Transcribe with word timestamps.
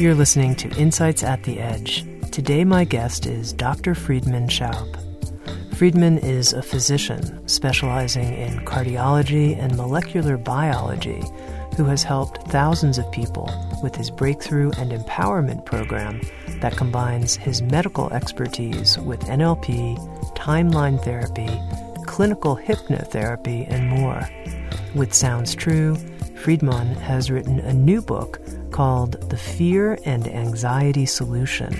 You're 0.00 0.14
listening 0.14 0.54
to 0.54 0.74
Insights 0.78 1.22
at 1.22 1.42
the 1.42 1.60
Edge. 1.60 2.06
Today, 2.30 2.64
my 2.64 2.84
guest 2.84 3.26
is 3.26 3.52
Dr. 3.52 3.94
Friedemann 3.94 4.48
Schaub. 4.48 4.96
Friedemann 5.74 6.24
is 6.24 6.54
a 6.54 6.62
physician 6.62 7.46
specializing 7.46 8.32
in 8.32 8.64
cardiology 8.64 9.58
and 9.58 9.76
molecular 9.76 10.38
biology 10.38 11.22
who 11.76 11.84
has 11.84 12.02
helped 12.02 12.50
thousands 12.50 12.96
of 12.96 13.12
people 13.12 13.52
with 13.82 13.94
his 13.94 14.10
breakthrough 14.10 14.70
and 14.78 14.90
empowerment 14.90 15.66
program 15.66 16.22
that 16.62 16.78
combines 16.78 17.36
his 17.36 17.60
medical 17.60 18.10
expertise 18.10 18.96
with 19.00 19.20
NLP, 19.24 19.98
timeline 20.34 20.98
therapy, 21.04 21.60
clinical 22.06 22.56
hypnotherapy, 22.56 23.70
and 23.70 23.90
more. 23.90 24.26
With 24.94 25.12
Sounds 25.12 25.54
True, 25.54 25.96
Friedemann 26.36 26.96
has 27.00 27.30
written 27.30 27.60
a 27.60 27.74
new 27.74 28.00
book 28.00 28.40
called 28.70 29.30
The 29.30 29.36
Fear 29.36 29.98
and 30.04 30.26
Anxiety 30.28 31.06
Solution 31.06 31.74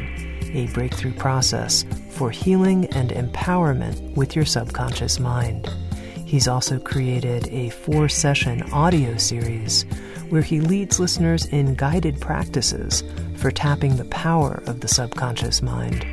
A 0.55 0.67
Breakthrough 0.69 1.15
Process 1.15 1.85
for 2.11 2.31
Healing 2.31 2.87
and 2.95 3.11
Empowerment 3.11 4.17
with 4.17 4.37
Your 4.37 4.45
Subconscious 4.45 5.19
Mind. 5.19 5.69
He's 6.27 6.49
also 6.49 6.79
created 6.79 7.49
a 7.49 7.71
four 7.71 8.09
session 8.09 8.63
audio 8.73 9.17
series 9.17 9.85
where 10.29 10.43
he 10.43 10.61
leads 10.61 11.01
listeners 11.01 11.47
in 11.47 11.75
guided 11.75 12.21
practices 12.21 13.03
for 13.37 13.51
tapping 13.51 13.97
the 13.97 14.05
power 14.07 14.63
of 14.67 14.81
the 14.81 14.89
subconscious 14.89 15.63
mind. 15.63 16.05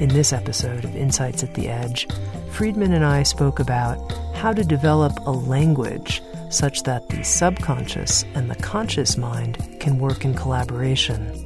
In 0.00 0.08
this 0.08 0.32
episode 0.32 0.84
of 0.84 0.94
Insights 0.94 1.42
at 1.42 1.54
the 1.54 1.68
Edge, 1.68 2.06
Friedemann 2.50 2.92
and 2.92 3.04
I 3.04 3.22
spoke 3.22 3.58
about 3.58 4.12
how 4.34 4.52
to 4.52 4.62
develop 4.64 5.18
a 5.26 5.30
language 5.30 6.22
such 6.50 6.82
that 6.84 7.08
the 7.08 7.22
subconscious 7.22 8.24
and 8.34 8.50
the 8.50 8.62
conscious 8.62 9.16
mind 9.16 9.58
can 9.80 9.98
work 9.98 10.24
in 10.24 10.34
collaboration. 10.34 11.44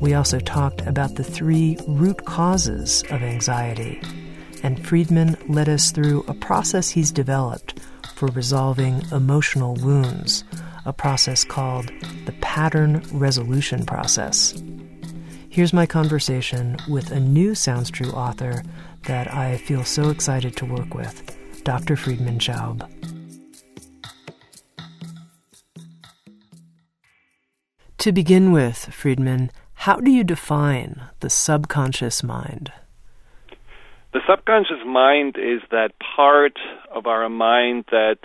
We 0.00 0.14
also 0.14 0.40
talked 0.40 0.80
about 0.82 1.14
the 1.14 1.24
three 1.24 1.78
root 1.86 2.24
causes 2.24 3.04
of 3.10 3.22
anxiety, 3.22 4.00
and 4.62 4.84
Friedemann 4.84 5.36
led 5.48 5.68
us 5.68 5.92
through 5.92 6.24
a 6.26 6.34
process 6.34 6.88
he's 6.88 7.12
developed 7.12 7.78
for 8.16 8.26
resolving 8.28 9.02
emotional 9.12 9.74
wounds, 9.76 10.44
a 10.84 10.92
process 10.92 11.44
called 11.44 11.90
the 12.26 12.34
pattern 12.40 13.02
resolution 13.12 13.86
process. 13.86 14.60
Here's 15.48 15.72
my 15.72 15.86
conversation 15.86 16.78
with 16.88 17.10
a 17.10 17.20
new 17.20 17.54
Sounds 17.54 17.90
True 17.90 18.10
author 18.10 18.62
that 19.04 19.32
I 19.32 19.58
feel 19.58 19.84
so 19.84 20.10
excited 20.10 20.56
to 20.56 20.64
work 20.64 20.94
with, 20.94 21.36
Dr. 21.64 21.94
Friedemann 21.94 22.38
Schaub. 22.38 23.21
To 28.02 28.10
begin 28.10 28.50
with, 28.50 28.90
Friedemann, 28.90 29.50
how 29.74 29.94
do 30.00 30.10
you 30.10 30.24
define 30.24 31.02
the 31.20 31.30
subconscious 31.30 32.24
mind? 32.24 32.72
The 34.12 34.18
subconscious 34.28 34.84
mind 34.84 35.36
is 35.38 35.60
that 35.70 35.92
part 36.16 36.58
of 36.92 37.06
our 37.06 37.28
mind 37.28 37.84
that 37.92 38.18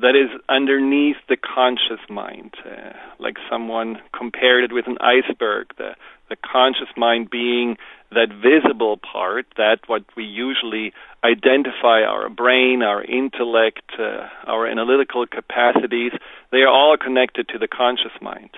that 0.00 0.16
is 0.16 0.28
underneath 0.48 1.18
the 1.28 1.36
conscious 1.36 2.00
mind. 2.10 2.54
Uh, 2.64 2.94
like 3.20 3.36
someone 3.48 4.00
compared 4.12 4.64
it 4.64 4.72
with 4.72 4.88
an 4.88 4.98
iceberg, 5.00 5.68
the 5.78 5.94
the 6.28 6.36
conscious 6.42 6.90
mind 6.96 7.30
being 7.30 7.76
that 8.10 8.30
visible 8.30 8.96
part, 8.96 9.46
that 9.56 9.78
what 9.86 10.02
we 10.16 10.24
usually 10.24 10.92
identify 11.22 12.02
our 12.02 12.28
brain, 12.28 12.82
our 12.82 13.04
intellect, 13.04 13.88
uh, 14.00 14.26
our 14.48 14.66
analytical 14.66 15.28
capacities, 15.28 16.10
they 16.50 16.62
are 16.62 16.74
all 16.74 16.96
connected 16.96 17.46
to 17.50 17.58
the 17.58 17.68
conscious 17.68 18.20
mind. 18.20 18.50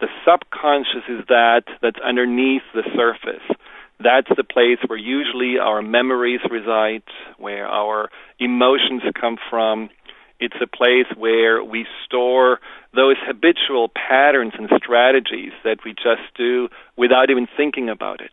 The 0.00 0.08
subconscious 0.24 1.04
is 1.08 1.24
that 1.28 1.64
that's 1.82 2.00
underneath 2.04 2.62
the 2.74 2.82
surface. 2.96 3.44
That's 4.02 4.28
the 4.34 4.44
place 4.44 4.78
where 4.86 4.98
usually 4.98 5.58
our 5.58 5.82
memories 5.82 6.40
reside, 6.50 7.02
where 7.36 7.66
our 7.66 8.08
emotions 8.38 9.02
come 9.20 9.36
from. 9.50 9.90
It's 10.40 10.56
a 10.62 10.66
place 10.66 11.04
where 11.18 11.62
we 11.62 11.86
store 12.06 12.60
those 12.94 13.16
habitual 13.20 13.90
patterns 13.90 14.54
and 14.58 14.70
strategies 14.82 15.52
that 15.64 15.84
we 15.84 15.92
just 15.92 16.32
do 16.34 16.70
without 16.96 17.28
even 17.28 17.46
thinking 17.58 17.90
about 17.90 18.22
it. 18.22 18.32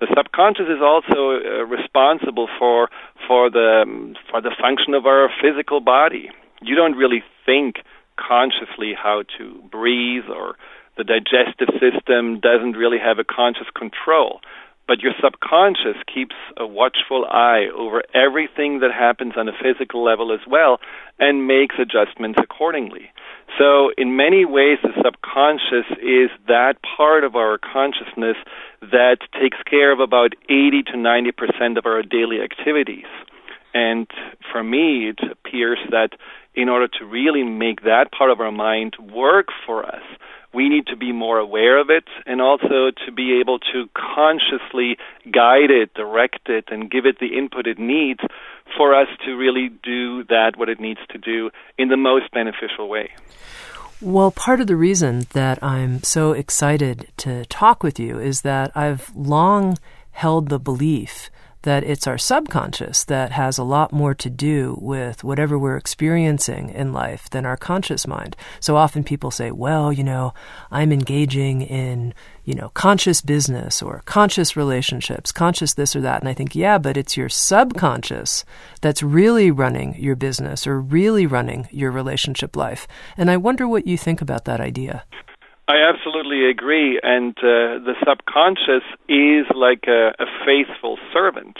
The 0.00 0.08
subconscious 0.14 0.66
is 0.66 0.82
also 0.82 1.38
uh, 1.38 1.64
responsible 1.64 2.48
for 2.58 2.90
for 3.28 3.48
the 3.48 3.84
um, 3.86 4.16
for 4.28 4.40
the 4.40 4.54
function 4.60 4.92
of 4.92 5.06
our 5.06 5.30
physical 5.40 5.80
body. 5.80 6.30
You 6.60 6.74
don't 6.74 6.96
really 6.96 7.22
think 7.46 7.76
consciously 8.18 8.92
how 8.92 9.22
to 9.38 9.62
breathe 9.70 10.24
or 10.28 10.56
the 10.96 11.04
digestive 11.04 11.68
system 11.80 12.40
doesn't 12.40 12.72
really 12.76 12.98
have 12.98 13.18
a 13.18 13.24
conscious 13.24 13.68
control. 13.76 14.40
But 14.86 15.00
your 15.00 15.12
subconscious 15.20 15.98
keeps 16.06 16.36
a 16.56 16.66
watchful 16.66 17.24
eye 17.28 17.66
over 17.76 18.02
everything 18.14 18.78
that 18.80 18.92
happens 18.92 19.32
on 19.36 19.48
a 19.48 19.52
physical 19.52 20.04
level 20.04 20.32
as 20.32 20.46
well 20.48 20.78
and 21.18 21.46
makes 21.46 21.74
adjustments 21.78 22.38
accordingly. 22.40 23.10
So, 23.58 23.90
in 23.98 24.16
many 24.16 24.44
ways, 24.44 24.78
the 24.82 24.94
subconscious 25.02 25.90
is 26.00 26.30
that 26.46 26.74
part 26.96 27.24
of 27.24 27.34
our 27.34 27.58
consciousness 27.58 28.36
that 28.80 29.18
takes 29.40 29.58
care 29.68 29.92
of 29.92 29.98
about 29.98 30.34
80 30.48 30.82
to 30.92 30.96
90 30.96 31.32
percent 31.32 31.78
of 31.78 31.86
our 31.86 32.02
daily 32.02 32.40
activities. 32.40 33.10
And 33.74 34.06
for 34.52 34.62
me, 34.62 35.10
it 35.10 35.18
appears 35.30 35.78
that 35.90 36.10
in 36.54 36.68
order 36.68 36.88
to 36.98 37.04
really 37.04 37.42
make 37.42 37.82
that 37.82 38.10
part 38.16 38.30
of 38.30 38.40
our 38.40 38.52
mind 38.52 38.96
work 39.12 39.48
for 39.66 39.84
us, 39.84 40.02
we 40.56 40.70
need 40.70 40.86
to 40.86 40.96
be 40.96 41.12
more 41.12 41.38
aware 41.38 41.78
of 41.78 41.90
it 41.90 42.04
and 42.24 42.40
also 42.40 42.90
to 43.04 43.12
be 43.14 43.38
able 43.38 43.58
to 43.58 43.88
consciously 43.94 44.96
guide 45.30 45.70
it, 45.70 45.92
direct 45.92 46.48
it, 46.48 46.64
and 46.68 46.90
give 46.90 47.04
it 47.04 47.18
the 47.20 47.36
input 47.36 47.66
it 47.66 47.78
needs 47.78 48.20
for 48.74 48.94
us 48.94 49.08
to 49.26 49.32
really 49.32 49.68
do 49.82 50.24
that, 50.24 50.52
what 50.56 50.70
it 50.70 50.80
needs 50.80 51.00
to 51.10 51.18
do, 51.18 51.50
in 51.76 51.88
the 51.88 51.96
most 51.98 52.30
beneficial 52.32 52.88
way. 52.88 53.10
Well, 54.00 54.30
part 54.30 54.62
of 54.62 54.66
the 54.66 54.76
reason 54.76 55.26
that 55.34 55.62
I'm 55.62 56.02
so 56.02 56.32
excited 56.32 57.08
to 57.18 57.44
talk 57.46 57.82
with 57.82 58.00
you 58.00 58.18
is 58.18 58.40
that 58.40 58.74
I've 58.74 59.14
long 59.14 59.76
held 60.12 60.48
the 60.48 60.58
belief 60.58 61.30
that 61.66 61.82
it's 61.82 62.06
our 62.06 62.16
subconscious 62.16 63.02
that 63.02 63.32
has 63.32 63.58
a 63.58 63.64
lot 63.64 63.92
more 63.92 64.14
to 64.14 64.30
do 64.30 64.78
with 64.80 65.24
whatever 65.24 65.58
we're 65.58 65.76
experiencing 65.76 66.70
in 66.70 66.92
life 66.92 67.28
than 67.30 67.44
our 67.44 67.56
conscious 67.56 68.06
mind. 68.06 68.36
So 68.60 68.76
often 68.76 69.02
people 69.02 69.32
say, 69.32 69.50
well, 69.50 69.92
you 69.92 70.04
know, 70.04 70.32
I'm 70.70 70.92
engaging 70.92 71.62
in, 71.62 72.14
you 72.44 72.54
know, 72.54 72.68
conscious 72.68 73.20
business 73.20 73.82
or 73.82 74.02
conscious 74.04 74.56
relationships, 74.56 75.32
conscious 75.32 75.74
this 75.74 75.96
or 75.96 76.00
that. 76.02 76.22
And 76.22 76.28
I 76.28 76.34
think, 76.34 76.54
yeah, 76.54 76.78
but 76.78 76.96
it's 76.96 77.16
your 77.16 77.28
subconscious 77.28 78.44
that's 78.80 79.02
really 79.02 79.50
running 79.50 79.96
your 79.96 80.14
business 80.14 80.68
or 80.68 80.80
really 80.80 81.26
running 81.26 81.66
your 81.72 81.90
relationship 81.90 82.54
life. 82.54 82.86
And 83.16 83.28
I 83.28 83.38
wonder 83.38 83.66
what 83.66 83.88
you 83.88 83.98
think 83.98 84.22
about 84.22 84.44
that 84.44 84.60
idea. 84.60 85.02
I 85.68 85.76
absolutely 85.82 86.48
agree. 86.48 87.00
And 87.02 87.36
uh, 87.38 87.82
the 87.82 87.94
subconscious 88.06 88.86
is 89.08 89.46
like 89.54 89.84
a, 89.88 90.14
a 90.18 90.26
faithful 90.44 90.98
servant. 91.12 91.56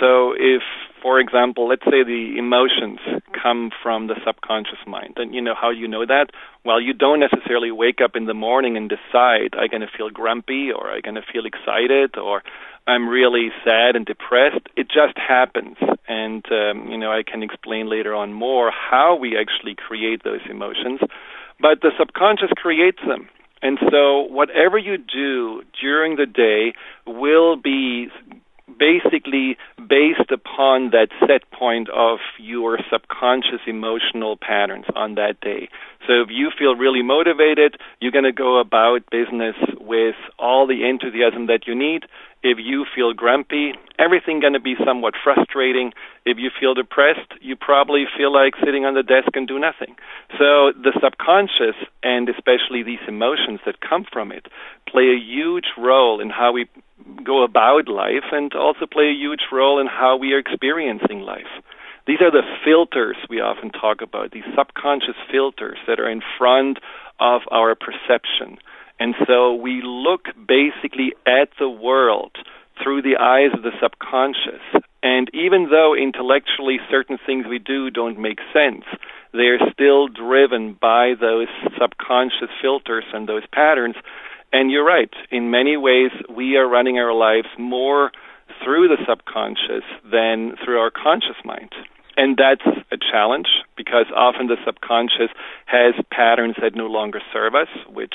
So 0.00 0.32
if 0.32 0.62
for 1.04 1.20
example, 1.20 1.68
let's 1.68 1.84
say 1.84 2.02
the 2.02 2.36
emotions 2.38 2.98
come 3.30 3.70
from 3.82 4.06
the 4.06 4.14
subconscious 4.24 4.78
mind. 4.86 5.12
And 5.18 5.34
you 5.34 5.42
know 5.42 5.54
how 5.54 5.68
you 5.68 5.86
know 5.86 6.06
that? 6.06 6.30
Well, 6.64 6.80
you 6.80 6.94
don't 6.94 7.20
necessarily 7.20 7.70
wake 7.70 8.00
up 8.02 8.12
in 8.16 8.24
the 8.24 8.32
morning 8.32 8.78
and 8.78 8.88
decide 8.88 9.52
I'm 9.52 9.68
going 9.68 9.82
to 9.82 9.98
feel 9.98 10.08
grumpy 10.08 10.70
or 10.72 10.90
I'm 10.90 11.02
going 11.02 11.16
to 11.16 11.28
feel 11.30 11.44
excited 11.44 12.16
or 12.16 12.42
I'm 12.86 13.06
really 13.06 13.50
sad 13.66 13.96
and 13.96 14.06
depressed. 14.06 14.66
It 14.76 14.88
just 14.88 15.18
happens. 15.18 15.76
And 16.08 16.42
um, 16.50 16.88
you 16.88 16.96
know, 16.96 17.12
I 17.12 17.22
can 17.22 17.42
explain 17.42 17.90
later 17.90 18.14
on 18.14 18.32
more 18.32 18.72
how 18.72 19.14
we 19.14 19.36
actually 19.36 19.74
create 19.74 20.24
those 20.24 20.40
emotions, 20.48 21.00
but 21.60 21.82
the 21.82 21.90
subconscious 21.98 22.50
creates 22.56 23.00
them. 23.06 23.28
And 23.64 23.78
so, 23.90 24.20
whatever 24.20 24.76
you 24.76 24.98
do 24.98 25.62
during 25.80 26.16
the 26.16 26.26
day 26.26 26.74
will 27.06 27.56
be 27.56 28.08
basically 28.78 29.56
based 29.78 30.30
upon 30.30 30.90
that 30.90 31.08
set 31.20 31.50
point 31.50 31.88
of 31.90 32.18
your 32.38 32.78
subconscious 32.92 33.60
emotional 33.66 34.36
patterns 34.36 34.84
on 34.94 35.14
that 35.14 35.40
day. 35.40 35.68
So 36.06 36.20
if 36.20 36.28
you 36.30 36.50
feel 36.56 36.74
really 36.74 37.02
motivated, 37.02 37.76
you're 38.00 38.12
going 38.12 38.24
to 38.24 38.32
go 38.32 38.58
about 38.58 39.08
business 39.10 39.56
with 39.80 40.16
all 40.38 40.66
the 40.66 40.88
enthusiasm 40.88 41.46
that 41.46 41.66
you 41.66 41.74
need. 41.74 42.04
If 42.44 42.58
you 42.60 42.84
feel 42.94 43.14
grumpy, 43.14 43.72
everything 43.98 44.38
going 44.38 44.52
to 44.52 44.60
be 44.60 44.76
somewhat 44.84 45.14
frustrating. 45.24 45.94
If 46.26 46.36
you 46.36 46.50
feel 46.60 46.74
depressed, 46.74 47.32
you 47.40 47.56
probably 47.56 48.04
feel 48.18 48.30
like 48.30 48.52
sitting 48.62 48.84
on 48.84 48.92
the 48.92 49.02
desk 49.02 49.30
and 49.32 49.48
do 49.48 49.58
nothing. 49.58 49.96
So 50.36 50.76
the 50.76 50.92
subconscious 51.02 51.74
and 52.02 52.28
especially 52.28 52.82
these 52.82 53.00
emotions 53.08 53.60
that 53.64 53.80
come 53.80 54.04
from 54.12 54.30
it 54.30 54.46
play 54.86 55.08
a 55.08 55.18
huge 55.18 55.72
role 55.78 56.20
in 56.20 56.28
how 56.28 56.52
we 56.52 56.68
go 57.24 57.42
about 57.42 57.88
life 57.88 58.28
and 58.30 58.52
also 58.52 58.84
play 58.84 59.08
a 59.08 59.16
huge 59.16 59.48
role 59.50 59.80
in 59.80 59.86
how 59.86 60.18
we 60.18 60.34
are 60.34 60.38
experiencing 60.38 61.20
life. 61.20 61.48
These 62.06 62.20
are 62.20 62.30
the 62.30 62.44
filters 62.62 63.16
we 63.30 63.40
often 63.40 63.70
talk 63.70 64.02
about, 64.02 64.32
these 64.32 64.44
subconscious 64.54 65.16
filters 65.32 65.78
that 65.86 65.98
are 65.98 66.10
in 66.10 66.20
front 66.36 66.76
of 67.20 67.40
our 67.50 67.74
perception. 67.74 68.58
And 68.98 69.14
so 69.26 69.54
we 69.54 69.82
look 69.82 70.26
basically 70.46 71.12
at 71.26 71.48
the 71.58 71.68
world 71.68 72.36
through 72.82 73.02
the 73.02 73.16
eyes 73.20 73.50
of 73.54 73.62
the 73.62 73.72
subconscious. 73.80 74.62
And 75.02 75.30
even 75.34 75.68
though 75.70 75.94
intellectually 75.94 76.78
certain 76.90 77.18
things 77.24 77.46
we 77.48 77.58
do 77.58 77.90
don't 77.90 78.18
make 78.18 78.38
sense, 78.52 78.84
they're 79.32 79.60
still 79.72 80.08
driven 80.08 80.74
by 80.80 81.14
those 81.20 81.48
subconscious 81.78 82.50
filters 82.62 83.04
and 83.12 83.28
those 83.28 83.42
patterns. 83.52 83.96
And 84.52 84.70
you're 84.70 84.84
right, 84.84 85.12
in 85.30 85.50
many 85.50 85.76
ways, 85.76 86.10
we 86.34 86.56
are 86.56 86.68
running 86.68 86.98
our 86.98 87.12
lives 87.12 87.48
more 87.58 88.12
through 88.62 88.88
the 88.88 89.02
subconscious 89.08 89.84
than 90.10 90.54
through 90.64 90.78
our 90.78 90.90
conscious 90.90 91.36
mind. 91.44 91.70
And 92.16 92.38
that's 92.38 92.64
a 92.92 92.96
challenge 92.96 93.48
because 93.76 94.06
often 94.14 94.46
the 94.46 94.56
subconscious 94.64 95.34
has 95.66 95.94
patterns 96.12 96.54
that 96.62 96.76
no 96.76 96.86
longer 96.86 97.20
serve 97.32 97.54
us, 97.54 97.68
which 97.88 98.14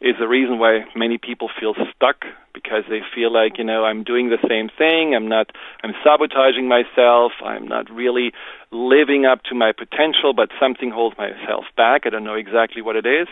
is 0.00 0.14
the 0.18 0.28
reason 0.28 0.58
why 0.58 0.84
many 0.94 1.18
people 1.18 1.50
feel 1.58 1.74
stuck 1.94 2.24
because 2.54 2.84
they 2.88 3.00
feel 3.14 3.32
like 3.32 3.58
you 3.58 3.64
know 3.64 3.84
I'm 3.84 4.04
doing 4.04 4.30
the 4.30 4.38
same 4.48 4.68
thing 4.76 5.14
I'm 5.14 5.28
not 5.28 5.50
I'm 5.82 5.94
sabotaging 6.04 6.68
myself 6.68 7.32
I'm 7.44 7.66
not 7.66 7.90
really 7.90 8.32
living 8.70 9.26
up 9.26 9.42
to 9.44 9.54
my 9.54 9.72
potential 9.72 10.32
but 10.34 10.50
something 10.60 10.90
holds 10.90 11.16
myself 11.18 11.64
back. 11.76 12.02
I 12.04 12.10
don't 12.10 12.24
know 12.24 12.34
exactly 12.34 12.82
what 12.82 12.96
it 12.96 13.06
is 13.06 13.28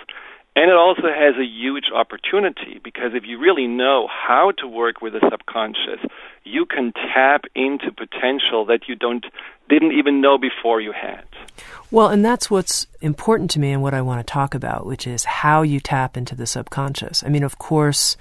and 0.56 0.70
it 0.70 0.76
also 0.76 1.02
has 1.02 1.36
a 1.36 1.44
huge 1.44 1.84
opportunity 1.94 2.80
because 2.82 3.12
if 3.14 3.24
you 3.26 3.38
really 3.38 3.66
know 3.66 4.08
how 4.08 4.52
to 4.58 4.66
work 4.66 5.02
with 5.02 5.12
the 5.12 5.20
subconscious, 5.30 6.00
you 6.44 6.64
can 6.64 6.92
tap 6.92 7.44
into 7.54 7.92
potential 7.92 8.64
that 8.64 8.88
you 8.88 8.96
don't 8.96 9.26
didn't 9.68 9.92
even 9.92 10.22
know 10.22 10.38
before 10.38 10.80
you 10.80 10.92
had. 10.92 11.24
Well, 11.90 12.08
and 12.08 12.24
that's 12.24 12.50
what's 12.50 12.86
important 13.02 13.50
to 13.52 13.60
me 13.60 13.70
and 13.70 13.82
what 13.82 13.94
I 13.94 14.00
want 14.00 14.26
to 14.26 14.32
talk 14.32 14.54
about, 14.54 14.86
which 14.86 15.06
is 15.06 15.24
how 15.24 15.60
you 15.62 15.78
tap 15.78 16.16
into 16.16 16.34
the 16.34 16.46
subconscious. 16.46 17.22
I 17.22 17.28
mean, 17.28 17.42
of 17.42 17.58
course, 17.58 18.16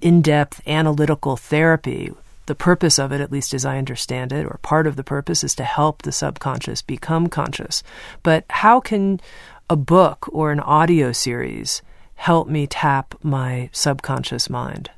in-depth 0.00 0.66
analytical 0.66 1.36
therapy 1.36 2.12
the 2.46 2.54
purpose 2.54 2.98
of 2.98 3.12
it, 3.12 3.20
at 3.20 3.32
least 3.32 3.54
as 3.54 3.64
I 3.64 3.78
understand 3.78 4.32
it, 4.32 4.44
or 4.44 4.58
part 4.62 4.86
of 4.86 4.96
the 4.96 5.04
purpose, 5.04 5.42
is 5.42 5.54
to 5.56 5.64
help 5.64 6.02
the 6.02 6.12
subconscious 6.12 6.82
become 6.82 7.28
conscious. 7.28 7.82
But 8.22 8.44
how 8.50 8.80
can 8.80 9.20
a 9.70 9.76
book 9.76 10.28
or 10.32 10.52
an 10.52 10.60
audio 10.60 11.10
series 11.12 11.80
help 12.16 12.48
me 12.48 12.66
tap 12.66 13.14
my 13.22 13.70
subconscious 13.72 14.50
mind? 14.50 14.90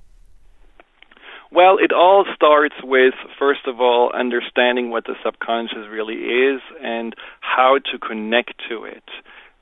Well, 1.53 1.79
it 1.79 1.93
all 1.93 2.25
starts 2.35 2.75
with, 2.83 3.15
first 3.39 3.67
of 3.67 3.81
all, 3.81 4.11
understanding 4.13 4.91
what 4.91 5.05
the 5.05 5.15
subconscious 5.25 5.89
really 5.91 6.17
is 6.17 6.61
and 6.83 7.15
how 7.41 7.79
to 7.93 7.99
connect 7.99 8.55
to 8.69 8.85
it. 8.85 9.05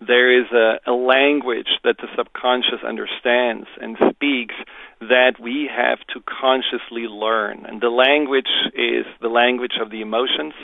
There 0.00 0.40
is 0.40 0.46
a, 0.52 0.80
a, 0.90 0.92
language 0.92 1.68
that 1.84 1.96
the 1.98 2.08
subconscious 2.16 2.82
understands 2.86 3.68
and 3.80 3.96
speaks 4.10 4.54
that 5.00 5.34
we 5.40 5.70
have 5.74 5.98
to 6.12 6.20
consciously 6.26 7.06
learn. 7.06 7.64
And 7.64 7.80
the 7.80 7.90
language 7.90 8.50
is 8.74 9.06
the 9.22 9.28
language 9.28 9.78
of 9.80 9.90
the 9.90 10.00
emotions, 10.00 10.54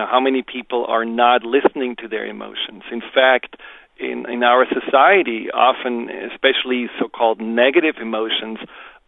now, 0.00 0.06
how 0.10 0.18
many 0.18 0.40
people 0.40 0.86
are 0.88 1.04
not 1.04 1.44
listening 1.44 1.94
to 1.96 2.08
their 2.08 2.24
emotions? 2.24 2.84
In 2.90 3.02
fact, 3.02 3.56
in, 3.98 4.24
in 4.30 4.42
our 4.42 4.64
society, 4.64 5.50
often, 5.52 6.08
especially 6.32 6.88
so 6.98 7.06
called 7.06 7.38
negative 7.38 7.96
emotions, 8.00 8.60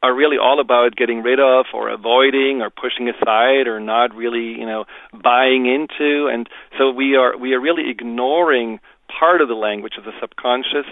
are 0.03 0.15
really 0.15 0.37
all 0.37 0.61
about 0.61 0.95
getting 0.95 1.23
rid 1.23 1.41
of 1.41 1.65
or 1.73 1.89
avoiding 1.89 2.61
or 2.61 2.69
pushing 2.69 3.09
aside 3.09 3.69
or 3.69 3.81
not 3.81 4.15
really, 4.15 4.53
you 4.61 4.67
know, 4.67 4.85
buying 5.15 5.65
into. 5.65 6.29
And 6.31 6.47
so 6.77 6.91
we 6.91 7.17
are 7.17 7.39
we 7.39 7.55
are 7.55 7.61
really 7.61 7.89
ignoring 7.89 8.79
part 9.09 9.41
of 9.41 9.49
the 9.49 9.55
language 9.55 9.95
of 9.97 10.05
the 10.05 10.13
subconscious 10.21 10.85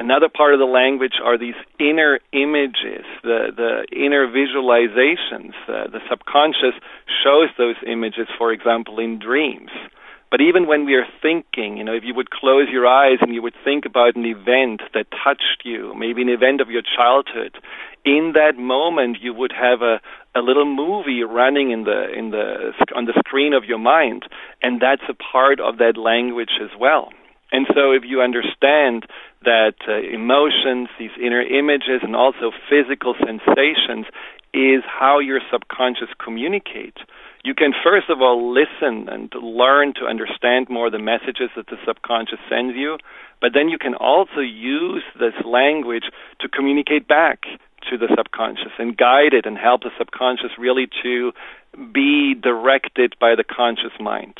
Another 0.00 0.30
part 0.32 0.54
of 0.54 0.58
the 0.60 0.64
language 0.64 1.20
are 1.22 1.36
these 1.36 1.60
inner 1.78 2.20
images, 2.32 3.04
the, 3.22 3.52
the 3.54 3.84
inner 3.92 4.26
visualizations. 4.26 5.52
Uh, 5.68 5.92
the 5.92 6.00
subconscious 6.08 6.72
shows 7.22 7.48
those 7.58 7.76
images, 7.86 8.26
for 8.38 8.50
example, 8.50 8.98
in 8.98 9.18
dreams. 9.18 9.68
But 10.30 10.40
even 10.40 10.66
when 10.66 10.86
we 10.86 10.94
are 10.94 11.04
thinking, 11.20 11.76
you 11.76 11.84
know, 11.84 11.92
if 11.92 12.02
you 12.02 12.14
would 12.14 12.30
close 12.30 12.68
your 12.72 12.86
eyes 12.86 13.18
and 13.20 13.34
you 13.34 13.42
would 13.42 13.52
think 13.62 13.84
about 13.84 14.16
an 14.16 14.24
event 14.24 14.80
that 14.94 15.04
touched 15.22 15.64
you, 15.64 15.92
maybe 15.94 16.22
an 16.22 16.30
event 16.30 16.62
of 16.62 16.70
your 16.70 16.82
childhood, 16.96 17.58
in 18.06 18.32
that 18.34 18.56
moment 18.56 19.18
you 19.20 19.34
would 19.34 19.52
have 19.52 19.82
a, 19.82 20.00
a 20.34 20.40
little 20.40 20.64
movie 20.64 21.22
running 21.24 21.72
in 21.72 21.84
the 21.84 22.08
in 22.16 22.30
the 22.30 22.72
on 22.96 23.04
the 23.04 23.12
screen 23.18 23.52
of 23.52 23.64
your 23.64 23.78
mind, 23.78 24.22
and 24.62 24.80
that's 24.80 25.02
a 25.10 25.14
part 25.14 25.60
of 25.60 25.76
that 25.76 25.98
language 25.98 26.56
as 26.62 26.70
well. 26.80 27.10
And 27.52 27.66
so, 27.74 27.90
if 27.90 28.04
you 28.06 28.22
understand 28.22 29.06
that 29.44 29.74
uh, 29.88 30.00
emotions, 30.00 30.88
these 30.98 31.10
inner 31.20 31.40
images, 31.40 32.02
and 32.02 32.14
also 32.14 32.52
physical 32.68 33.14
sensations 33.14 34.06
is 34.52 34.82
how 34.86 35.18
your 35.18 35.40
subconscious 35.50 36.08
communicates, 36.22 36.98
you 37.42 37.54
can 37.54 37.72
first 37.82 38.10
of 38.10 38.20
all 38.20 38.52
listen 38.52 39.08
and 39.08 39.32
learn 39.40 39.94
to 39.94 40.04
understand 40.04 40.68
more 40.68 40.90
the 40.90 40.98
messages 40.98 41.48
that 41.56 41.66
the 41.68 41.76
subconscious 41.86 42.38
sends 42.50 42.76
you, 42.76 42.98
but 43.40 43.52
then 43.54 43.68
you 43.68 43.78
can 43.78 43.94
also 43.94 44.40
use 44.40 45.02
this 45.18 45.34
language 45.46 46.04
to 46.40 46.48
communicate 46.48 47.08
back 47.08 47.44
to 47.88 47.96
the 47.96 48.08
subconscious 48.14 48.72
and 48.78 48.96
guide 48.96 49.32
it 49.32 49.46
and 49.46 49.56
help 49.56 49.82
the 49.82 49.90
subconscious 49.96 50.50
really 50.58 50.86
to 51.02 51.32
be 51.94 52.34
directed 52.34 53.14
by 53.18 53.34
the 53.34 53.44
conscious 53.44 53.96
mind. 53.98 54.36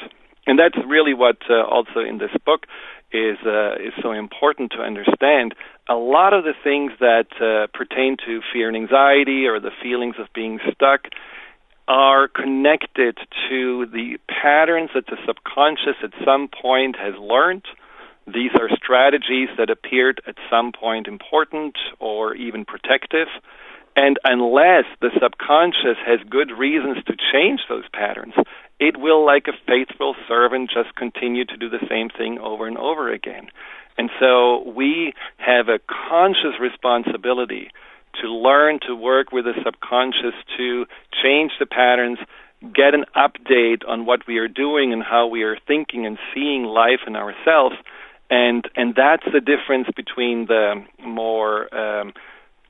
And 0.46 0.58
that's 0.58 0.76
really 0.86 1.14
what 1.14 1.38
uh, 1.48 1.62
also 1.64 2.00
in 2.00 2.18
this 2.18 2.32
book 2.44 2.66
is 3.12 3.38
uh, 3.44 3.74
is 3.74 3.92
so 4.02 4.12
important 4.12 4.72
to 4.72 4.78
understand. 4.78 5.54
A 5.88 5.94
lot 5.94 6.32
of 6.32 6.44
the 6.44 6.54
things 6.62 6.92
that 7.00 7.26
uh, 7.40 7.66
pertain 7.76 8.16
to 8.26 8.40
fear 8.52 8.68
and 8.68 8.76
anxiety 8.76 9.46
or 9.46 9.60
the 9.60 9.72
feelings 9.82 10.16
of 10.18 10.26
being 10.34 10.60
stuck 10.72 11.06
are 11.88 12.28
connected 12.28 13.18
to 13.48 13.86
the 13.86 14.18
patterns 14.28 14.90
that 14.94 15.06
the 15.06 15.16
subconscious 15.26 15.96
at 16.04 16.12
some 16.24 16.48
point 16.48 16.96
has 16.96 17.14
learned. 17.18 17.64
These 18.26 18.52
are 18.54 18.68
strategies 18.76 19.48
that 19.58 19.70
appeared 19.70 20.22
at 20.26 20.36
some 20.48 20.70
point 20.70 21.08
important 21.08 21.76
or 21.98 22.34
even 22.34 22.64
protective. 22.64 23.26
And 23.96 24.18
unless 24.24 24.84
the 25.00 25.10
subconscious 25.20 25.98
has 26.06 26.20
good 26.28 26.50
reasons 26.52 26.98
to 27.06 27.16
change 27.32 27.60
those 27.68 27.84
patterns, 27.92 28.34
it 28.78 28.96
will, 28.96 29.26
like 29.26 29.46
a 29.48 29.52
faithful 29.66 30.14
servant, 30.26 30.70
just 30.72 30.94
continue 30.96 31.44
to 31.44 31.56
do 31.56 31.68
the 31.68 31.84
same 31.88 32.08
thing 32.08 32.38
over 32.38 32.66
and 32.66 32.78
over 32.78 33.12
again. 33.12 33.48
And 33.98 34.10
so 34.18 34.62
we 34.70 35.12
have 35.36 35.68
a 35.68 35.80
conscious 36.08 36.58
responsibility 36.60 37.70
to 38.22 38.28
learn 38.28 38.80
to 38.86 38.94
work 38.94 39.32
with 39.32 39.44
the 39.44 39.52
subconscious 39.64 40.34
to 40.56 40.86
change 41.22 41.52
the 41.58 41.66
patterns, 41.66 42.18
get 42.74 42.94
an 42.94 43.04
update 43.16 43.86
on 43.86 44.06
what 44.06 44.26
we 44.26 44.38
are 44.38 44.48
doing 44.48 44.92
and 44.92 45.02
how 45.02 45.26
we 45.26 45.42
are 45.42 45.58
thinking 45.66 46.06
and 46.06 46.18
seeing 46.34 46.64
life 46.64 47.00
and 47.06 47.16
ourselves. 47.16 47.76
And 48.30 48.64
and 48.76 48.94
that's 48.94 49.24
the 49.32 49.40
difference 49.40 49.88
between 49.94 50.46
the 50.46 50.84
more 51.04 51.74
um, 51.74 52.12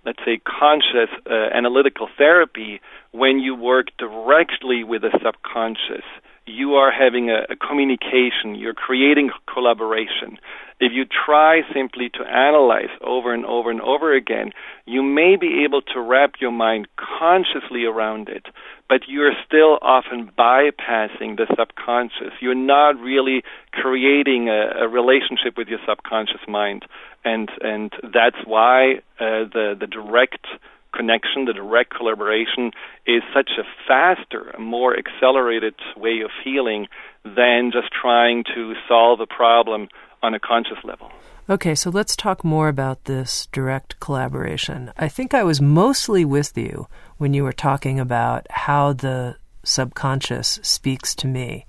let's 0.04 0.18
say, 0.24 0.40
conscious 0.46 1.10
uh, 1.30 1.34
analytical 1.54 2.08
therapy, 2.16 2.80
when 3.12 3.38
you 3.38 3.54
work 3.54 3.88
directly 3.98 4.84
with 4.84 5.02
the 5.02 5.10
subconscious, 5.22 6.04
you 6.46 6.74
are 6.74 6.90
having 6.90 7.30
a, 7.30 7.46
a 7.50 7.56
communication, 7.56 8.54
you're 8.54 8.74
creating 8.74 9.30
collaboration. 9.52 10.38
If 10.80 10.92
you 10.92 11.04
try 11.04 11.60
simply 11.74 12.08
to 12.14 12.24
analyze 12.24 12.88
over 13.02 13.34
and 13.34 13.44
over 13.44 13.70
and 13.70 13.82
over 13.82 14.14
again, 14.14 14.52
you 14.86 15.02
may 15.02 15.36
be 15.36 15.62
able 15.64 15.82
to 15.92 16.00
wrap 16.00 16.34
your 16.40 16.52
mind 16.52 16.88
consciously 16.96 17.84
around 17.84 18.28
it, 18.28 18.46
but 18.90 19.02
you're 19.06 19.32
still 19.46 19.78
often 19.82 20.32
bypassing 20.36 21.36
the 21.36 21.46
subconscious. 21.56 22.32
You're 22.40 22.56
not 22.56 22.98
really 22.98 23.42
creating 23.72 24.48
a, 24.48 24.84
a 24.84 24.88
relationship 24.88 25.56
with 25.56 25.68
your 25.68 25.78
subconscious 25.88 26.42
mind, 26.48 26.82
and 27.24 27.48
and 27.62 27.92
that's 28.12 28.44
why 28.44 28.96
uh, 29.20 29.46
the 29.54 29.76
the 29.78 29.86
direct 29.86 30.44
connection, 30.92 31.44
the 31.44 31.52
direct 31.52 31.94
collaboration 31.94 32.72
is 33.06 33.22
such 33.32 33.50
a 33.58 33.62
faster, 33.86 34.52
more 34.58 34.96
accelerated 34.98 35.74
way 35.96 36.20
of 36.24 36.30
healing 36.42 36.88
than 37.24 37.70
just 37.72 37.92
trying 37.92 38.42
to 38.56 38.74
solve 38.88 39.20
a 39.20 39.26
problem 39.26 39.86
on 40.20 40.34
a 40.34 40.40
conscious 40.40 40.78
level. 40.82 41.12
Okay, 41.48 41.74
so 41.74 41.90
let's 41.90 42.14
talk 42.14 42.44
more 42.44 42.68
about 42.68 43.04
this 43.04 43.46
direct 43.50 43.98
collaboration. 43.98 44.92
I 44.96 45.08
think 45.08 45.34
I 45.34 45.42
was 45.42 45.60
mostly 45.60 46.24
with 46.24 46.56
you 46.56 46.86
when 47.20 47.34
you 47.34 47.44
were 47.44 47.52
talking 47.52 48.00
about 48.00 48.46
how 48.48 48.94
the 48.94 49.36
subconscious 49.62 50.58
speaks 50.62 51.14
to 51.14 51.26
me. 51.26 51.66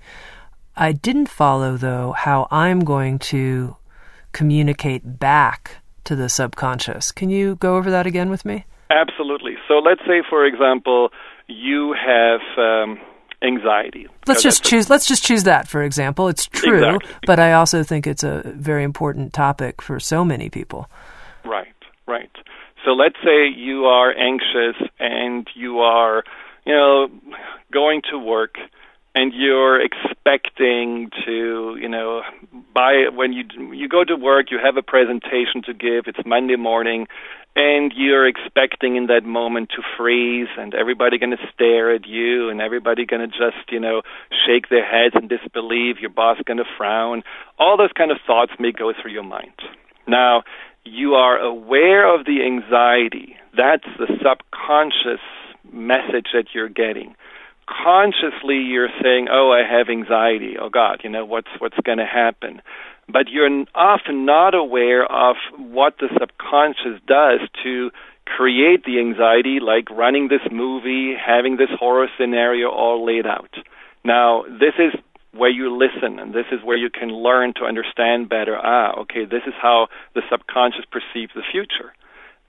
I 0.74 0.92
didn't 0.92 1.28
follow, 1.28 1.76
though, 1.76 2.12
how 2.12 2.48
I'm 2.50 2.80
going 2.80 3.18
to 3.18 3.76
communicate 4.32 5.18
back 5.18 5.76
to 6.04 6.16
the 6.16 6.30
subconscious. 6.30 7.12
Can 7.12 7.28
you 7.28 7.56
go 7.56 7.76
over 7.76 7.90
that 7.90 8.06
again 8.06 8.30
with 8.30 8.46
me? 8.46 8.64
Absolutely. 8.88 9.56
So 9.68 9.74
let's 9.74 10.00
say, 10.06 10.22
for 10.28 10.46
example, 10.46 11.10
you 11.48 11.94
have 11.94 12.40
um, 12.56 12.98
anxiety. 13.42 14.08
Let's 14.26 14.42
just 14.42 14.64
choose. 14.64 14.88
Let's 14.88 15.04
just 15.04 15.22
choose 15.22 15.44
that 15.44 15.68
for 15.68 15.82
example. 15.82 16.28
It's 16.28 16.46
true, 16.46 16.78
exactly. 16.78 17.10
but 17.26 17.38
I 17.38 17.52
also 17.52 17.82
think 17.82 18.06
it's 18.06 18.24
a 18.24 18.42
very 18.56 18.84
important 18.84 19.34
topic 19.34 19.82
for 19.82 20.00
so 20.00 20.24
many 20.24 20.48
people. 20.48 20.88
Right. 21.44 21.74
Right. 22.06 22.30
So 22.84 22.92
let's 22.92 23.16
say 23.24 23.48
you 23.48 23.84
are 23.84 24.12
anxious 24.16 24.76
and 24.98 25.46
you 25.54 25.80
are, 25.80 26.24
you 26.64 26.74
know, 26.74 27.08
going 27.72 28.02
to 28.10 28.18
work 28.18 28.56
and 29.14 29.32
you're 29.34 29.80
expecting 29.80 31.10
to, 31.26 31.76
you 31.80 31.88
know, 31.88 32.22
by 32.74 33.08
when 33.14 33.32
you 33.32 33.44
you 33.72 33.88
go 33.88 34.04
to 34.04 34.16
work, 34.16 34.50
you 34.50 34.58
have 34.62 34.76
a 34.76 34.82
presentation 34.82 35.62
to 35.66 35.74
give. 35.74 36.04
It's 36.06 36.24
Monday 36.24 36.56
morning, 36.56 37.06
and 37.54 37.92
you're 37.94 38.26
expecting 38.26 38.96
in 38.96 39.06
that 39.08 39.24
moment 39.24 39.70
to 39.76 39.82
freeze, 39.98 40.48
and 40.56 40.74
everybody 40.74 41.18
going 41.18 41.36
to 41.36 41.50
stare 41.52 41.94
at 41.94 42.06
you, 42.06 42.48
and 42.48 42.62
everybody 42.62 43.04
going 43.04 43.20
to 43.20 43.26
just, 43.26 43.70
you 43.70 43.80
know, 43.80 44.00
shake 44.46 44.70
their 44.70 44.84
heads 44.84 45.14
in 45.20 45.28
disbelief. 45.28 45.96
Your 46.00 46.10
boss 46.10 46.38
going 46.46 46.58
to 46.58 46.64
frown. 46.78 47.22
All 47.58 47.76
those 47.76 47.92
kind 47.92 48.10
of 48.10 48.16
thoughts 48.26 48.52
may 48.58 48.72
go 48.72 48.92
through 49.00 49.12
your 49.12 49.24
mind. 49.24 49.52
Now, 50.06 50.42
you 50.84 51.14
are 51.14 51.38
aware 51.38 52.12
of 52.12 52.26
the 52.26 52.42
anxiety. 52.44 53.36
That's 53.56 53.86
the 53.98 54.06
subconscious 54.22 55.20
message 55.72 56.28
that 56.34 56.46
you're 56.54 56.68
getting 56.68 57.14
consciously 57.66 58.56
you're 58.56 58.90
saying, 59.02 59.28
"Oh, 59.30 59.50
I 59.50 59.62
have 59.62 59.88
anxiety. 59.88 60.56
Oh 60.58 60.68
God, 60.68 61.00
you 61.04 61.10
know 61.10 61.24
what's 61.24 61.48
what's 61.58 61.78
going 61.84 61.98
to 61.98 62.06
happen." 62.06 62.62
But 63.08 63.28
you're 63.28 63.64
often 63.74 64.24
not 64.24 64.54
aware 64.54 65.04
of 65.04 65.36
what 65.56 65.98
the 65.98 66.08
subconscious 66.18 67.00
does 67.06 67.40
to 67.62 67.90
create 68.24 68.84
the 68.84 69.00
anxiety, 69.00 69.58
like 69.60 69.90
running 69.90 70.28
this 70.28 70.46
movie, 70.50 71.14
having 71.14 71.56
this 71.56 71.70
horror 71.78 72.08
scenario 72.18 72.70
all 72.70 73.04
laid 73.04 73.26
out. 73.26 73.54
Now, 74.04 74.44
this 74.48 74.74
is 74.78 74.98
where 75.34 75.50
you 75.50 75.74
listen, 75.74 76.18
and 76.18 76.34
this 76.34 76.46
is 76.52 76.60
where 76.62 76.76
you 76.76 76.90
can 76.90 77.08
learn 77.08 77.54
to 77.54 77.64
understand 77.64 78.28
better. 78.28 78.56
Ah, 78.56 78.92
okay, 79.00 79.24
this 79.24 79.42
is 79.46 79.54
how 79.60 79.88
the 80.14 80.22
subconscious 80.30 80.84
perceives 80.90 81.32
the 81.34 81.42
future. 81.50 81.92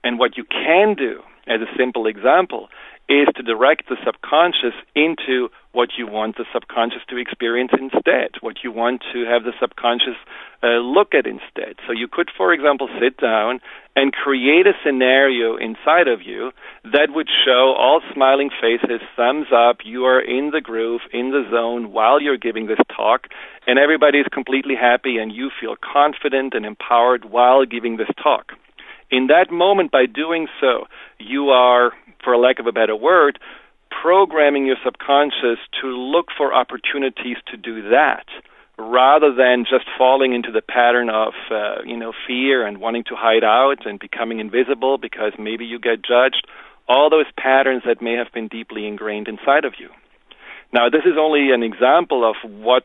And 0.02 0.18
what 0.18 0.36
you 0.36 0.44
can 0.44 0.94
do, 0.94 1.20
as 1.46 1.60
a 1.60 1.76
simple 1.78 2.06
example, 2.06 2.68
is 3.08 3.28
to 3.36 3.42
direct 3.42 3.88
the 3.88 3.96
subconscious 4.04 4.74
into 4.94 5.48
what 5.72 5.90
you 5.98 6.06
want 6.06 6.36
the 6.36 6.46
subconscious 6.54 7.02
to 7.08 7.16
experience 7.16 7.72
instead, 7.78 8.30
what 8.40 8.62
you 8.62 8.72
want 8.72 9.02
to 9.12 9.24
have 9.26 9.42
the 9.42 9.52
subconscious 9.60 10.16
uh, 10.62 10.78
look 10.78 11.14
at 11.14 11.26
instead. 11.26 11.76
So 11.86 11.92
you 11.92 12.08
could, 12.10 12.30
for 12.34 12.52
example, 12.52 12.88
sit 13.00 13.18
down 13.18 13.60
and 13.96 14.12
create 14.12 14.66
a 14.66 14.72
scenario 14.84 15.56
inside 15.56 16.08
of 16.08 16.22
you 16.22 16.52
that 16.84 17.08
would 17.10 17.28
show 17.44 17.74
all 17.76 18.00
smiling 18.12 18.50
faces, 18.60 19.00
thumbs 19.16 19.48
up, 19.54 19.78
you 19.84 20.04
are 20.04 20.20
in 20.20 20.50
the 20.50 20.60
groove, 20.60 21.02
in 21.12 21.30
the 21.30 21.44
zone 21.50 21.92
while 21.92 22.22
you're 22.22 22.38
giving 22.38 22.66
this 22.66 22.80
talk, 22.94 23.26
and 23.66 23.78
everybody 23.78 24.18
is 24.18 24.26
completely 24.32 24.74
happy 24.80 25.18
and 25.18 25.32
you 25.32 25.50
feel 25.60 25.74
confident 25.76 26.54
and 26.54 26.64
empowered 26.64 27.24
while 27.26 27.66
giving 27.66 27.96
this 27.96 28.10
talk. 28.22 28.52
In 29.10 29.28
that 29.28 29.52
moment, 29.52 29.92
by 29.92 30.06
doing 30.06 30.48
so, 30.60 30.86
you 31.18 31.50
are 31.50 31.92
for 32.24 32.36
lack 32.36 32.58
of 32.58 32.66
a 32.66 32.72
better 32.72 32.96
word, 32.96 33.38
programming 34.02 34.66
your 34.66 34.76
subconscious 34.84 35.58
to 35.80 35.86
look 35.88 36.26
for 36.36 36.52
opportunities 36.52 37.36
to 37.50 37.56
do 37.56 37.88
that 37.90 38.26
rather 38.76 39.32
than 39.32 39.64
just 39.64 39.84
falling 39.96 40.32
into 40.34 40.50
the 40.50 40.62
pattern 40.62 41.08
of 41.08 41.32
uh, 41.50 41.82
you 41.84 41.96
know 41.96 42.12
fear 42.26 42.66
and 42.66 42.78
wanting 42.78 43.04
to 43.04 43.14
hide 43.14 43.44
out 43.44 43.86
and 43.86 44.00
becoming 44.00 44.40
invisible 44.40 44.98
because 44.98 45.32
maybe 45.38 45.64
you 45.64 45.78
get 45.78 46.02
judged. 46.02 46.46
All 46.88 47.08
those 47.08 47.26
patterns 47.38 47.82
that 47.86 48.02
may 48.02 48.14
have 48.14 48.32
been 48.34 48.48
deeply 48.48 48.86
ingrained 48.86 49.28
inside 49.28 49.64
of 49.64 49.74
you. 49.78 49.88
Now 50.72 50.90
this 50.90 51.04
is 51.06 51.14
only 51.18 51.50
an 51.52 51.62
example 51.62 52.28
of 52.28 52.36
what 52.50 52.84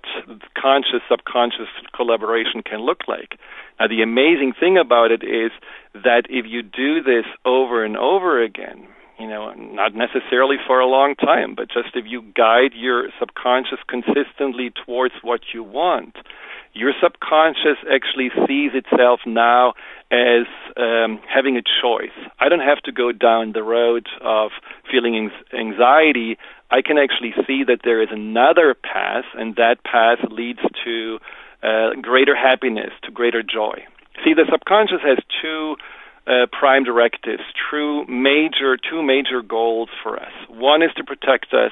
conscious 0.55 1.01
subconscious 1.10 1.67
collaboration 1.96 2.62
can 2.63 2.79
look 2.79 3.08
like. 3.08 3.39
Now 3.79 3.88
the 3.88 4.03
amazing 4.03 4.53
thing 4.60 4.77
about 4.77 5.12
it 5.12 5.24
is 5.24 5.51
that 5.96 6.24
if 6.29 6.46
you 6.48 6.62
do 6.62 7.01
this 7.01 7.25
over 7.46 7.84
and 7.84 7.98
over 7.98 8.41
again 8.41 8.88
you 9.20 9.28
know, 9.28 9.54
not 9.54 9.94
necessarily 9.94 10.56
for 10.66 10.80
a 10.80 10.88
long 10.88 11.16
time, 11.16 11.54
but 11.54 11.68
just 11.68 11.96
if 11.96 12.06
you 12.08 12.22
guide 12.36 12.72
your 12.74 13.10
subconscious 13.20 13.80
consistently 13.88 14.72
towards 14.86 15.14
what 15.22 15.42
you 15.54 15.62
want, 15.62 16.16
your 16.74 16.94
subconscious 17.02 17.78
actually 17.92 18.30
sees 18.48 18.72
itself 18.74 19.22
now 19.26 19.74
as 20.12 20.46
um, 20.78 21.20
having 21.28 21.58
a 21.58 21.62
choice. 21.62 22.16
I 22.40 22.48
don't 22.48 22.62
have 22.62 22.80
to 22.84 22.92
go 22.92 23.12
down 23.12 23.52
the 23.52 23.64
road 23.64 24.08
of 24.22 24.52
feeling 24.90 25.30
anxiety. 25.54 26.38
I 26.72 26.82
can 26.82 26.98
actually 26.98 27.34
see 27.46 27.64
that 27.66 27.82
there 27.84 28.02
is 28.02 28.10
another 28.12 28.74
path, 28.74 29.26
and 29.34 29.56
that 29.56 29.84
path 29.84 30.20
leads 30.32 30.60
to 30.86 31.20
uh, 31.62 31.90
greater 32.02 32.36
happiness, 32.36 32.92
to 33.04 33.12
greater 33.12 33.44
joy. 33.44 33.84
See, 34.24 34.34
the 34.34 34.46
subconscious 34.50 35.02
has 35.04 35.18
two 35.42 35.76
uh, 36.29 36.45
prime 36.51 36.83
directives, 36.83 37.43
true 37.69 38.05
major, 38.05 38.77
two 38.77 39.01
major 39.01 39.41
goals 39.41 39.89
for 40.03 40.15
us. 40.17 40.31
One 40.48 40.83
is 40.83 40.91
to 40.98 41.03
protect 41.03 41.53
us, 41.53 41.71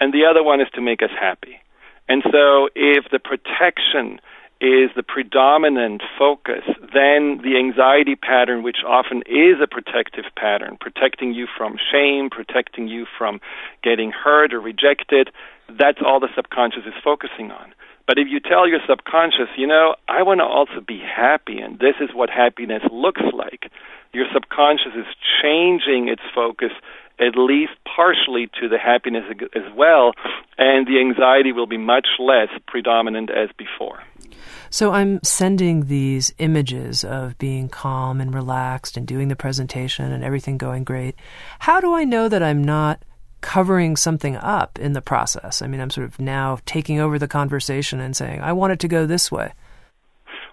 and 0.00 0.12
the 0.12 0.24
other 0.24 0.42
one 0.42 0.60
is 0.60 0.68
to 0.74 0.80
make 0.80 1.02
us 1.02 1.10
happy. 1.18 1.60
And 2.08 2.22
so, 2.24 2.68
if 2.74 3.04
the 3.12 3.18
protection 3.18 4.18
is 4.60 4.90
the 4.96 5.04
predominant 5.06 6.02
focus, 6.18 6.64
then 6.92 7.38
the 7.44 7.54
anxiety 7.58 8.16
pattern, 8.16 8.62
which 8.62 8.78
often 8.84 9.18
is 9.26 9.60
a 9.62 9.68
protective 9.68 10.24
pattern, 10.36 10.78
protecting 10.80 11.32
you 11.32 11.46
from 11.56 11.76
shame, 11.92 12.28
protecting 12.30 12.88
you 12.88 13.06
from 13.16 13.40
getting 13.84 14.10
hurt 14.10 14.52
or 14.52 14.60
rejected, 14.60 15.30
that's 15.78 15.98
all 16.04 16.18
the 16.18 16.32
subconscious 16.34 16.86
is 16.86 16.94
focusing 17.04 17.52
on. 17.52 17.72
But 18.08 18.18
if 18.18 18.26
you 18.26 18.40
tell 18.40 18.66
your 18.66 18.80
subconscious, 18.88 19.52
you 19.58 19.66
know, 19.66 19.94
I 20.08 20.22
want 20.22 20.40
to 20.40 20.44
also 20.44 20.80
be 20.80 20.98
happy, 20.98 21.58
and 21.58 21.78
this 21.78 21.94
is 22.00 22.08
what 22.14 22.30
happiness 22.30 22.82
looks 22.90 23.20
like, 23.34 23.70
your 24.12 24.26
subconscious 24.32 24.92
is 24.96 25.06
changing 25.42 26.08
its 26.08 26.22
focus 26.34 26.72
at 27.20 27.36
least 27.36 27.72
partially 27.84 28.48
to 28.60 28.68
the 28.68 28.78
happiness 28.78 29.24
as 29.54 29.62
well, 29.76 30.12
and 30.56 30.86
the 30.86 31.00
anxiety 31.00 31.52
will 31.52 31.66
be 31.66 31.76
much 31.76 32.06
less 32.18 32.48
predominant 32.66 33.30
as 33.30 33.48
before. 33.58 34.02
So 34.70 34.92
I'm 34.92 35.20
sending 35.22 35.86
these 35.86 36.32
images 36.38 37.02
of 37.04 37.36
being 37.38 37.68
calm 37.68 38.20
and 38.20 38.34
relaxed 38.34 38.96
and 38.96 39.06
doing 39.06 39.28
the 39.28 39.36
presentation 39.36 40.12
and 40.12 40.22
everything 40.22 40.58
going 40.58 40.84
great. 40.84 41.16
How 41.58 41.80
do 41.80 41.94
I 41.94 42.04
know 42.04 42.28
that 42.28 42.42
I'm 42.42 42.62
not 42.62 43.02
covering 43.40 43.96
something 43.96 44.36
up 44.36 44.78
in 44.78 44.92
the 44.92 45.00
process? 45.00 45.62
I 45.62 45.66
mean, 45.66 45.80
I'm 45.80 45.90
sort 45.90 46.06
of 46.06 46.20
now 46.20 46.58
taking 46.66 47.00
over 47.00 47.18
the 47.18 47.28
conversation 47.28 47.98
and 47.98 48.16
saying, 48.16 48.40
I 48.40 48.52
want 48.52 48.72
it 48.72 48.80
to 48.80 48.88
go 48.88 49.06
this 49.06 49.32
way. 49.32 49.52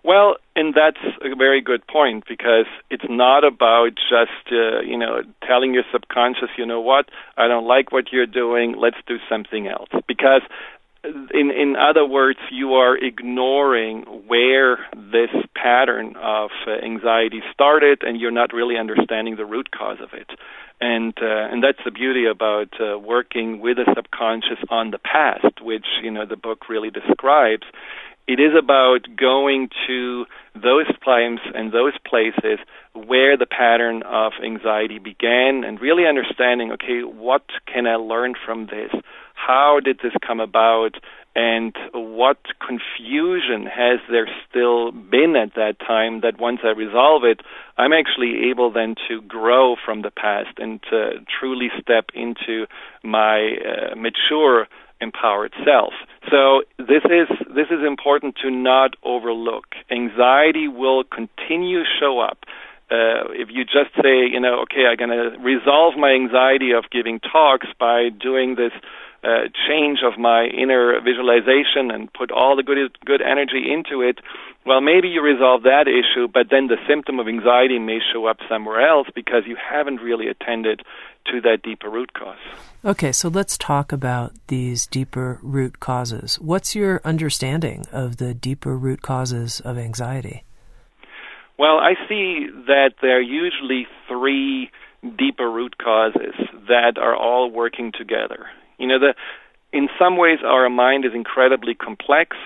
Well, 0.05 0.35
and 0.55 0.75
that's 0.75 1.03
a 1.24 1.35
very 1.35 1.62
good 1.62 1.88
point 1.88 2.25
because 2.29 2.67
it's 2.91 3.05
not 3.09 3.43
about 3.43 3.95
just 3.95 4.51
uh, 4.51 4.81
you 4.81 4.97
know 4.97 5.21
telling 5.47 5.74
your 5.74 5.83
subconscious, 5.91 6.50
you 6.57 6.65
know 6.65 6.79
what, 6.79 7.07
I 7.38 7.47
don't 7.47 7.65
like 7.65 7.91
what 7.91 8.12
you're 8.12 8.27
doing, 8.27 8.75
let's 8.77 8.97
do 9.07 9.17
something 9.27 9.67
else. 9.67 9.89
Because 10.07 10.43
in 11.03 11.50
in 11.51 11.75
other 11.75 12.05
words, 12.05 12.39
you 12.51 12.74
are 12.74 12.95
ignoring 12.95 14.03
where 14.27 14.77
this 14.93 15.31
pattern 15.55 16.15
of 16.21 16.51
uh, 16.67 16.85
anxiety 16.85 17.41
started, 17.51 18.03
and 18.03 18.19
you're 18.19 18.31
not 18.31 18.53
really 18.53 18.77
understanding 18.77 19.38
the 19.38 19.45
root 19.45 19.71
cause 19.71 19.97
of 20.01 20.09
it. 20.13 20.29
And 20.81 21.13
uh, 21.19 21.50
and 21.51 21.63
that's 21.63 21.83
the 21.83 21.91
beauty 21.91 22.25
about 22.25 22.69
uh, 22.79 23.00
working 23.00 23.59
with 23.59 23.77
the 23.77 23.91
subconscious 23.95 24.59
on 24.69 24.91
the 24.91 25.00
past, 25.00 25.62
which 25.62 25.88
you 26.03 26.12
know 26.12 26.25
the 26.27 26.38
book 26.38 26.69
really 26.69 26.91
describes. 26.91 27.63
It 28.27 28.39
is 28.39 28.53
about 28.58 29.15
going 29.15 29.70
to 29.88 30.25
those 30.55 30.88
times 31.03 31.41
and 31.53 31.72
those 31.72 31.94
places 32.08 32.58
where 32.94 33.38
the 33.38 33.46
pattern 33.46 34.01
of 34.03 34.34
anxiety 34.44 34.98
began 34.98 35.63
and 35.63 35.79
really 35.79 36.08
understanding 36.08 36.72
okay, 36.72 37.01
what 37.01 37.44
can 37.72 37.86
I 37.86 37.96
learn 37.96 38.34
from 38.44 38.65
this? 38.67 38.91
How 39.36 39.79
did 39.84 40.00
this 40.01 40.13
come 40.25 40.39
about? 40.39 40.96
And 41.36 41.75
what 41.94 42.38
confusion 42.65 43.65
has 43.65 44.00
there 44.10 44.27
still 44.50 44.91
been 44.91 45.36
at 45.36 45.53
that 45.55 45.79
time 45.86 46.22
that 46.22 46.39
once 46.39 46.62
I 46.63 46.70
resolve 46.70 47.25
it, 47.25 47.41
I'm 47.77 47.91
actually 47.91 48.50
able 48.50 48.72
then 48.72 48.96
to 49.10 49.22
grow 49.22 49.75
from 49.86 50.01
the 50.01 50.12
past 50.12 50.58
and 50.58 50.82
to 50.89 51.25
truly 51.39 51.67
step 51.82 52.05
into 52.13 52.67
my 53.03 53.58
uh, 53.58 53.96
mature 53.96 54.67
empowered 55.07 55.53
self. 55.63 55.93
So 56.31 56.63
this 56.79 57.05
is 57.05 57.27
this 57.59 57.69
is 57.69 57.81
important 57.85 58.35
to 58.43 58.50
not 58.50 58.91
overlook. 59.03 59.67
Anxiety 59.91 60.67
will 60.67 61.03
continue 61.03 61.79
to 61.85 61.89
show 62.00 62.19
up. 62.19 62.39
Uh, 62.89 63.33
if 63.33 63.50
you 63.50 63.63
just 63.65 63.91
say, 64.01 64.15
you 64.33 64.39
know, 64.39 64.62
okay, 64.65 64.85
I'm 64.89 64.97
going 64.97 65.09
to 65.09 65.38
resolve 65.41 65.93
my 65.97 66.12
anxiety 66.12 66.71
of 66.71 66.83
giving 66.91 67.19
talks 67.19 67.67
by 67.79 68.09
doing 68.09 68.55
this 68.55 68.74
uh, 69.24 69.50
change 69.67 70.00
of 70.05 70.19
my 70.19 70.45
inner 70.45 71.01
visualization 71.01 71.89
and 71.89 72.13
put 72.13 72.29
all 72.29 72.55
the 72.55 72.62
good 72.62 72.77
good 73.03 73.21
energy 73.21 73.74
into 73.74 74.01
it, 74.01 74.19
well, 74.65 74.81
maybe 74.81 75.07
you 75.07 75.21
resolve 75.21 75.63
that 75.63 75.85
issue, 75.88 76.27
but 76.27 76.47
then 76.50 76.67
the 76.67 76.77
symptom 76.88 77.19
of 77.19 77.27
anxiety 77.27 77.79
may 77.79 78.00
show 78.13 78.25
up 78.25 78.38
somewhere 78.50 78.81
else 78.81 79.07
because 79.13 79.43
you 79.45 79.57
haven't 79.57 80.01
really 80.01 80.27
attended 80.27 80.81
to 81.32 81.41
that 81.41 81.62
deeper 81.63 81.89
root 81.89 82.13
cause. 82.13 82.38
Okay, 82.84 83.12
so 83.12 83.29
let's 83.29 83.58
talk 83.58 83.91
about 83.91 84.34
these 84.48 84.86
deeper 84.86 85.39
root 85.41 85.79
causes. 85.79 86.36
What's 86.39 86.75
your 86.75 87.01
understanding 87.03 87.86
of 87.91 88.17
the 88.17 88.34
deeper 88.34 88.77
root 88.77 89.01
causes 89.01 89.60
of 89.62 89.77
anxiety? 89.77 90.44
Well, 91.58 91.77
I 91.77 91.94
see 92.08 92.48
that 92.67 92.96
there 93.01 93.17
are 93.17 93.22
usually 93.22 93.88
three 94.08 94.70
deeper 95.17 95.50
root 95.50 95.77
causes 95.77 96.34
that 96.67 96.98
are 96.98 97.15
all 97.15 97.50
working 97.50 97.91
together. 97.98 98.48
You 98.77 98.88
know, 98.88 99.00
the 99.00 99.15
in 99.72 99.89
some 100.00 100.17
ways 100.17 100.39
our 100.44 100.70
mind 100.70 101.05
is 101.05 101.12
incredibly 101.13 101.75
complex, 101.75 102.38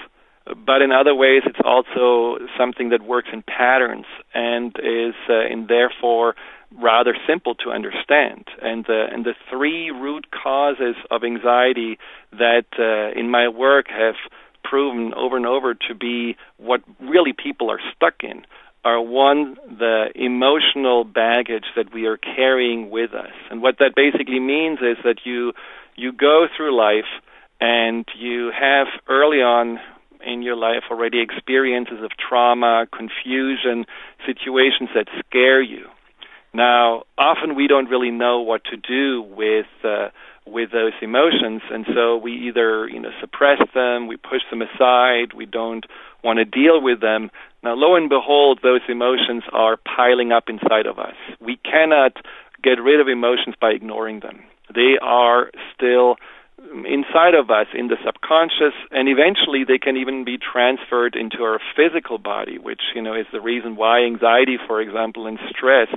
but 0.46 0.82
in 0.82 0.92
other 0.92 1.14
ways 1.14 1.44
it's 1.46 1.60
also 1.64 2.38
something 2.58 2.90
that 2.90 3.02
works 3.02 3.30
in 3.32 3.44
patterns 3.44 4.06
and 4.34 4.76
is 4.80 5.16
uh, 5.30 5.34
and 5.34 5.68
therefore 5.68 6.36
rather 6.78 7.16
simple 7.28 7.56
to 7.56 7.72
understand. 7.72 8.46
And 8.62 8.86
the 8.86 9.08
and 9.12 9.26
the 9.26 9.36
three 9.50 9.92
root 9.92 10.28
causes 10.32 10.96
of 11.10 11.24
anxiety 11.24 11.98
that 12.32 12.66
uh, 12.78 13.20
in 13.20 13.30
my 13.30 13.48
work 13.48 13.88
have 13.90 14.16
proven 14.64 15.14
over 15.16 15.38
and 15.38 15.46
over 15.46 15.74
to 15.74 15.96
be 15.96 16.36
what 16.58 16.82
really 17.00 17.34
people 17.34 17.72
are 17.72 17.80
stuck 17.96 18.16
in 18.24 18.44
are 18.86 19.02
one, 19.02 19.58
the 19.68 20.10
emotional 20.16 21.04
baggage 21.04 21.66
that 21.76 21.94
we 21.94 22.06
are 22.06 22.18
carrying 22.18 22.90
with 22.90 23.14
us. 23.14 23.34
And 23.52 23.62
what 23.62 23.78
that 23.80 23.94
basically 23.96 24.40
means 24.40 24.80
is 24.80 24.98
that 25.04 25.26
you 25.26 25.54
you 25.96 26.14
go 26.14 26.48
through 26.56 26.78
life 26.78 27.10
and 27.60 28.06
you 28.18 28.52
have 28.58 28.88
early 29.08 29.42
on 29.42 29.80
in 30.26 30.42
your 30.42 30.56
life 30.56 30.84
already 30.90 31.22
experiences 31.22 32.02
of 32.04 32.12
trauma, 32.18 32.88
confusion, 32.96 33.86
situations 34.26 34.90
that 34.96 35.08
scare 35.20 35.62
you. 35.62 35.86
Now, 36.54 37.04
often 37.18 37.56
we 37.56 37.68
don't 37.68 37.90
really 37.90 38.12
know 38.12 38.42
what 38.42 38.64
to 38.66 38.78
do 38.78 39.22
with 39.22 39.68
uh, 39.84 40.10
with 40.46 40.72
those 40.72 40.94
emotions, 41.02 41.62
and 41.72 41.86
so 41.94 42.18
we 42.18 42.34
either 42.48 42.88
you 42.88 43.00
know 43.00 43.12
suppress 43.22 43.62
them, 43.74 44.08
we 44.08 44.18
push 44.18 44.42
them 44.50 44.62
aside, 44.62 45.34
we 45.36 45.46
don't 45.46 45.86
want 46.24 46.38
to 46.38 46.46
deal 46.46 46.82
with 46.82 47.02
them. 47.02 47.30
Now, 47.64 47.76
lo 47.76 47.96
and 47.96 48.10
behold, 48.10 48.60
those 48.64 48.82
emotions 48.90 49.44
are 49.54 49.78
piling 49.78 50.32
up 50.32 50.46
inside 50.50 50.86
of 50.88 50.98
us. 50.98 51.16
We 51.40 51.58
cannot 51.58 52.14
get 52.64 52.82
rid 52.82 53.00
of 53.00 53.08
emotions 53.08 53.56
by 53.60 53.70
ignoring 53.72 54.22
them. 54.22 54.42
They 54.74 54.98
are 55.02 55.52
still 55.76 56.16
inside 56.86 57.36
of 57.36 57.50
us 57.50 57.68
in 57.74 57.88
the 57.88 57.96
subconscious 58.06 58.76
and 58.92 59.08
eventually 59.08 59.64
they 59.66 59.78
can 59.78 59.96
even 59.96 60.26
be 60.26 60.38
transferred 60.38 61.16
into 61.16 61.42
our 61.42 61.60
physical 61.76 62.18
body 62.18 62.58
which 62.58 62.82
you 62.94 63.02
know 63.02 63.16
is 63.16 63.26
the 63.32 63.40
reason 63.40 63.78
why 63.78 64.04
anxiety 64.04 64.58
for 64.68 64.82
example 64.82 65.26
and 65.26 65.40
stress 65.50 65.88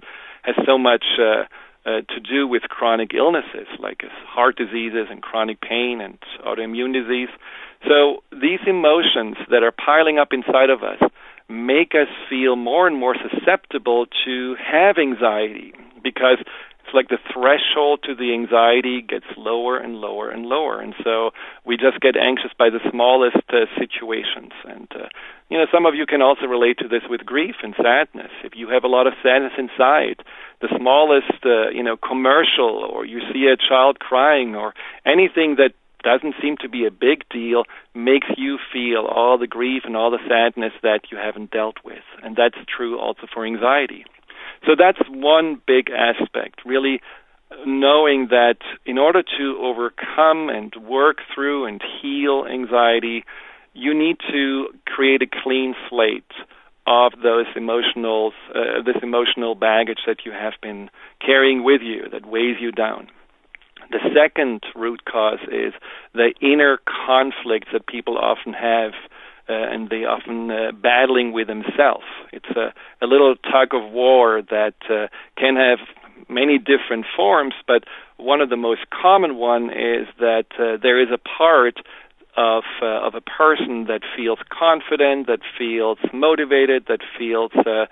has 0.42 0.54
so 0.66 0.78
much 0.78 1.04
uh, 1.18 1.44
uh, 1.84 2.02
to 2.08 2.20
do 2.20 2.46
with 2.46 2.62
chronic 2.62 3.12
illnesses 3.14 3.66
like 3.80 4.02
heart 4.26 4.56
diseases 4.56 5.06
and 5.10 5.22
chronic 5.22 5.60
pain 5.60 6.00
and 6.00 6.18
autoimmune 6.46 6.92
disease. 6.92 7.28
So 7.88 8.22
these 8.30 8.60
emotions 8.66 9.36
that 9.50 9.62
are 9.62 9.72
piling 9.72 10.18
up 10.18 10.28
inside 10.32 10.70
of 10.70 10.82
us 10.82 11.00
make 11.48 11.92
us 11.94 12.08
feel 12.30 12.56
more 12.56 12.86
and 12.86 12.98
more 12.98 13.16
susceptible 13.16 14.06
to 14.24 14.56
have 14.62 14.96
anxiety 14.98 15.74
because 16.02 16.38
it's 16.84 16.94
like 16.94 17.08
the 17.08 17.18
threshold 17.32 18.00
to 18.04 18.14
the 18.14 18.32
anxiety 18.32 19.02
gets 19.02 19.26
lower 19.36 19.78
and 19.78 19.96
lower 19.96 20.30
and 20.30 20.46
lower 20.46 20.80
and 20.80 20.94
so 21.02 21.30
we 21.64 21.76
just 21.76 22.00
get 22.00 22.16
anxious 22.16 22.50
by 22.58 22.68
the 22.70 22.80
smallest 22.90 23.44
uh, 23.50 23.66
situations 23.78 24.52
and 24.66 24.88
uh, 24.94 25.08
you 25.48 25.58
know 25.58 25.66
some 25.72 25.86
of 25.86 25.94
you 25.94 26.06
can 26.06 26.22
also 26.22 26.46
relate 26.46 26.78
to 26.78 26.88
this 26.88 27.02
with 27.08 27.24
grief 27.24 27.56
and 27.62 27.74
sadness 27.76 28.32
if 28.44 28.52
you 28.54 28.68
have 28.68 28.84
a 28.84 28.88
lot 28.88 29.06
of 29.06 29.14
sadness 29.22 29.52
inside 29.58 30.22
the 30.60 30.68
smallest 30.76 31.38
uh, 31.44 31.70
you 31.70 31.82
know 31.82 31.96
commercial 31.96 32.84
or 32.90 33.04
you 33.04 33.20
see 33.32 33.46
a 33.46 33.56
child 33.56 33.98
crying 33.98 34.54
or 34.54 34.74
anything 35.06 35.56
that 35.56 35.72
doesn't 36.02 36.34
seem 36.42 36.56
to 36.58 36.68
be 36.68 36.84
a 36.84 36.90
big 36.90 37.24
deal 37.30 37.64
makes 37.94 38.26
you 38.36 38.58
feel 38.72 39.06
all 39.06 39.38
the 39.38 39.46
grief 39.46 39.82
and 39.84 39.96
all 39.96 40.10
the 40.10 40.18
sadness 40.28 40.72
that 40.82 41.10
you 41.10 41.16
haven't 41.16 41.50
dealt 41.50 41.76
with. 41.84 42.02
And 42.22 42.36
that's 42.36 42.58
true 42.66 42.98
also 42.98 43.26
for 43.32 43.46
anxiety. 43.46 44.04
So 44.66 44.72
that's 44.78 44.98
one 45.08 45.60
big 45.66 45.90
aspect, 45.90 46.60
really 46.64 47.00
knowing 47.66 48.28
that 48.30 48.58
in 48.86 48.98
order 48.98 49.22
to 49.38 49.58
overcome 49.60 50.48
and 50.48 50.74
work 50.88 51.18
through 51.34 51.66
and 51.66 51.82
heal 52.00 52.46
anxiety, 52.50 53.24
you 53.74 53.94
need 53.94 54.16
to 54.30 54.68
create 54.86 55.22
a 55.22 55.26
clean 55.42 55.74
slate 55.88 56.32
of 56.86 57.12
those 57.22 57.46
emotional 57.54 58.32
uh, 58.54 58.82
this 58.84 58.96
emotional 59.02 59.54
baggage 59.54 60.00
that 60.06 60.24
you 60.24 60.32
have 60.32 60.54
been 60.60 60.90
carrying 61.24 61.62
with 61.62 61.80
you 61.80 62.08
that 62.10 62.26
weighs 62.26 62.56
you 62.60 62.72
down. 62.72 63.08
The 63.90 64.00
second 64.14 64.62
root 64.74 65.04
cause 65.04 65.40
is 65.50 65.74
the 66.14 66.32
inner 66.40 66.78
conflicts 67.06 67.68
that 67.72 67.86
people 67.86 68.18
often 68.18 68.52
have. 68.52 68.92
Uh, 69.48 69.54
and 69.54 69.90
they 69.90 70.04
often 70.04 70.50
uh, 70.50 70.70
battling 70.70 71.32
with 71.32 71.48
themselves. 71.48 72.04
It's 72.32 72.50
a, 72.54 72.72
a 73.04 73.06
little 73.06 73.34
tug 73.34 73.74
of 73.74 73.90
war 73.90 74.40
that 74.50 74.74
uh, 74.88 75.08
can 75.36 75.56
have 75.56 75.80
many 76.28 76.58
different 76.58 77.06
forms, 77.16 77.54
but 77.66 77.82
one 78.18 78.40
of 78.40 78.50
the 78.50 78.56
most 78.56 78.82
common 78.90 79.34
one 79.36 79.64
is 79.64 80.06
that 80.20 80.46
there 80.56 81.00
is 81.02 81.08
a 81.12 81.18
part 81.18 81.78
of 82.36 82.62
uh, 82.80 83.06
of 83.06 83.14
a 83.14 83.20
person 83.20 83.84
that 83.88 84.00
feels 84.16 84.38
confident, 84.48 85.26
that 85.26 85.40
feels 85.58 85.98
motivated, 86.12 86.84
that 86.88 87.00
feels 87.18 87.52
uh, 87.54 87.86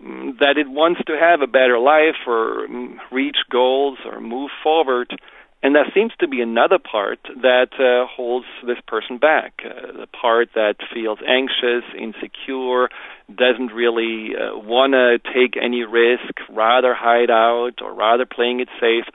that 0.00 0.54
it 0.56 0.68
wants 0.68 1.00
to 1.06 1.16
have 1.18 1.40
a 1.40 1.46
better 1.46 1.78
life 1.78 2.26
or 2.26 2.66
mm, 2.68 2.96
reach 3.10 3.38
goals 3.50 3.98
or 4.04 4.20
move 4.20 4.50
forward, 4.62 5.18
and 5.66 5.74
there 5.74 5.90
seems 5.92 6.12
to 6.20 6.28
be 6.28 6.40
another 6.40 6.78
part 6.78 7.18
that 7.42 7.70
uh, 7.74 8.06
holds 8.06 8.46
this 8.64 8.78
person 8.86 9.18
back, 9.18 9.64
uh, 9.64 9.98
the 9.98 10.06
part 10.06 10.50
that 10.54 10.76
feels 10.94 11.18
anxious, 11.26 11.82
insecure, 11.98 12.88
doesn't 13.34 13.72
really 13.72 14.36
uh, 14.36 14.56
want 14.56 14.92
to 14.92 15.18
take 15.34 15.60
any 15.60 15.82
risk, 15.82 16.38
rather 16.48 16.94
hide 16.94 17.32
out 17.32 17.82
or 17.82 17.92
rather 17.92 18.24
playing 18.24 18.60
it 18.60 18.68
safe. 18.80 19.06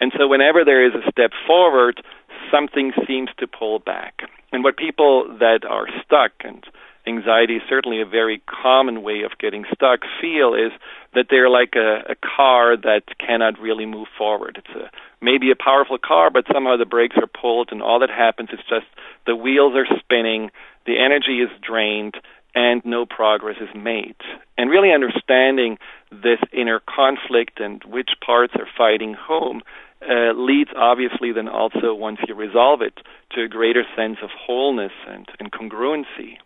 And 0.00 0.10
so 0.18 0.26
whenever 0.26 0.64
there 0.64 0.84
is 0.84 0.94
a 0.94 1.08
step 1.12 1.30
forward, 1.46 2.02
something 2.50 2.90
seems 3.06 3.28
to 3.38 3.46
pull 3.46 3.78
back. 3.78 4.22
And 4.50 4.64
what 4.64 4.76
people 4.76 5.36
that 5.38 5.60
are 5.64 5.86
stuck 6.04 6.32
and 6.42 6.64
anxiety 7.06 7.56
is 7.56 7.62
certainly 7.68 8.00
a 8.00 8.06
very 8.06 8.42
common 8.46 9.02
way 9.02 9.22
of 9.22 9.38
getting 9.38 9.64
stuck 9.72 10.00
feel 10.20 10.54
is 10.54 10.72
that 11.14 11.26
they're 11.30 11.48
like 11.48 11.74
a, 11.74 12.12
a 12.12 12.14
car 12.14 12.76
that 12.76 13.02
cannot 13.18 13.58
really 13.58 13.86
move 13.86 14.08
forward. 14.16 14.58
It's 14.58 14.76
a 14.76 14.90
maybe 15.20 15.50
a 15.50 15.56
powerful 15.56 15.98
car, 15.98 16.30
but 16.30 16.44
somehow 16.52 16.76
the 16.76 16.86
brakes 16.86 17.16
are 17.16 17.26
pulled, 17.26 17.68
and 17.72 17.82
all 17.82 18.00
that 18.00 18.10
happens 18.10 18.50
is 18.52 18.60
just 18.68 18.86
the 19.26 19.36
wheels 19.36 19.74
are 19.74 19.86
spinning, 19.98 20.50
the 20.86 20.98
energy 20.98 21.40
is 21.40 21.50
drained, 21.62 22.14
and 22.54 22.82
no 22.84 23.06
progress 23.06 23.56
is 23.60 23.68
made. 23.74 24.16
And 24.58 24.70
really 24.70 24.92
understanding 24.92 25.78
this 26.10 26.40
inner 26.52 26.80
conflict 26.80 27.60
and 27.60 27.82
which 27.84 28.10
parts 28.24 28.54
are 28.56 28.68
fighting 28.76 29.14
home 29.14 29.62
uh, 30.02 30.32
leads 30.34 30.70
obviously 30.76 31.32
then 31.32 31.48
also 31.48 31.94
once 31.94 32.18
you 32.26 32.34
resolve 32.34 32.80
it 32.82 32.94
to 33.32 33.42
a 33.42 33.48
greater 33.48 33.84
sense 33.94 34.16
of 34.22 34.30
wholeness 34.34 34.92
and, 35.06 35.26
and 35.38 35.52
congruency. 35.52 36.38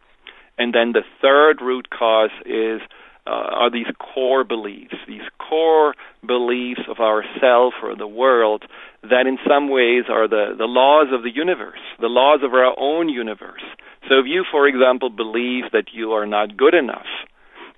And 0.59 0.75
then 0.75 0.93
the 0.93 1.03
third 1.21 1.61
root 1.61 1.89
cause 1.91 2.31
is 2.47 2.81
uh, 3.27 3.31
are 3.31 3.71
these 3.71 3.87
core 3.99 4.45
beliefs, 4.45 4.97
these 5.09 5.27
core 5.39 5.95
beliefs 6.27 6.83
of 6.89 6.99
ourself 7.01 7.75
or 7.83 7.97
the 7.97 8.07
world 8.07 8.65
that 9.03 9.27
in 9.27 9.39
some 9.49 9.71
ways 9.71 10.05
are 10.09 10.29
the, 10.29 10.55
the 10.57 10.67
laws 10.67 11.09
of 11.13 11.23
the 11.23 11.35
universe, 11.35 11.81
the 12.01 12.09
laws 12.09 12.41
of 12.43 12.53
our 12.53 12.79
own 12.79 13.09
universe. 13.09 13.63
So 14.09 14.19
if 14.19 14.27
you, 14.27 14.45
for 14.51 14.69
example, 14.69 15.09
believe 15.09 15.65
that 15.73 15.87
you 15.93 16.13
are 16.13 16.27
not 16.27 16.57
good 16.57 16.75
enough, 16.75 17.07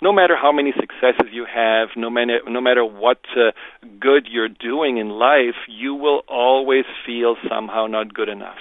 no 0.02 0.12
matter 0.12 0.36
how 0.40 0.52
many 0.52 0.72
successes 0.72 1.32
you 1.32 1.46
have, 1.52 1.88
no 1.96 2.10
matter 2.10 2.40
no 2.46 2.60
matter 2.60 2.84
what 2.84 3.18
uh, 3.36 3.52
good 3.98 4.28
you're 4.30 4.48
doing 4.48 4.98
in 4.98 5.08
life, 5.10 5.56
you 5.68 5.94
will 5.94 6.22
always 6.28 6.84
feel 7.06 7.36
somehow 7.48 7.86
not 7.86 8.12
good 8.12 8.28
enough. 8.28 8.58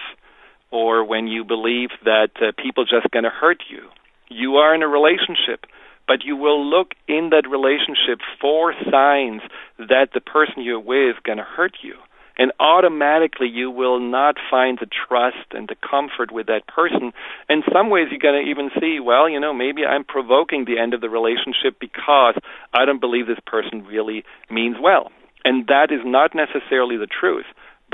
Or 0.71 1.03
when 1.03 1.27
you 1.27 1.43
believe 1.43 1.89
that 2.05 2.29
uh, 2.41 2.51
people 2.61 2.85
just 2.85 3.11
going 3.11 3.23
to 3.23 3.29
hurt 3.29 3.63
you, 3.69 3.89
you 4.29 4.55
are 4.55 4.73
in 4.73 4.83
a 4.83 4.87
relationship 4.87 5.65
but 6.07 6.23
you 6.23 6.35
will 6.35 6.63
look 6.63 6.93
in 7.07 7.31
that 7.31 7.49
relationship 7.49 8.19
for 8.39 8.73
signs 8.91 9.41
that 9.77 10.09
the 10.13 10.21
person 10.21 10.61
you're 10.61 10.79
with 10.79 11.15
is 11.15 11.23
going 11.23 11.37
to 11.37 11.43
hurt 11.43 11.77
you. 11.81 11.95
And 12.37 12.51
automatically 12.59 13.47
you 13.47 13.71
will 13.71 13.99
not 13.99 14.35
find 14.51 14.77
the 14.77 14.87
trust 14.87 15.47
and 15.51 15.69
the 15.69 15.75
comfort 15.75 16.31
with 16.31 16.47
that 16.47 16.67
person. 16.67 17.13
In 17.49 17.63
some 17.71 17.89
ways 17.89 18.07
you're 18.11 18.19
going 18.19 18.43
to 18.43 18.51
even 18.51 18.69
see, 18.79 18.99
well, 18.99 19.29
you 19.29 19.39
know, 19.39 19.53
maybe 19.53 19.85
I'm 19.85 20.03
provoking 20.03 20.65
the 20.65 20.77
end 20.77 20.93
of 20.93 20.99
the 20.99 21.09
relationship 21.09 21.79
because 21.79 22.35
I 22.73 22.85
don't 22.85 22.99
believe 22.99 23.27
this 23.27 23.39
person 23.47 23.85
really 23.85 24.25
means 24.49 24.75
well. 24.81 25.11
And 25.45 25.67
that 25.67 25.91
is 25.91 26.01
not 26.03 26.35
necessarily 26.35 26.97
the 26.97 27.07
truth 27.07 27.45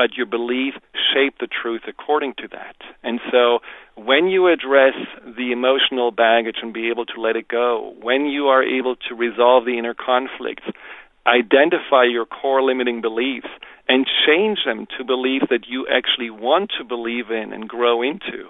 but 0.01 0.17
your 0.17 0.25
belief 0.25 0.73
shape 1.13 1.35
the 1.39 1.45
truth 1.45 1.83
according 1.87 2.33
to 2.39 2.47
that. 2.47 2.75
And 3.03 3.19
so 3.31 3.59
when 3.93 4.29
you 4.29 4.47
address 4.47 4.95
the 5.23 5.51
emotional 5.51 6.09
baggage 6.09 6.55
and 6.63 6.73
be 6.73 6.89
able 6.89 7.05
to 7.05 7.21
let 7.21 7.35
it 7.35 7.47
go, 7.47 7.93
when 8.01 8.25
you 8.25 8.47
are 8.47 8.63
able 8.63 8.95
to 8.95 9.13
resolve 9.13 9.65
the 9.65 9.77
inner 9.77 9.93
conflicts, 9.93 10.63
identify 11.27 12.05
your 12.09 12.25
core 12.25 12.63
limiting 12.63 12.99
beliefs 12.99 13.53
and 13.87 14.07
change 14.25 14.65
them 14.65 14.87
to 14.97 15.05
beliefs 15.05 15.45
that 15.51 15.67
you 15.67 15.85
actually 15.85 16.31
want 16.31 16.71
to 16.79 16.83
believe 16.83 17.29
in 17.29 17.53
and 17.53 17.69
grow 17.69 18.01
into, 18.01 18.49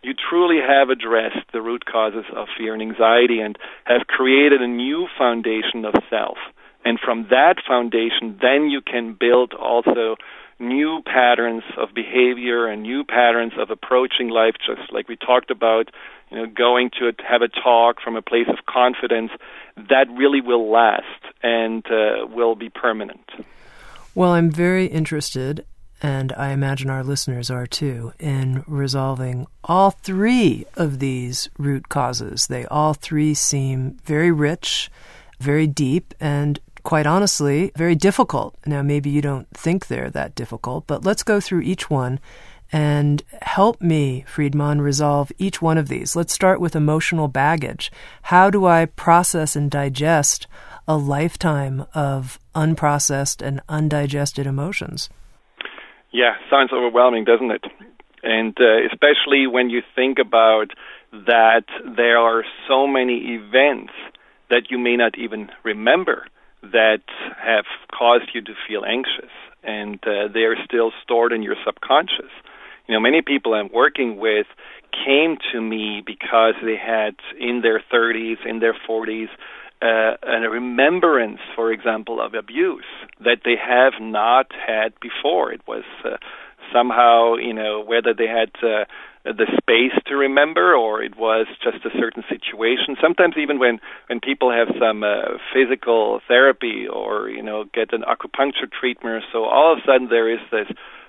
you 0.00 0.14
truly 0.14 0.60
have 0.66 0.88
addressed 0.88 1.44
the 1.52 1.60
root 1.60 1.84
causes 1.84 2.24
of 2.34 2.48
fear 2.56 2.72
and 2.72 2.80
anxiety 2.80 3.40
and 3.40 3.58
have 3.84 4.06
created 4.06 4.62
a 4.62 4.66
new 4.66 5.08
foundation 5.18 5.84
of 5.84 5.92
self. 6.08 6.38
And 6.86 6.98
from 7.04 7.26
that 7.30 7.56
foundation, 7.66 8.38
then 8.40 8.70
you 8.70 8.80
can 8.80 9.16
build 9.18 9.52
also 9.52 10.16
new 10.58 11.02
patterns 11.04 11.62
of 11.76 11.90
behavior 11.94 12.66
and 12.66 12.82
new 12.82 13.04
patterns 13.04 13.52
of 13.58 13.70
approaching 13.70 14.28
life, 14.28 14.54
just 14.66 14.92
like 14.92 15.08
we 15.08 15.16
talked 15.16 15.50
about, 15.50 15.90
you 16.30 16.38
know, 16.38 16.46
going 16.46 16.90
to 16.98 17.12
have 17.28 17.42
a 17.42 17.48
talk 17.48 18.00
from 18.02 18.16
a 18.16 18.22
place 18.22 18.48
of 18.48 18.64
confidence, 18.66 19.30
that 19.76 20.06
really 20.10 20.40
will 20.40 20.70
last 20.70 21.04
and 21.42 21.84
uh, 21.90 22.26
will 22.26 22.54
be 22.54 22.70
permanent. 22.70 23.30
Well, 24.14 24.32
I'm 24.32 24.50
very 24.50 24.86
interested, 24.86 25.66
and 26.02 26.32
I 26.32 26.50
imagine 26.52 26.88
our 26.88 27.04
listeners 27.04 27.50
are 27.50 27.66
too, 27.66 28.14
in 28.18 28.64
resolving 28.66 29.46
all 29.62 29.90
three 29.90 30.64
of 30.74 31.00
these 31.00 31.50
root 31.58 31.90
causes. 31.90 32.46
They 32.46 32.64
all 32.66 32.94
three 32.94 33.34
seem 33.34 33.98
very 34.04 34.32
rich, 34.32 34.90
very 35.38 35.66
deep, 35.66 36.14
and 36.18 36.58
quite 36.86 37.06
honestly, 37.06 37.72
very 37.74 37.96
difficult. 37.96 38.54
Now, 38.64 38.80
maybe 38.80 39.10
you 39.10 39.20
don't 39.20 39.48
think 39.50 39.88
they're 39.88 40.08
that 40.10 40.36
difficult, 40.36 40.86
but 40.86 41.04
let's 41.04 41.24
go 41.24 41.40
through 41.40 41.62
each 41.62 41.90
one 41.90 42.20
and 42.70 43.24
help 43.42 43.80
me, 43.82 44.24
Friedemann, 44.28 44.80
resolve 44.80 45.32
each 45.36 45.60
one 45.60 45.78
of 45.78 45.88
these. 45.88 46.14
Let's 46.14 46.32
start 46.32 46.60
with 46.60 46.76
emotional 46.76 47.26
baggage. 47.26 47.90
How 48.22 48.50
do 48.50 48.66
I 48.66 48.86
process 48.86 49.56
and 49.56 49.68
digest 49.68 50.46
a 50.86 50.96
lifetime 50.96 51.86
of 51.92 52.38
unprocessed 52.54 53.44
and 53.44 53.60
undigested 53.68 54.46
emotions? 54.46 55.10
Yeah, 56.12 56.36
sounds 56.48 56.70
overwhelming, 56.72 57.24
doesn't 57.24 57.50
it? 57.50 57.64
And 58.22 58.56
uh, 58.60 58.86
especially 58.92 59.48
when 59.48 59.70
you 59.70 59.82
think 59.96 60.20
about 60.20 60.70
that 61.12 61.64
there 61.96 62.18
are 62.18 62.44
so 62.68 62.86
many 62.86 63.34
events 63.34 63.92
that 64.50 64.70
you 64.70 64.78
may 64.78 64.96
not 64.96 65.18
even 65.18 65.50
remember 65.64 66.26
that 66.62 67.02
have 67.38 67.66
caused 67.96 68.30
you 68.34 68.42
to 68.42 68.52
feel 68.66 68.84
anxious, 68.84 69.30
and 69.62 69.98
uh, 70.06 70.28
they 70.32 70.40
are 70.40 70.56
still 70.64 70.92
stored 71.02 71.32
in 71.32 71.42
your 71.42 71.56
subconscious. 71.64 72.30
You 72.86 72.94
know, 72.94 73.00
many 73.00 73.22
people 73.22 73.54
I'm 73.54 73.70
working 73.72 74.16
with 74.16 74.46
came 74.92 75.36
to 75.52 75.60
me 75.60 76.02
because 76.04 76.54
they 76.62 76.76
had 76.76 77.16
in 77.38 77.62
their 77.62 77.82
30s, 77.92 78.36
in 78.46 78.60
their 78.60 78.74
40s, 78.88 79.28
uh, 79.82 80.16
a 80.22 80.48
remembrance, 80.48 81.40
for 81.54 81.70
example, 81.72 82.20
of 82.20 82.34
abuse 82.34 82.84
that 83.20 83.40
they 83.44 83.56
have 83.56 83.94
not 84.00 84.46
had 84.66 84.94
before. 85.00 85.52
It 85.52 85.60
was 85.66 85.84
uh, 86.04 86.16
somehow, 86.72 87.34
you 87.34 87.52
know, 87.52 87.82
whether 87.84 88.14
they 88.14 88.26
had 88.26 88.50
uh, 88.62 88.84
the 89.32 89.46
space 89.58 89.96
to 90.06 90.14
remember 90.14 90.74
or 90.74 91.02
it 91.02 91.16
was 91.16 91.46
just 91.62 91.84
a 91.84 91.90
certain 91.98 92.22
situation. 92.28 92.96
Sometimes 93.00 93.34
even 93.36 93.58
when 93.58 93.80
when 94.06 94.20
people 94.20 94.50
have 94.52 94.68
some 94.78 95.02
uh, 95.02 95.38
physical 95.52 96.20
therapy 96.28 96.86
or 96.86 97.28
you 97.28 97.42
know 97.42 97.64
get 97.74 97.92
an 97.92 98.02
acupuncture 98.02 98.70
treatment 98.70 99.24
so 99.32 99.44
all 99.44 99.72
of 99.72 99.78
a 99.78 99.86
sudden 99.86 100.08
there 100.08 100.30
is 100.32 100.40
this 100.50 100.68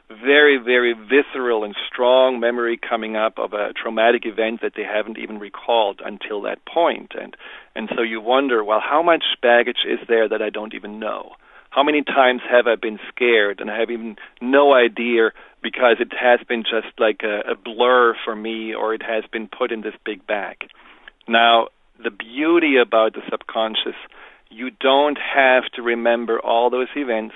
very 0.09 0.57
very 0.57 0.93
visceral 0.93 1.63
and 1.63 1.75
strong 1.91 2.39
memory 2.39 2.77
coming 2.77 3.15
up 3.15 3.37
of 3.37 3.53
a 3.53 3.73
traumatic 3.73 4.25
event 4.25 4.61
that 4.61 4.73
they 4.75 4.83
haven't 4.83 5.17
even 5.17 5.37
recalled 5.37 6.01
until 6.03 6.41
that 6.41 6.59
point. 6.65 7.11
And 7.19 7.35
and 7.75 7.89
so 7.95 8.01
you 8.01 8.21
wonder 8.21 8.63
well 8.63 8.81
how 8.81 9.03
much 9.03 9.23
baggage 9.41 9.85
is 9.85 9.99
there 10.07 10.27
that 10.29 10.41
I 10.41 10.49
don't 10.49 10.73
even 10.73 10.99
know 10.99 11.33
how 11.77 11.83
many 11.83 12.01
times 12.01 12.41
have 12.49 12.65
I 12.65 12.73
been 12.73 12.97
scared 13.07 13.59
and 13.59 13.69
I 13.69 13.77
have 13.79 13.91
even 13.91 14.15
no 14.41 14.73
idea 14.73 15.29
because 15.61 15.97
it 15.99 16.11
has 16.19 16.39
been 16.49 16.63
just 16.63 16.87
like 16.97 17.21
a, 17.21 17.51
a 17.51 17.55
blur 17.55 18.15
for 18.25 18.35
me 18.35 18.73
or 18.73 18.95
it 18.95 19.03
has 19.03 19.25
been 19.31 19.47
put 19.47 19.71
in 19.71 19.81
this 19.81 19.93
big 20.03 20.25
bag. 20.25 20.69
Now, 21.27 21.67
the 22.03 22.09
beauty 22.09 22.77
about 22.81 23.13
the 23.13 23.21
subconscious, 23.29 23.93
you 24.49 24.71
don't 24.71 25.19
have 25.19 25.65
to 25.75 25.83
remember 25.83 26.39
all 26.39 26.71
those 26.71 26.87
events 26.95 27.35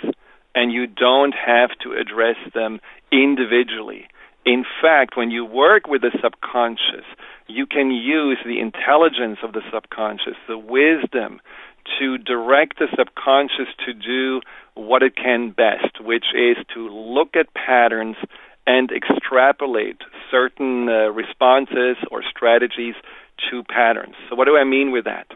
and 0.56 0.74
you 0.74 0.88
don't 0.88 1.36
have 1.36 1.70
to 1.84 1.92
address 1.92 2.38
them 2.56 2.80
individually. 3.12 4.08
In 4.44 4.66
fact, 4.82 5.16
when 5.16 5.30
you 5.30 5.46
work 5.46 5.86
with 5.86 6.02
the 6.02 6.18
subconscious, 6.20 7.06
you 7.46 7.68
can 7.68 7.92
use 7.92 8.40
the 8.44 8.60
intelligence 8.60 9.38
of 9.44 9.54
the 9.54 9.62
subconscious, 9.72 10.36
the 10.48 10.58
wisdom, 10.58 11.42
to 12.00 12.18
direct 12.18 12.80
the 12.80 12.88
subconscious 12.98 13.68
to 13.86 13.94
do 13.94 14.42
what 14.74 15.04
it 15.04 15.16
can 15.16 15.52
best, 15.52 16.02
which 16.02 16.26
is 16.36 16.58
to 16.74 16.90
look 16.90 17.36
at 17.36 17.54
patterns 17.54 18.16
and 18.68 18.92
extrapolate 18.92 19.98
certain 20.30 20.88
uh, 20.88 21.10
responses 21.10 21.98
or 22.12 22.24
strategies 22.30 22.96
to 23.50 23.64
patterns. 23.64 24.16
So, 24.30 24.36
what 24.36 24.46
do 24.46 24.56
I 24.56 24.64
mean 24.64 24.92
with 24.92 25.06
that? 25.06 25.28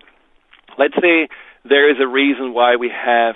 Let's 0.78 0.96
say 1.02 1.28
there 1.64 1.90
is 1.90 1.98
a 2.00 2.08
reason 2.08 2.54
why 2.54 2.76
we 2.76 2.90
have 2.90 3.36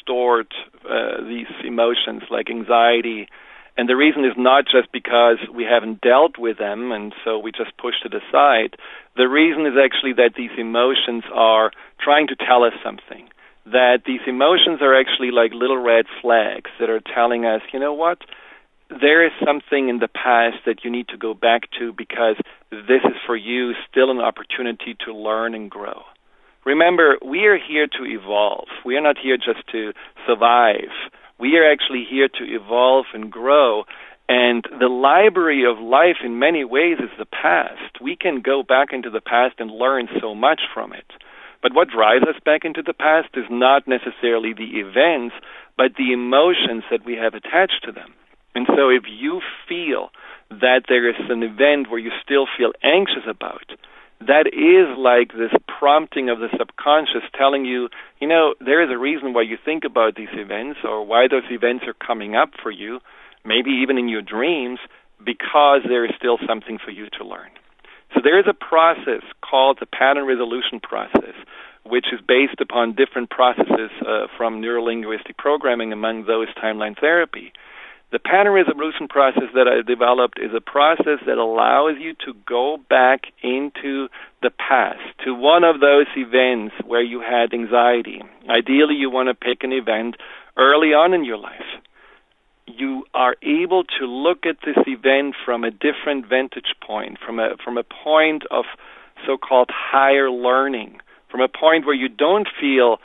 stored 0.00 0.52
uh, 0.88 1.22
these 1.26 1.46
emotions 1.64 2.22
like 2.30 2.50
anxiety 2.50 3.28
and 3.80 3.88
the 3.88 3.96
reason 3.96 4.26
is 4.26 4.36
not 4.36 4.66
just 4.66 4.92
because 4.92 5.38
we 5.56 5.64
haven't 5.64 6.02
dealt 6.02 6.36
with 6.36 6.58
them 6.58 6.92
and 6.92 7.14
so 7.24 7.38
we 7.38 7.50
just 7.50 7.74
pushed 7.78 8.04
it 8.04 8.12
aside. 8.12 8.76
The 9.16 9.26
reason 9.26 9.64
is 9.64 9.72
actually 9.82 10.12
that 10.20 10.34
these 10.36 10.50
emotions 10.58 11.24
are 11.32 11.72
trying 11.98 12.26
to 12.26 12.36
tell 12.36 12.62
us 12.62 12.74
something. 12.84 13.30
That 13.64 14.00
these 14.04 14.20
emotions 14.26 14.82
are 14.82 14.92
actually 14.92 15.30
like 15.30 15.54
little 15.54 15.78
red 15.82 16.04
flags 16.20 16.68
that 16.78 16.90
are 16.90 17.00
telling 17.00 17.46
us, 17.46 17.62
you 17.72 17.80
know 17.80 17.94
what? 17.94 18.18
There 18.90 19.24
is 19.24 19.32
something 19.42 19.88
in 19.88 19.98
the 19.98 20.12
past 20.12 20.58
that 20.66 20.84
you 20.84 20.90
need 20.90 21.08
to 21.08 21.16
go 21.16 21.32
back 21.32 21.62
to 21.78 21.94
because 21.96 22.36
this 22.70 23.00
is 23.04 23.16
for 23.24 23.34
you 23.34 23.72
still 23.90 24.10
an 24.10 24.20
opportunity 24.20 24.94
to 25.06 25.14
learn 25.14 25.54
and 25.54 25.70
grow. 25.70 26.02
Remember, 26.66 27.16
we 27.24 27.46
are 27.46 27.56
here 27.56 27.86
to 27.86 28.04
evolve. 28.04 28.68
We 28.84 28.96
are 28.96 29.00
not 29.00 29.16
here 29.16 29.38
just 29.38 29.66
to 29.72 29.94
survive 30.26 30.92
we 31.40 31.56
are 31.56 31.70
actually 31.70 32.04
here 32.08 32.28
to 32.28 32.44
evolve 32.44 33.06
and 33.14 33.32
grow. 33.32 33.84
And 34.28 34.64
the 34.78 34.88
library 34.88 35.64
of 35.64 35.82
life, 35.82 36.18
in 36.22 36.38
many 36.38 36.64
ways, 36.64 36.98
is 37.00 37.10
the 37.18 37.26
past. 37.26 38.00
We 38.00 38.14
can 38.14 38.42
go 38.42 38.62
back 38.62 38.92
into 38.92 39.10
the 39.10 39.20
past 39.20 39.56
and 39.58 39.70
learn 39.70 40.08
so 40.20 40.34
much 40.34 40.60
from 40.72 40.92
it. 40.92 41.06
But 41.62 41.74
what 41.74 41.88
drives 41.88 42.24
us 42.24 42.40
back 42.44 42.64
into 42.64 42.82
the 42.82 42.94
past 42.94 43.28
is 43.34 43.44
not 43.50 43.88
necessarily 43.88 44.52
the 44.52 44.78
events, 44.78 45.34
but 45.76 45.96
the 45.96 46.12
emotions 46.12 46.84
that 46.90 47.04
we 47.04 47.16
have 47.16 47.34
attached 47.34 47.82
to 47.84 47.92
them. 47.92 48.14
And 48.54 48.66
so 48.68 48.88
if 48.88 49.04
you 49.08 49.40
feel 49.68 50.10
that 50.50 50.82
there 50.88 51.08
is 51.08 51.16
an 51.28 51.42
event 51.42 51.90
where 51.90 52.00
you 52.00 52.10
still 52.22 52.46
feel 52.56 52.72
anxious 52.82 53.24
about, 53.28 53.66
that 54.20 54.46
is 54.52 54.96
like 54.98 55.32
this 55.32 55.52
prompting 55.80 56.28
of 56.28 56.38
the 56.40 56.48
subconscious 56.58 57.24
telling 57.32 57.64
you, 57.64 57.88
you 58.20 58.28
know, 58.28 58.54
there 58.60 58.84
is 58.84 58.90
a 58.92 58.98
reason 58.98 59.32
why 59.32 59.40
you 59.40 59.56
think 59.64 59.82
about 59.82 60.14
these 60.14 60.28
events 60.34 60.80
or 60.84 61.06
why 61.06 61.26
those 61.26 61.48
events 61.50 61.86
are 61.88 61.94
coming 61.94 62.36
up 62.36 62.50
for 62.62 62.70
you, 62.70 63.00
maybe 63.46 63.70
even 63.70 63.96
in 63.96 64.06
your 64.06 64.20
dreams, 64.20 64.78
because 65.24 65.80
there 65.88 66.04
is 66.04 66.10
still 66.18 66.36
something 66.46 66.76
for 66.84 66.90
you 66.90 67.08
to 67.16 67.24
learn. 67.24 67.48
So 68.12 68.20
there 68.22 68.38
is 68.38 68.44
a 68.46 68.52
process 68.52 69.24
called 69.40 69.78
the 69.80 69.86
pattern 69.86 70.26
resolution 70.26 70.80
process, 70.82 71.32
which 71.86 72.12
is 72.12 72.20
based 72.20 72.60
upon 72.60 72.94
different 72.94 73.30
processes 73.30 73.90
uh, 74.06 74.26
from 74.36 74.60
neurolinguistic 74.60 75.38
programming, 75.38 75.94
among 75.94 76.26
those 76.26 76.48
timeline 76.62 76.98
therapy. 77.00 77.54
The 78.12 78.18
pattern 78.18 78.52
resolution 78.52 79.06
process 79.06 79.50
that 79.54 79.68
I 79.68 79.82
developed 79.86 80.40
is 80.40 80.50
a 80.52 80.60
process 80.60 81.20
that 81.26 81.38
allows 81.38 81.94
you 82.00 82.14
to 82.26 82.34
go 82.44 82.76
back 82.88 83.26
into 83.40 84.08
the 84.42 84.50
past, 84.50 84.98
to 85.24 85.32
one 85.32 85.62
of 85.62 85.78
those 85.78 86.06
events 86.16 86.74
where 86.84 87.02
you 87.02 87.20
had 87.20 87.54
anxiety. 87.54 88.20
Ideally, 88.48 88.96
you 88.96 89.10
want 89.10 89.28
to 89.28 89.34
pick 89.34 89.62
an 89.62 89.72
event 89.72 90.16
early 90.56 90.88
on 90.88 91.14
in 91.14 91.24
your 91.24 91.36
life. 91.36 91.70
You 92.66 93.04
are 93.14 93.36
able 93.42 93.84
to 94.00 94.06
look 94.06 94.44
at 94.44 94.56
this 94.64 94.78
event 94.88 95.36
from 95.44 95.62
a 95.62 95.70
different 95.70 96.26
vantage 96.26 96.74
point, 96.84 97.18
from 97.24 97.38
a, 97.38 97.56
from 97.62 97.78
a 97.78 97.84
point 97.84 98.42
of 98.50 98.64
so 99.24 99.36
called 99.36 99.70
higher 99.72 100.30
learning, 100.30 100.98
from 101.30 101.42
a 101.42 101.48
point 101.48 101.86
where 101.86 101.94
you 101.94 102.08
don't 102.08 102.48
feel 102.60 102.98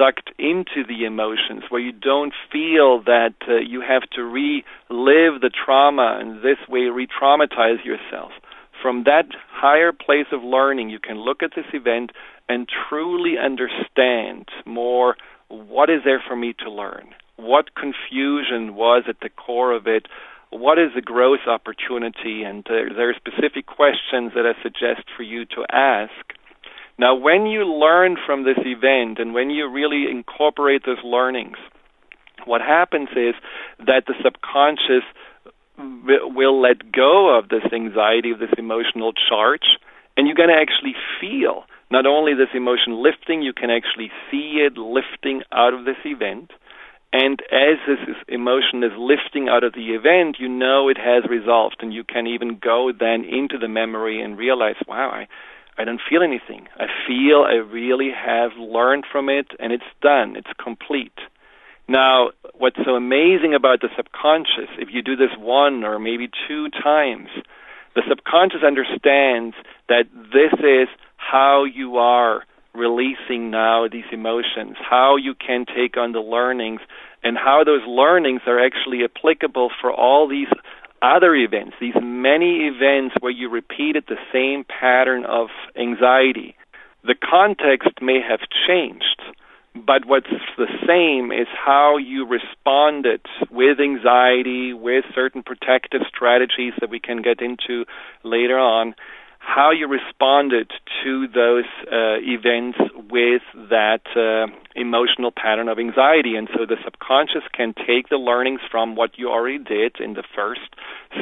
sucked 0.00 0.30
into 0.38 0.84
the 0.88 1.04
emotions, 1.04 1.64
where 1.68 1.80
you 1.80 1.92
don't 1.92 2.32
feel 2.50 3.02
that 3.02 3.34
uh, 3.46 3.56
you 3.56 3.82
have 3.82 4.02
to 4.14 4.22
relive 4.22 5.40
the 5.40 5.50
trauma 5.50 6.18
and 6.20 6.38
this 6.38 6.58
way 6.68 6.82
re 6.82 7.06
traumatize 7.06 7.84
yourself. 7.84 8.32
From 8.80 9.04
that 9.04 9.26
higher 9.50 9.92
place 9.92 10.26
of 10.32 10.42
learning, 10.42 10.88
you 10.88 10.98
can 10.98 11.18
look 11.18 11.42
at 11.42 11.50
this 11.54 11.66
event 11.74 12.12
and 12.48 12.66
truly 12.88 13.34
understand 13.42 14.48
more 14.64 15.16
what 15.48 15.90
is 15.90 16.00
there 16.04 16.22
for 16.26 16.36
me 16.36 16.54
to 16.64 16.70
learn? 16.70 17.10
What 17.36 17.74
confusion 17.74 18.74
was 18.74 19.04
at 19.08 19.20
the 19.20 19.28
core 19.28 19.72
of 19.72 19.86
it? 19.86 20.06
What 20.50 20.78
is 20.78 20.90
the 20.94 21.02
growth 21.02 21.46
opportunity? 21.46 22.42
And 22.42 22.66
uh, 22.66 22.94
there 22.96 23.10
are 23.10 23.14
specific 23.14 23.66
questions 23.66 24.32
that 24.34 24.46
I 24.46 24.60
suggest 24.62 25.08
for 25.16 25.22
you 25.22 25.44
to 25.46 25.66
ask 25.70 26.12
now, 27.00 27.14
when 27.14 27.46
you 27.46 27.64
learn 27.64 28.18
from 28.26 28.44
this 28.44 28.58
event 28.58 29.18
and 29.18 29.32
when 29.32 29.48
you 29.48 29.66
really 29.66 30.04
incorporate 30.10 30.82
those 30.84 31.02
learnings, 31.02 31.56
what 32.44 32.60
happens 32.60 33.08
is 33.16 33.34
that 33.78 34.04
the 34.06 34.12
subconscious 34.22 35.08
will 35.78 36.60
let 36.60 36.92
go 36.92 37.38
of 37.38 37.48
this 37.48 37.64
anxiety, 37.72 38.32
of 38.32 38.38
this 38.38 38.52
emotional 38.58 39.14
charge, 39.14 39.78
and 40.14 40.26
you're 40.26 40.36
going 40.36 40.50
to 40.50 40.60
actually 40.60 40.94
feel 41.18 41.64
not 41.90 42.04
only 42.04 42.34
this 42.34 42.52
emotion 42.54 43.02
lifting, 43.02 43.40
you 43.40 43.54
can 43.54 43.70
actually 43.70 44.10
see 44.30 44.60
it 44.60 44.76
lifting 44.76 45.40
out 45.52 45.72
of 45.72 45.86
this 45.86 45.96
event. 46.04 46.50
And 47.14 47.40
as 47.50 47.78
this 47.88 48.14
emotion 48.28 48.84
is 48.84 48.92
lifting 48.98 49.48
out 49.48 49.64
of 49.64 49.72
the 49.72 49.94
event, 49.94 50.36
you 50.38 50.50
know 50.50 50.90
it 50.90 50.98
has 50.98 51.24
resolved, 51.30 51.76
and 51.80 51.94
you 51.94 52.04
can 52.04 52.26
even 52.26 52.58
go 52.62 52.92
then 52.92 53.24
into 53.24 53.56
the 53.56 53.68
memory 53.68 54.20
and 54.20 54.36
realize, 54.36 54.76
wow, 54.86 55.08
I, 55.08 55.28
I 55.80 55.84
don't 55.84 56.00
feel 56.10 56.22
anything. 56.22 56.68
I 56.76 56.88
feel 57.08 57.42
I 57.42 57.54
really 57.54 58.10
have 58.14 58.50
learned 58.58 59.06
from 59.10 59.30
it 59.30 59.46
and 59.58 59.72
it's 59.72 59.82
done. 60.02 60.36
It's 60.36 60.52
complete. 60.62 61.18
Now, 61.88 62.32
what's 62.52 62.76
so 62.84 62.96
amazing 62.96 63.54
about 63.54 63.80
the 63.80 63.88
subconscious, 63.96 64.68
if 64.78 64.90
you 64.92 65.00
do 65.00 65.16
this 65.16 65.34
one 65.38 65.82
or 65.82 65.98
maybe 65.98 66.28
two 66.46 66.68
times, 66.68 67.30
the 67.94 68.02
subconscious 68.06 68.60
understands 68.62 69.56
that 69.88 70.04
this 70.12 70.52
is 70.60 70.88
how 71.16 71.64
you 71.64 71.96
are 71.96 72.42
releasing 72.74 73.50
now 73.50 73.88
these 73.90 74.04
emotions, 74.12 74.76
how 74.78 75.16
you 75.16 75.34
can 75.34 75.64
take 75.64 75.96
on 75.96 76.12
the 76.12 76.20
learnings, 76.20 76.80
and 77.22 77.38
how 77.38 77.64
those 77.64 77.82
learnings 77.88 78.42
are 78.46 78.62
actually 78.62 79.00
applicable 79.02 79.70
for 79.80 79.90
all 79.90 80.28
these 80.28 80.52
other 81.02 81.34
events, 81.34 81.76
these 81.80 81.94
many 82.00 82.66
events 82.66 83.14
where 83.20 83.32
you 83.32 83.48
repeated 83.48 84.04
the 84.08 84.18
same 84.32 84.64
pattern 84.64 85.24
of 85.24 85.48
anxiety, 85.76 86.54
the 87.04 87.14
context 87.14 88.02
may 88.02 88.20
have 88.20 88.40
changed, 88.66 89.22
but 89.74 90.04
what's 90.04 90.26
the 90.58 90.66
same 90.86 91.32
is 91.32 91.46
how 91.52 91.96
you 91.96 92.26
responded 92.26 93.22
with 93.50 93.80
anxiety, 93.80 94.74
with 94.74 95.04
certain 95.14 95.42
protective 95.42 96.02
strategies 96.08 96.74
that 96.80 96.90
we 96.90 97.00
can 97.00 97.22
get 97.22 97.40
into 97.40 97.84
later 98.22 98.58
on, 98.58 98.94
how 99.40 99.72
you 99.72 99.88
responded 99.88 100.70
to 101.02 101.26
those 101.26 101.64
uh, 101.90 102.20
events 102.20 102.78
with 103.10 103.42
that 103.70 104.04
uh, 104.14 104.46
emotional 104.76 105.32
pattern 105.32 105.68
of 105.68 105.78
anxiety. 105.78 106.36
And 106.36 106.48
so 106.54 106.66
the 106.66 106.76
subconscious 106.84 107.42
can 107.52 107.74
take 107.74 108.10
the 108.10 108.16
learnings 108.16 108.60
from 108.70 108.94
what 108.94 109.18
you 109.18 109.28
already 109.28 109.58
did 109.58 109.96
in 109.98 110.14
the 110.14 110.22
first 110.36 110.60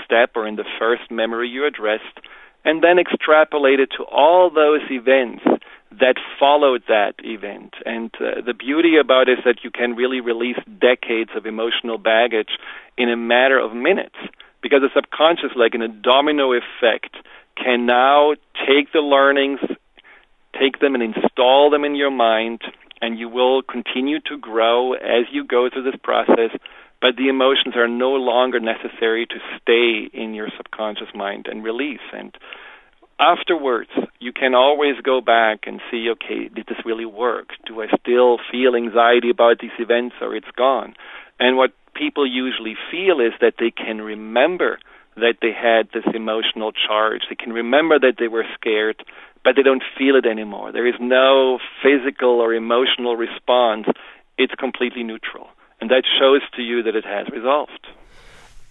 step 0.04 0.32
or 0.34 0.46
in 0.46 0.56
the 0.56 0.66
first 0.78 1.10
memory 1.10 1.48
you 1.48 1.64
addressed 1.64 2.20
and 2.64 2.82
then 2.82 2.98
extrapolate 2.98 3.80
it 3.80 3.90
to 3.96 4.04
all 4.04 4.50
those 4.50 4.82
events 4.90 5.42
that 5.90 6.16
followed 6.38 6.82
that 6.88 7.14
event. 7.24 7.74
And 7.86 8.10
uh, 8.20 8.42
the 8.44 8.52
beauty 8.52 8.98
about 9.00 9.28
it 9.28 9.38
is 9.38 9.44
that 9.44 9.64
you 9.64 9.70
can 9.70 9.96
really 9.96 10.20
release 10.20 10.58
decades 10.80 11.30
of 11.34 11.46
emotional 11.46 11.98
baggage 11.98 12.58
in 12.98 13.08
a 13.08 13.16
matter 13.16 13.58
of 13.58 13.74
minutes 13.74 14.16
because 14.60 14.80
the 14.82 14.90
subconscious, 14.94 15.56
like 15.56 15.74
in 15.74 15.82
a 15.82 15.88
domino 15.88 16.52
effect, 16.52 17.16
can 17.62 17.86
now 17.86 18.34
take 18.66 18.92
the 18.92 19.00
learnings, 19.00 19.60
take 20.58 20.80
them 20.80 20.94
and 20.94 21.02
install 21.02 21.70
them 21.70 21.84
in 21.84 21.94
your 21.94 22.10
mind, 22.10 22.62
and 23.00 23.18
you 23.18 23.28
will 23.28 23.62
continue 23.62 24.20
to 24.20 24.38
grow 24.38 24.94
as 24.94 25.26
you 25.30 25.44
go 25.44 25.68
through 25.72 25.84
this 25.84 26.00
process. 26.02 26.50
But 27.00 27.16
the 27.16 27.28
emotions 27.28 27.76
are 27.76 27.86
no 27.86 28.10
longer 28.10 28.58
necessary 28.58 29.26
to 29.26 29.36
stay 29.60 30.10
in 30.12 30.34
your 30.34 30.48
subconscious 30.56 31.14
mind 31.14 31.46
and 31.48 31.62
release. 31.62 32.02
And 32.12 32.36
afterwards, 33.20 33.90
you 34.18 34.32
can 34.32 34.54
always 34.54 34.96
go 35.02 35.20
back 35.20 35.60
and 35.66 35.80
see 35.90 36.08
okay, 36.10 36.48
did 36.48 36.66
this 36.66 36.84
really 36.84 37.06
work? 37.06 37.50
Do 37.66 37.80
I 37.82 37.86
still 38.00 38.38
feel 38.50 38.74
anxiety 38.74 39.30
about 39.30 39.60
these 39.60 39.78
events 39.78 40.16
or 40.20 40.34
it's 40.34 40.50
gone? 40.56 40.94
And 41.38 41.56
what 41.56 41.70
people 41.94 42.26
usually 42.26 42.76
feel 42.90 43.20
is 43.20 43.32
that 43.40 43.54
they 43.58 43.70
can 43.70 44.00
remember 44.00 44.78
that 45.18 45.36
they 45.40 45.52
had 45.52 45.88
this 45.92 46.04
emotional 46.14 46.72
charge. 46.72 47.22
They 47.28 47.36
can 47.36 47.52
remember 47.52 47.98
that 47.98 48.14
they 48.18 48.28
were 48.28 48.44
scared, 48.54 49.02
but 49.44 49.54
they 49.56 49.62
don't 49.62 49.82
feel 49.96 50.16
it 50.16 50.26
anymore. 50.26 50.72
There 50.72 50.86
is 50.86 50.94
no 51.00 51.58
physical 51.82 52.40
or 52.40 52.54
emotional 52.54 53.16
response. 53.16 53.86
It's 54.36 54.54
completely 54.58 55.02
neutral. 55.02 55.48
And 55.80 55.90
that 55.90 56.04
shows 56.18 56.42
to 56.56 56.62
you 56.62 56.82
that 56.82 56.96
it 56.96 57.04
has 57.04 57.28
resolved. 57.30 57.86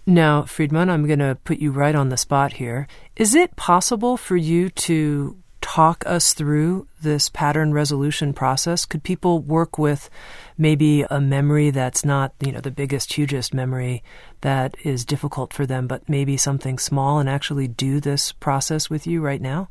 Now, 0.06 0.44
Friedemann, 0.44 0.90
I'm 0.90 1.06
going 1.06 1.20
to 1.20 1.38
put 1.44 1.60
you 1.60 1.72
right 1.72 1.96
on 1.96 2.10
the 2.10 2.18
spot 2.18 2.54
here. 2.54 2.88
Is 3.16 3.36
it 3.36 3.56
possible 3.56 4.16
for 4.16 4.38
you 4.38 4.70
to 4.70 5.38
talk 5.68 6.02
us 6.08 6.32
through 6.32 6.88
this 7.02 7.28
pattern 7.28 7.74
resolution 7.74 8.32
process? 8.32 8.86
Could 8.86 9.04
people 9.04 9.42
work 9.42 9.78
with 9.78 10.10
maybe 10.58 11.04
a 11.10 11.20
memory 11.20 11.72
that's 11.72 12.06
not, 12.06 12.34
you 12.40 12.54
know, 12.54 12.62
the 12.62 12.72
biggest, 12.72 13.14
hugest 13.14 13.54
memory 13.54 14.02
that 14.42 14.76
is 14.86 15.04
difficult 15.04 15.52
for 15.52 15.66
them, 15.66 15.86
but 15.86 16.08
maybe 16.08 16.38
something 16.38 16.80
small 16.80 17.20
and 17.20 17.28
actually 17.28 17.68
do 17.68 18.00
this 18.00 18.32
process 18.32 18.90
with 18.90 19.06
you 19.06 19.22
right 19.22 19.42
now? 19.42 19.68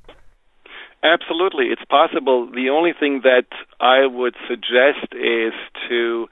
Absolutely, 1.02 1.66
it's 1.66 1.84
possible. 1.88 2.46
The 2.46 2.68
only 2.68 2.92
thing 2.92 3.22
that 3.24 3.46
I 3.80 4.04
would 4.04 4.34
suggest 4.46 5.14
is 5.14 5.54
to 5.88 6.26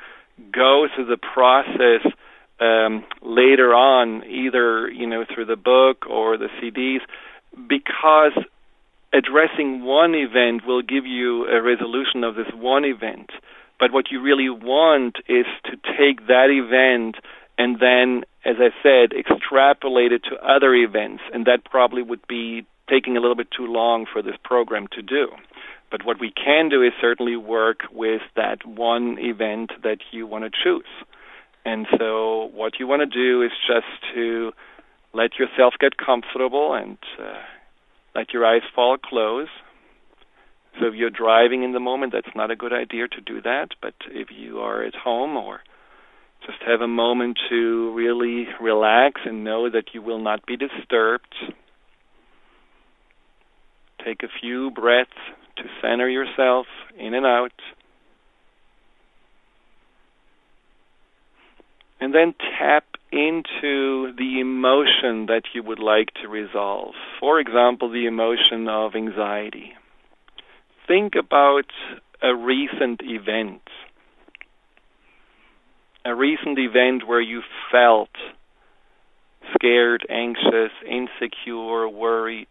go 0.52 0.88
through 0.94 1.06
the 1.06 1.16
process 1.16 2.04
um, 2.60 3.04
later 3.22 3.72
on, 3.72 4.24
either 4.24 4.90
you 4.90 5.06
know 5.06 5.24
through 5.32 5.46
the 5.46 5.56
book 5.56 6.06
or 6.08 6.36
the 6.36 6.48
CDs, 6.60 7.00
because 7.68 8.32
addressing 9.16 9.84
one 9.84 10.14
event 10.14 10.66
will 10.66 10.82
give 10.82 11.06
you 11.06 11.46
a 11.46 11.62
resolution 11.62 12.24
of 12.24 12.34
this 12.34 12.52
one 12.54 12.84
event. 12.84 13.30
But 13.78 13.92
what 13.92 14.10
you 14.10 14.20
really 14.20 14.50
want 14.50 15.16
is 15.28 15.46
to 15.64 15.76
take 15.98 16.26
that 16.26 16.50
event 16.50 17.16
and 17.56 17.78
then, 17.78 18.24
as 18.44 18.56
I 18.58 18.70
said, 18.82 19.16
extrapolate 19.16 20.12
it 20.12 20.24
to 20.24 20.36
other 20.36 20.74
events. 20.74 21.22
And 21.32 21.46
that 21.46 21.64
probably 21.64 22.02
would 22.02 22.26
be 22.26 22.66
taking 22.90 23.16
a 23.16 23.20
little 23.20 23.36
bit 23.36 23.48
too 23.56 23.66
long 23.66 24.06
for 24.10 24.22
this 24.22 24.34
program 24.42 24.88
to 24.92 25.02
do. 25.02 25.28
But 25.90 26.04
what 26.04 26.18
we 26.20 26.32
can 26.32 26.68
do 26.68 26.82
is 26.82 26.92
certainly 27.00 27.36
work 27.36 27.82
with 27.92 28.22
that 28.34 28.66
one 28.66 29.16
event 29.20 29.70
that 29.82 29.98
you 30.10 30.26
want 30.26 30.44
to 30.44 30.50
choose. 30.50 30.84
And 31.64 31.86
so, 31.98 32.50
what 32.52 32.78
you 32.78 32.86
want 32.86 33.00
to 33.00 33.06
do 33.06 33.42
is 33.42 33.52
just 33.66 33.86
to 34.14 34.52
let 35.14 35.38
yourself 35.38 35.74
get 35.80 35.96
comfortable 35.96 36.74
and 36.74 36.98
uh, 37.18 37.38
let 38.14 38.32
your 38.32 38.46
eyes 38.46 38.62
fall 38.74 38.96
close. 38.96 39.48
So 40.78 40.86
if 40.86 40.94
you're 40.94 41.10
driving 41.10 41.62
in 41.62 41.72
the 41.72 41.80
moment, 41.80 42.12
that's 42.12 42.34
not 42.34 42.50
a 42.50 42.56
good 42.56 42.72
idea 42.72 43.08
to 43.08 43.20
do 43.20 43.40
that. 43.42 43.68
But 43.80 43.94
if 44.10 44.28
you 44.30 44.58
are 44.58 44.82
at 44.82 44.94
home 44.94 45.36
or 45.36 45.60
just 46.46 46.58
have 46.66 46.80
a 46.80 46.88
moment 46.88 47.38
to 47.48 47.92
really 47.94 48.46
relax 48.60 49.20
and 49.24 49.44
know 49.44 49.70
that 49.70 49.94
you 49.94 50.02
will 50.02 50.20
not 50.20 50.44
be 50.46 50.56
disturbed, 50.56 51.34
take 54.04 54.22
a 54.22 54.28
few 54.40 54.70
breaths 54.70 55.10
to 55.56 55.62
center 55.80 56.08
yourself 56.08 56.66
in 56.98 57.14
and 57.14 57.24
out. 57.24 57.52
And 62.00 62.14
then 62.14 62.34
tap 62.58 62.84
into 63.14 64.12
the 64.18 64.40
emotion 64.40 65.26
that 65.26 65.42
you 65.54 65.62
would 65.62 65.78
like 65.78 66.08
to 66.20 66.28
resolve. 66.28 66.94
For 67.20 67.38
example, 67.38 67.88
the 67.88 68.06
emotion 68.06 68.66
of 68.68 68.96
anxiety. 68.96 69.72
Think 70.88 71.12
about 71.16 71.66
a 72.20 72.34
recent 72.34 73.00
event. 73.04 73.62
A 76.04 76.14
recent 76.14 76.58
event 76.58 77.06
where 77.06 77.20
you 77.20 77.42
felt 77.70 78.10
scared, 79.54 80.04
anxious, 80.10 80.72
insecure, 80.84 81.88
worried. 81.88 82.48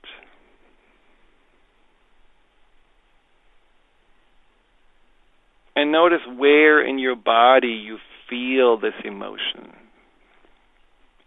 And 5.75 5.91
notice 5.91 6.21
where 6.37 6.87
in 6.87 6.99
your 6.99 7.17
body 7.17 7.83
you 7.85 7.97
feel 8.29 8.79
this 8.79 8.93
emotion. 9.03 9.82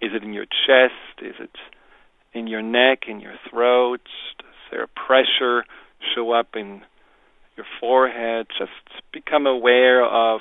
Is 0.01 0.11
it 0.15 0.23
in 0.23 0.33
your 0.33 0.45
chest? 0.45 1.23
Is 1.23 1.35
it 1.41 1.57
in 2.33 2.47
your 2.47 2.63
neck, 2.63 3.05
in 3.09 3.21
your 3.21 3.35
throat? 3.51 4.01
Does 4.39 4.47
there 4.71 4.87
pressure 4.87 5.65
show 6.15 6.33
up 6.33 6.49
in 6.55 6.83
your 7.57 7.67
forehead? 7.81 8.47
Just 8.59 8.71
become 9.13 9.47
aware 9.47 10.05
of 10.05 10.41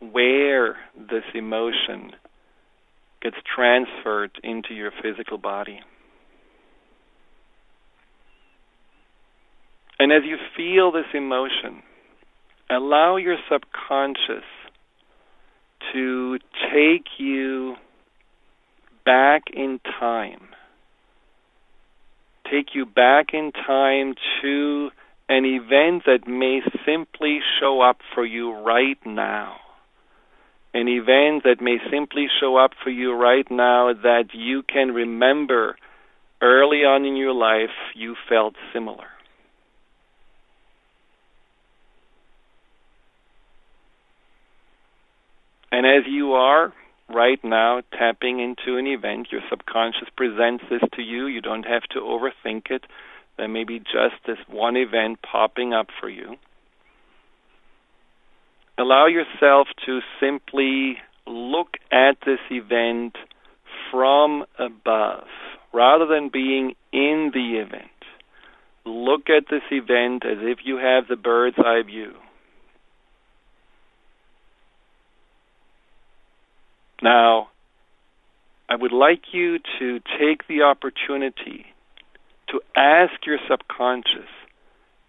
where 0.00 0.76
this 0.96 1.24
emotion 1.34 2.12
gets 3.20 3.36
transferred 3.54 4.30
into 4.44 4.74
your 4.74 4.92
physical 5.02 5.38
body. 5.38 5.80
And 9.98 10.12
as 10.12 10.22
you 10.24 10.36
feel 10.56 10.92
this 10.92 11.12
emotion, 11.12 11.82
allow 12.70 13.16
your 13.16 13.36
subconscious 13.50 14.44
to 15.92 16.38
take 16.72 17.06
you 17.18 17.74
back 19.08 19.44
in 19.54 19.80
time. 19.98 20.48
Take 22.44 22.74
you 22.74 22.84
back 22.84 23.28
in 23.32 23.52
time 23.52 24.14
to 24.42 24.90
an 25.30 25.46
event 25.46 26.02
that 26.04 26.28
may 26.28 26.60
simply 26.84 27.38
show 27.58 27.80
up 27.80 28.00
for 28.14 28.26
you 28.26 28.52
right 28.52 28.98
now. 29.06 29.56
An 30.74 30.88
event 30.88 31.44
that 31.44 31.56
may 31.62 31.78
simply 31.90 32.26
show 32.38 32.58
up 32.58 32.72
for 32.84 32.90
you 32.90 33.14
right 33.14 33.50
now 33.50 33.94
that 33.94 34.34
you 34.34 34.62
can 34.62 34.88
remember 34.92 35.76
early 36.42 36.84
on 36.84 37.06
in 37.06 37.16
your 37.16 37.32
life 37.32 37.74
you 37.94 38.14
felt 38.28 38.56
similar. 38.74 39.06
And 45.72 45.86
as 45.86 46.04
you 46.06 46.34
are 46.34 46.74
right 47.08 47.42
now 47.42 47.80
tapping 47.92 48.40
into 48.40 48.78
an 48.78 48.86
event, 48.86 49.28
your 49.30 49.40
subconscious 49.50 50.08
presents 50.16 50.64
this 50.70 50.82
to 50.94 51.02
you. 51.02 51.26
You 51.26 51.40
don't 51.40 51.64
have 51.64 51.82
to 51.90 52.00
overthink 52.00 52.70
it. 52.70 52.84
There 53.36 53.48
may 53.48 53.64
be 53.64 53.78
just 53.78 54.16
this 54.26 54.38
one 54.48 54.76
event 54.76 55.20
popping 55.22 55.72
up 55.72 55.88
for 56.00 56.08
you. 56.08 56.36
Allow 58.78 59.06
yourself 59.06 59.68
to 59.86 60.00
simply 60.20 60.98
look 61.26 61.74
at 61.90 62.18
this 62.24 62.38
event 62.50 63.16
from 63.90 64.44
above 64.58 65.26
rather 65.72 66.06
than 66.06 66.30
being 66.32 66.74
in 66.92 67.30
the 67.32 67.58
event. 67.58 67.90
Look 68.84 69.28
at 69.28 69.44
this 69.50 69.62
event 69.70 70.24
as 70.24 70.38
if 70.40 70.58
you 70.64 70.76
have 70.76 71.08
the 71.08 71.16
bird's 71.16 71.58
eye 71.58 71.82
view. 71.84 72.12
Now, 77.02 77.48
I 78.68 78.76
would 78.76 78.92
like 78.92 79.32
you 79.32 79.58
to 79.78 80.00
take 80.18 80.46
the 80.48 80.62
opportunity 80.62 81.66
to 82.48 82.60
ask 82.76 83.24
your 83.24 83.38
subconscious 83.48 84.28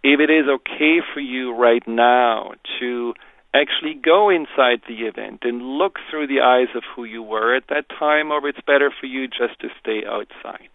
if 0.04 0.19
it 0.19 0.30
is 0.30 0.45
okay 0.47 0.99
for 1.13 1.19
you 1.19 1.54
right 1.54 1.86
now 1.88 2.54
to 2.80 3.13
actually 3.54 3.95
go 3.95 4.30
inside 4.30 4.82
the 4.88 5.08
event 5.08 5.39
and 5.41 5.62
look 5.62 5.97
through 6.10 6.28
the 6.28 6.41
eyes 6.41 6.69
of 6.75 6.84
who 6.95 7.04
you 7.04 7.23
were 7.23 7.56
at 7.56 7.67
that 7.69 7.89
time, 7.89 8.32
or 8.32 8.38
if 8.47 8.56
it's 8.56 8.65
better 8.65 8.91
for 8.97 9.08
you 9.08 9.28
just 9.28 9.60
to 9.60 9.67
stay 9.82 10.04
outside. 10.08 10.69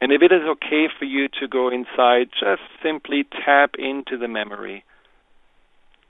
And 0.00 0.10
if 0.10 0.22
it 0.22 0.32
is 0.32 0.42
okay 0.42 0.88
for 0.98 1.04
you 1.04 1.28
to 1.40 1.46
go 1.46 1.68
inside, 1.68 2.30
just 2.40 2.62
simply 2.82 3.24
tap 3.44 3.74
into 3.78 4.16
the 4.18 4.26
memory. 4.26 4.84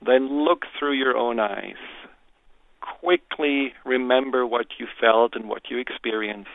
Then 0.03 0.45
look 0.45 0.65
through 0.79 0.93
your 0.93 1.15
own 1.15 1.39
eyes 1.39 1.75
quickly 2.99 3.73
remember 3.85 4.45
what 4.45 4.67
you 4.79 4.87
felt 4.99 5.35
and 5.35 5.47
what 5.47 5.63
you 5.69 5.77
experienced. 5.77 6.49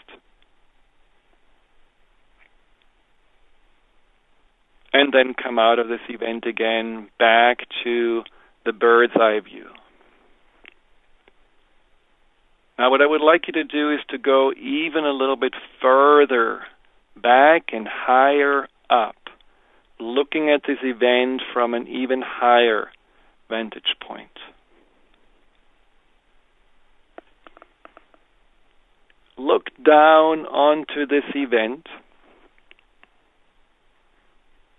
And 4.92 5.12
then 5.12 5.34
come 5.34 5.58
out 5.58 5.78
of 5.78 5.88
this 5.88 6.00
event 6.08 6.44
again 6.46 7.08
back 7.18 7.58
to 7.84 8.22
the 8.64 8.72
bird's 8.72 9.14
eye 9.16 9.40
view. 9.40 9.66
Now, 12.78 12.90
what 12.90 13.02
I 13.02 13.06
would 13.06 13.20
like 13.20 13.48
you 13.48 13.52
to 13.54 13.64
do 13.64 13.92
is 13.92 14.00
to 14.10 14.18
go 14.18 14.52
even 14.52 15.04
a 15.04 15.10
little 15.10 15.36
bit 15.36 15.54
further 15.82 16.60
back 17.20 17.70
and 17.72 17.88
higher 17.90 18.68
up, 18.88 19.16
looking 19.98 20.48
at 20.50 20.62
this 20.66 20.78
event 20.82 21.42
from 21.52 21.74
an 21.74 21.88
even 21.88 22.22
higher 22.24 22.90
vantage 23.48 23.96
point. 24.00 24.30
Look 29.38 29.66
down 29.84 30.46
onto 30.46 31.06
this 31.06 31.24
event 31.34 31.86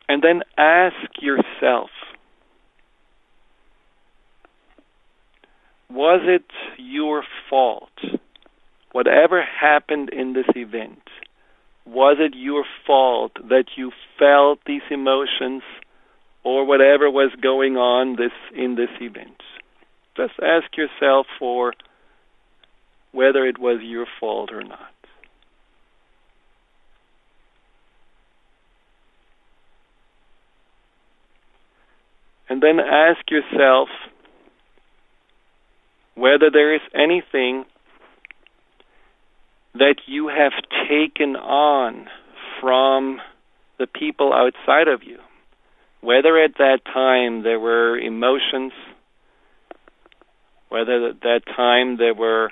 and 0.08 0.22
then 0.22 0.42
ask 0.58 1.22
yourself 1.22 1.90
was 5.90 6.22
it 6.24 6.46
your 6.78 7.24
fault? 7.50 7.90
Whatever 8.92 9.44
happened 9.44 10.10
in 10.10 10.34
this 10.34 10.46
event, 10.56 11.02
was 11.86 12.18
it 12.20 12.34
your 12.36 12.64
fault 12.86 13.34
that 13.50 13.66
you 13.76 13.92
felt 14.18 14.60
these 14.66 14.82
emotions 14.90 15.64
or 16.44 16.66
whatever 16.66 17.10
was 17.10 17.32
going 17.42 17.76
on 17.78 18.16
this 18.16 18.32
in 18.56 18.76
this 18.76 18.90
event? 19.02 19.42
Just 20.16 20.34
ask 20.42 20.76
yourself 20.78 21.28
for 21.38 21.74
whether 23.12 23.46
it 23.46 23.60
was 23.60 23.80
your 23.82 24.06
fault 24.20 24.52
or 24.52 24.64
not. 24.64 24.94
And 32.50 32.64
then 32.64 32.80
ask 32.80 33.30
yourself 33.30 33.90
whether 36.16 36.50
there 36.52 36.74
is 36.74 36.82
anything 36.96 37.66
that 39.76 39.96
you 40.08 40.28
have 40.28 40.54
taken 40.90 41.36
on 41.36 42.08
from 42.60 43.22
the 43.78 43.88
people 43.88 44.34
outside 44.34 44.88
of 44.88 45.04
you. 45.04 45.20
Whether 46.02 46.42
at 46.42 46.58
that 46.58 46.80
time 46.86 47.44
there 47.44 47.60
were 47.60 47.98
emotions, 47.98 48.74
whether 50.70 51.10
at 51.10 51.22
that 51.22 51.42
time 51.56 51.98
there 51.98 52.14
were 52.14 52.52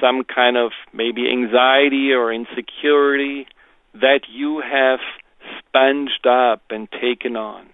some 0.00 0.24
kind 0.24 0.56
of 0.56 0.72
maybe 0.92 1.30
anxiety 1.30 2.12
or 2.12 2.32
insecurity 2.32 3.46
that 3.94 4.20
you 4.30 4.60
have 4.60 5.00
sponged 5.58 6.10
up 6.26 6.62
and 6.70 6.88
taken 6.90 7.36
on. 7.36 7.68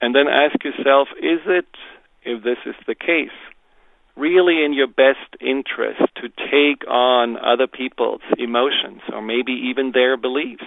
And 0.00 0.16
then 0.16 0.26
ask 0.26 0.62
yourself 0.64 1.08
is 1.18 1.40
it, 1.46 1.66
if 2.24 2.42
this 2.42 2.58
is 2.66 2.74
the 2.88 2.94
case, 2.96 3.30
really 4.16 4.64
in 4.64 4.72
your 4.72 4.88
best 4.88 5.40
interest 5.40 6.02
to 6.16 6.28
take 6.28 6.86
on 6.88 7.36
other 7.38 7.68
people's 7.68 8.20
emotions 8.36 9.00
or 9.12 9.22
maybe 9.22 9.52
even 9.70 9.92
their 9.92 10.16
beliefs? 10.16 10.64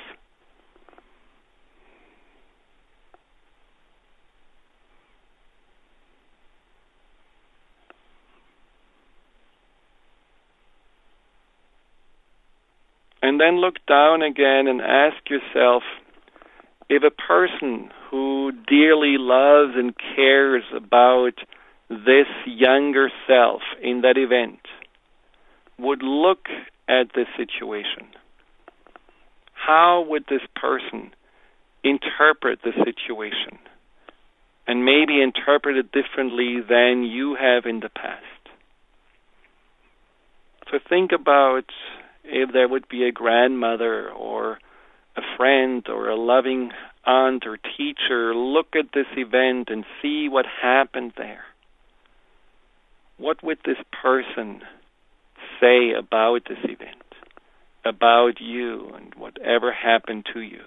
And 13.26 13.42
then 13.42 13.60
look 13.60 13.84
down 13.88 14.22
again 14.22 14.68
and 14.68 14.80
ask 14.82 15.32
yourself 15.32 15.82
if 16.90 17.02
a 17.02 17.10
person 17.10 17.90
who 18.12 18.52
dearly 18.68 19.18
loves 19.18 19.74
and 19.76 19.96
cares 20.16 20.62
about 20.72 21.34
this 21.90 22.28
younger 22.46 23.10
self 23.28 23.62
in 23.82 24.02
that 24.02 24.16
event 24.16 24.60
would 25.80 26.04
look 26.04 26.46
at 26.88 27.16
this 27.16 27.26
situation, 27.36 28.06
how 29.56 30.06
would 30.08 30.26
this 30.30 30.46
person 30.56 31.10
interpret 31.84 32.60
the 32.64 32.74
situation? 32.84 33.58
And 34.68 34.86
maybe 34.86 35.20
interpret 35.20 35.78
it 35.78 35.92
differently 35.92 36.58
than 36.62 37.02
you 37.02 37.36
have 37.42 37.66
in 37.66 37.80
the 37.80 37.90
past. 37.90 38.22
So 40.70 40.78
think 40.88 41.12
about 41.12 41.66
if 42.28 42.52
there 42.52 42.68
would 42.68 42.88
be 42.88 43.04
a 43.04 43.12
grandmother 43.12 44.10
or 44.10 44.60
a 45.16 45.22
friend 45.38 45.88
or 45.88 46.10
a 46.10 46.16
loving 46.16 46.72
aunt 47.06 47.46
or 47.46 47.58
teacher 47.78 48.36
look 48.36 48.76
at 48.76 48.92
this 48.94 49.08
event 49.16 49.70
and 49.70 49.86
see 50.02 50.28
what 50.30 50.46
happened 50.62 51.14
there. 51.18 51.44
What 53.18 53.44
would 53.44 53.60
this 53.64 53.78
person 54.02 54.62
say 55.62 55.92
about 55.98 56.42
this 56.50 56.58
event, 56.64 57.04
about 57.86 58.42
you, 58.42 58.92
and 58.96 59.14
whatever 59.16 59.72
happened 59.72 60.26
to 60.34 60.42
you? 60.42 60.64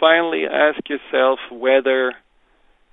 Finally, 0.00 0.44
ask 0.50 0.80
yourself 0.88 1.38
whether 1.52 2.14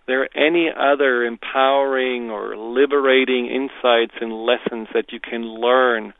there 0.08 0.22
are 0.24 0.30
any 0.36 0.70
other 0.70 1.24
empowering 1.24 2.30
or 2.30 2.56
liberating 2.56 3.48
insights 3.48 4.14
and 4.22 4.46
lessons 4.46 4.88
that 4.94 5.12
you 5.12 5.20
can 5.20 5.44
learn 5.44 6.14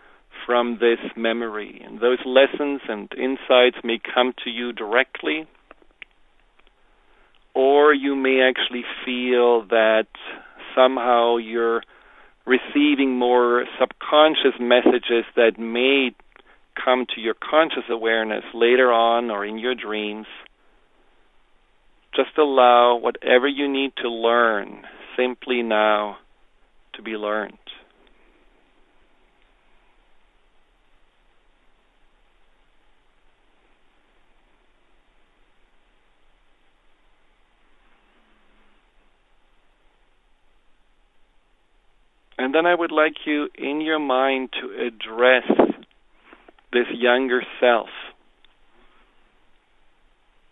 from 0.46 0.78
this 0.80 1.00
memory. 1.16 1.82
And 1.86 2.00
those 2.00 2.20
lessons 2.26 2.82
and 2.88 3.12
insights 3.18 3.78
may 3.84 4.00
come 4.14 4.34
to 4.44 4.50
you 4.50 4.72
directly, 4.72 5.48
or 7.54 7.94
you 7.94 8.16
may 8.16 8.42
actually 8.42 8.84
feel 9.06 9.66
that 9.68 10.08
somehow 10.76 11.38
you're 11.38 11.82
receiving 12.46 13.18
more 13.18 13.66
subconscious 13.80 14.60
messages 14.60 15.26
that 15.36 15.60
may 15.60 16.12
come 16.82 17.06
to 17.16 17.20
your 17.20 17.34
conscious 17.34 17.84
awareness 17.90 18.44
later 18.54 18.92
on 18.92 19.32
or 19.32 19.46
in 19.46 19.58
your 19.58 19.76
dreams 19.76 20.28
just 22.18 22.36
allow 22.40 22.96
whatever 22.96 23.48
you 23.48 23.72
need 23.72 23.92
to 23.98 24.10
learn 24.10 24.82
simply 25.16 25.62
now 25.62 26.18
to 26.96 27.04
be 27.04 27.12
learned. 27.12 27.54
And 42.40 42.56
then 42.56 42.66
I 42.66 42.74
would 42.74 42.92
like 42.92 43.14
you 43.26 43.50
in 43.56 43.82
your 43.82 44.00
mind 44.00 44.50
to 44.62 44.88
address 44.88 45.44
this 46.72 46.88
younger 46.92 47.44
self 47.60 47.90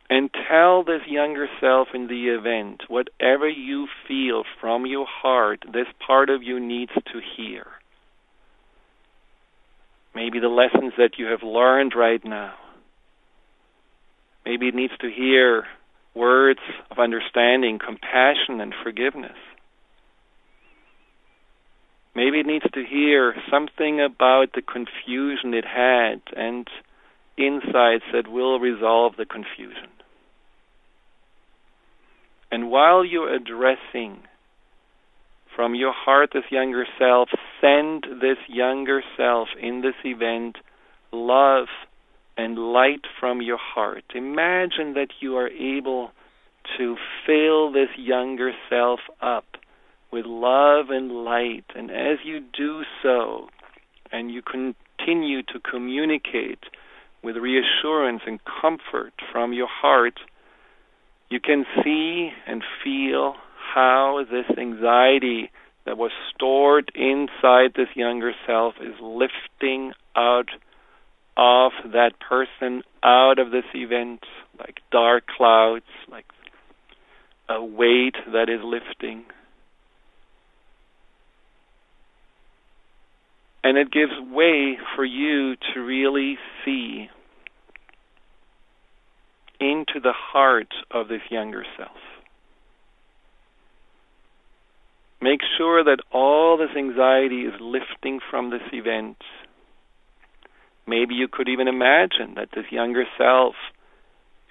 and 0.09 0.29
tell 0.49 0.83
this 0.83 1.01
younger 1.07 1.47
self 1.59 1.89
in 1.93 2.07
the 2.07 2.27
event 2.29 2.83
whatever 2.87 3.49
you 3.49 3.87
feel 4.07 4.43
from 4.61 4.85
your 4.85 5.07
heart 5.07 5.63
this 5.73 5.87
part 6.05 6.29
of 6.29 6.43
you 6.43 6.59
needs 6.59 6.91
to 6.93 7.19
hear. 7.35 7.65
Maybe 10.13 10.39
the 10.39 10.47
lessons 10.47 10.93
that 10.97 11.17
you 11.17 11.25
have 11.25 11.43
learned 11.43 11.93
right 11.95 12.23
now. 12.23 12.53
Maybe 14.45 14.67
it 14.67 14.75
needs 14.75 14.93
to 15.01 15.09
hear 15.09 15.65
words 16.13 16.61
of 16.89 16.99
understanding, 16.99 17.79
compassion, 17.83 18.61
and 18.61 18.73
forgiveness. 18.83 19.35
Maybe 22.15 22.39
it 22.39 22.45
needs 22.45 22.65
to 22.73 22.85
hear 22.85 23.35
something 23.51 23.99
about 23.99 24.53
the 24.53 24.61
confusion 24.61 25.53
it 25.53 25.65
had 25.65 26.21
and 26.37 26.65
insights 27.37 28.05
that 28.13 28.31
will 28.31 28.59
resolve 28.59 29.15
the 29.17 29.25
confusion. 29.25 29.89
And 32.51 32.69
while 32.69 33.03
you're 33.03 33.33
addressing 33.33 34.19
from 35.55 35.75
your 35.75 35.93
heart 35.93 36.31
this 36.33 36.43
younger 36.51 36.85
self, 36.99 37.29
send 37.61 38.05
this 38.21 38.37
younger 38.47 39.01
self 39.17 39.49
in 39.61 39.81
this 39.81 39.95
event 40.03 40.57
love 41.11 41.67
and 42.37 42.57
light 42.57 43.05
from 43.19 43.41
your 43.41 43.57
heart. 43.57 44.03
Imagine 44.13 44.93
that 44.93 45.07
you 45.21 45.37
are 45.37 45.47
able 45.49 46.11
to 46.77 46.97
fill 47.25 47.71
this 47.71 47.89
younger 47.97 48.51
self 48.69 48.99
up 49.21 49.45
with 50.11 50.25
love 50.25 50.89
and 50.89 51.11
light. 51.11 51.65
And 51.75 51.89
as 51.89 52.17
you 52.23 52.39
do 52.39 52.83
so, 53.01 53.49
and 54.11 54.31
you 54.31 54.41
continue 54.41 55.41
to 55.43 55.59
communicate 55.59 56.59
with 57.23 57.37
reassurance 57.37 58.21
and 58.25 58.39
comfort 58.61 59.13
from 59.31 59.51
your 59.53 59.67
heart, 59.69 60.19
you 61.29 61.39
can 61.39 61.65
see 61.83 62.31
and 62.47 62.63
feel 62.83 63.35
how 63.73 64.23
this 64.29 64.57
anxiety 64.57 65.51
that 65.85 65.97
was 65.97 66.11
stored 66.33 66.91
inside 66.95 67.73
this 67.75 67.89
younger 67.95 68.33
self 68.47 68.75
is 68.81 68.95
lifting 69.01 69.93
out 70.15 70.49
of 71.37 71.71
that 71.91 72.11
person, 72.19 72.81
out 73.03 73.39
of 73.39 73.51
this 73.51 73.65
event, 73.73 74.23
like 74.57 74.79
dark 74.91 75.25
clouds, 75.27 75.85
like 76.09 76.25
a 77.49 77.63
weight 77.63 78.15
that 78.31 78.49
is 78.49 78.61
lifting. 78.63 79.25
And 83.63 83.77
it 83.77 83.91
gives 83.91 84.13
way 84.31 84.77
for 84.95 85.03
you 85.03 85.55
to 85.73 85.79
really 85.79 86.37
see 86.63 87.09
into 89.59 89.99
the 90.01 90.13
heart 90.13 90.73
of 90.91 91.07
this 91.07 91.21
younger 91.29 91.65
self. 91.77 91.97
Make 95.21 95.41
sure 95.57 95.83
that 95.83 95.99
all 96.11 96.57
this 96.57 96.75
anxiety 96.77 97.41
is 97.41 97.53
lifting 97.59 98.19
from 98.29 98.51
this 98.51 98.61
event. 98.71 99.17
Maybe 100.87 101.15
you 101.15 101.27
could 101.27 101.49
even 101.49 101.67
imagine 101.67 102.35
that 102.35 102.49
this 102.53 102.65
younger 102.71 103.05
self 103.17 103.55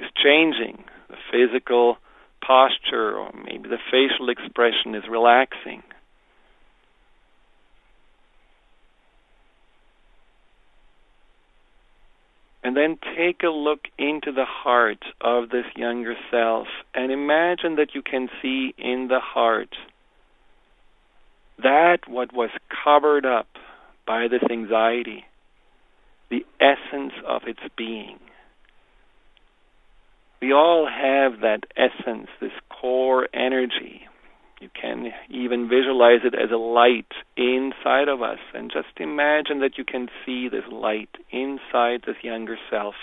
is 0.01 0.09
changing. 0.23 0.83
The 1.09 1.17
physical 1.31 1.99
posture 2.45 3.17
or 3.17 3.33
maybe 3.45 3.69
the 3.69 3.79
facial 3.91 4.29
expression 4.29 4.95
is 4.95 5.05
relaxing. 5.09 5.83
And 12.65 12.75
then 12.75 12.99
take 13.15 13.43
a 13.43 13.51
look 13.51 13.81
into 13.99 14.33
the 14.33 14.47
heart 14.47 15.05
of 15.21 15.51
this 15.51 15.67
younger 15.77 16.15
self 16.31 16.67
and 16.95 17.13
imagine 17.13 17.77
that 17.77 17.95
you 17.95 18.01
can 18.03 18.31
see 18.41 18.75
in 18.79 19.09
the 19.09 19.21
heart 19.21 19.77
that 21.63 22.09
what 22.09 22.33
was 22.33 22.51
covered 22.85 23.27
up 23.27 23.47
by 24.07 24.29
this 24.29 24.43
anxiety, 24.51 25.25
the 26.31 26.45
essence 26.59 27.13
of 27.27 27.43
its 27.47 27.61
being. 27.77 28.19
We 30.41 30.53
all 30.53 30.87
have 30.87 31.41
that 31.41 31.65
essence, 31.77 32.29
this 32.41 32.53
core 32.71 33.29
energy 33.35 34.09
you 34.61 34.69
can 34.81 35.13
even 35.31 35.69
visualize 35.69 36.21
it 36.25 36.35
as 36.35 36.51
a 36.53 36.57
light 36.57 37.13
inside 37.37 38.09
of 38.09 38.23
us 38.23 38.39
and 38.55 38.71
just 38.73 38.99
imagine 38.99 39.61
that 39.61 39.77
you 39.77 39.85
can 39.85 40.09
see 40.25 40.49
this 40.49 40.65
light 40.71 41.11
inside 41.31 42.03
this 42.07 42.17
younger 42.23 42.57
self 42.71 42.95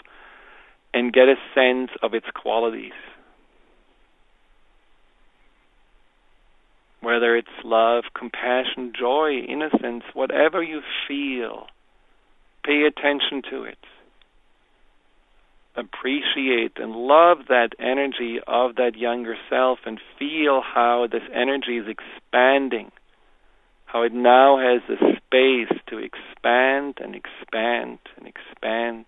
and 0.93 1.14
get 1.14 1.28
a 1.28 1.36
sense 1.56 1.91
of 2.02 2.14
its 2.14 2.28
qualities. 2.34 2.93
Whether 7.02 7.36
it's 7.36 7.47
love, 7.64 8.04
compassion, 8.18 8.93
joy, 8.97 9.39
innocence, 9.47 10.04
whatever 10.14 10.62
you 10.62 10.82
feel, 11.08 11.68
pay 12.64 12.84
attention 12.84 13.41
to 13.49 13.64
it 13.64 13.80
appreciate 15.76 16.74
and 16.78 16.93
love 16.95 17.39
that 17.49 17.69
energy 17.80 18.39
of 18.45 18.76
that 18.76 18.97
younger 18.97 19.36
self 19.49 19.80
and 19.86 19.99
feel 20.19 20.61
how 20.61 21.07
this 21.11 21.24
energy 21.34 21.78
is 21.78 21.88
expanding, 21.88 22.91
how 23.86 24.03
it 24.03 24.13
now 24.13 24.57
has 24.57 24.82
the 24.88 24.97
space 25.17 25.80
to 25.88 25.97
expand 25.97 26.97
and 27.01 27.15
expand 27.15 27.99
and 28.17 28.28
expand 28.28 29.05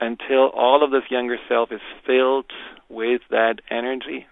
until 0.00 0.48
all 0.54 0.84
of 0.84 0.90
this 0.90 1.10
younger 1.10 1.38
self 1.48 1.72
is 1.72 1.80
filled 2.06 2.52
with 2.88 3.22
that 3.30 3.60
energy. 3.70 4.26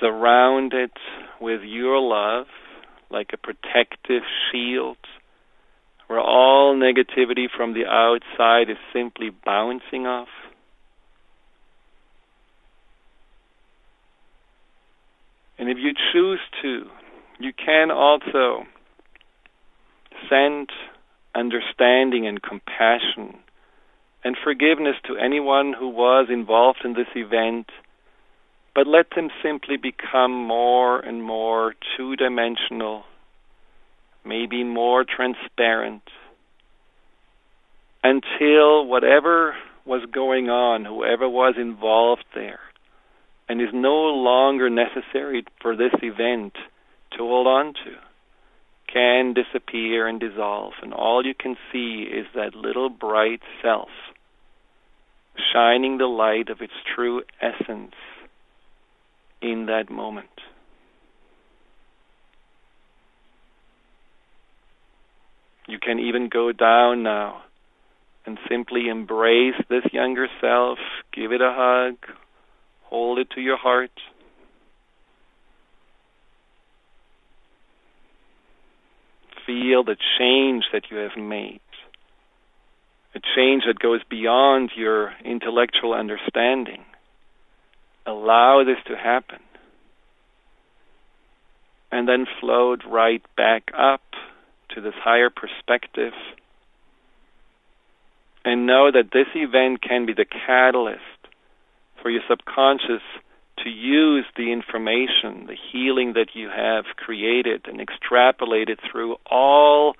surrounded 0.00 0.92
with 1.40 1.62
your 1.62 1.98
love 1.98 2.46
like 3.10 3.30
a 3.32 3.36
protective 3.36 4.22
shield 4.50 4.96
where 6.08 6.20
all 6.20 6.74
negativity 6.74 7.46
from 7.54 7.74
the 7.74 7.86
outside 7.86 8.68
is 8.68 8.76
simply 8.92 9.30
bouncing 9.30 10.06
off. 10.06 10.28
And 15.58 15.68
if 15.68 15.76
you 15.78 15.92
choose 16.12 16.40
to, 16.62 16.84
you 17.38 17.52
can 17.52 17.90
also 17.90 18.64
send 20.28 20.70
understanding 21.34 22.26
and 22.26 22.42
compassion 22.42 23.38
and 24.24 24.36
forgiveness 24.42 24.96
to 25.06 25.16
anyone 25.16 25.74
who 25.78 25.88
was 25.88 26.28
involved 26.30 26.80
in 26.84 26.94
this 26.94 27.06
event, 27.14 27.66
but 28.74 28.86
let 28.86 29.06
them 29.14 29.28
simply 29.42 29.76
become 29.76 30.32
more 30.32 30.98
and 31.00 31.22
more 31.22 31.74
two 31.96 32.16
dimensional, 32.16 33.04
maybe 34.28 34.62
more 34.62 35.04
transparent, 35.04 36.02
until 38.04 38.86
whatever 38.86 39.54
was 39.84 40.02
going 40.12 40.50
on, 40.50 40.84
whoever 40.84 41.28
was 41.28 41.54
involved 41.58 42.24
there, 42.34 42.60
and 43.48 43.60
is 43.60 43.72
no 43.72 43.94
longer 43.94 44.68
necessary 44.68 45.44
for 45.60 45.74
this 45.74 45.92
event 46.02 46.52
to 47.12 47.18
hold 47.18 47.46
on 47.46 47.72
to 47.72 47.96
can 48.92 49.34
disappear 49.34 50.06
and 50.06 50.18
dissolve, 50.18 50.72
and 50.82 50.94
all 50.94 51.24
you 51.24 51.34
can 51.34 51.56
see 51.70 52.06
is 52.10 52.26
that 52.34 52.54
little 52.54 52.88
bright 52.88 53.40
self 53.62 53.90
shining 55.52 55.98
the 55.98 56.06
light 56.06 56.48
of 56.48 56.60
its 56.60 56.72
true 56.94 57.22
essence 57.40 57.94
in 59.40 59.66
that 59.66 59.90
moment. 59.90 60.28
You 65.68 65.78
can 65.78 66.00
even 66.00 66.28
go 66.28 66.50
down 66.50 67.04
now 67.04 67.42
and 68.26 68.38
simply 68.48 68.88
embrace 68.88 69.54
this 69.68 69.84
younger 69.92 70.26
self, 70.40 70.78
give 71.12 71.30
it 71.30 71.40
a 71.40 71.52
hug, 71.54 71.96
hold 72.82 73.20
it 73.20 73.30
to 73.36 73.40
your 73.40 73.56
heart. 73.56 73.92
Feel 79.46 79.84
the 79.84 79.96
change 80.18 80.64
that 80.72 80.90
you 80.90 80.96
have 80.96 81.16
made 81.16 81.60
a 83.14 83.20
change 83.36 83.64
that 83.66 83.78
goes 83.78 84.00
beyond 84.08 84.70
your 84.76 85.12
intellectual 85.24 85.94
understanding. 85.94 86.84
Allow 88.06 88.64
this 88.64 88.78
to 88.86 88.96
happen. 88.96 89.40
And 91.90 92.08
then 92.08 92.26
float 92.40 92.82
right 92.86 93.22
back 93.36 93.70
up 93.76 94.02
to 94.78 94.84
this 94.90 94.98
higher 95.02 95.30
perspective. 95.30 96.12
And 98.44 98.66
know 98.66 98.90
that 98.90 99.10
this 99.12 99.26
event 99.34 99.82
can 99.82 100.06
be 100.06 100.14
the 100.14 100.24
catalyst 100.24 101.02
for 102.00 102.10
your 102.10 102.22
subconscious 102.28 103.02
to 103.64 103.68
use 103.68 104.24
the 104.36 104.52
information, 104.52 105.46
the 105.46 105.56
healing 105.72 106.12
that 106.14 106.28
you 106.34 106.48
have 106.48 106.84
created 106.96 107.66
and 107.66 107.80
extrapolated 107.80 108.78
through 108.90 109.16
all 109.28 109.96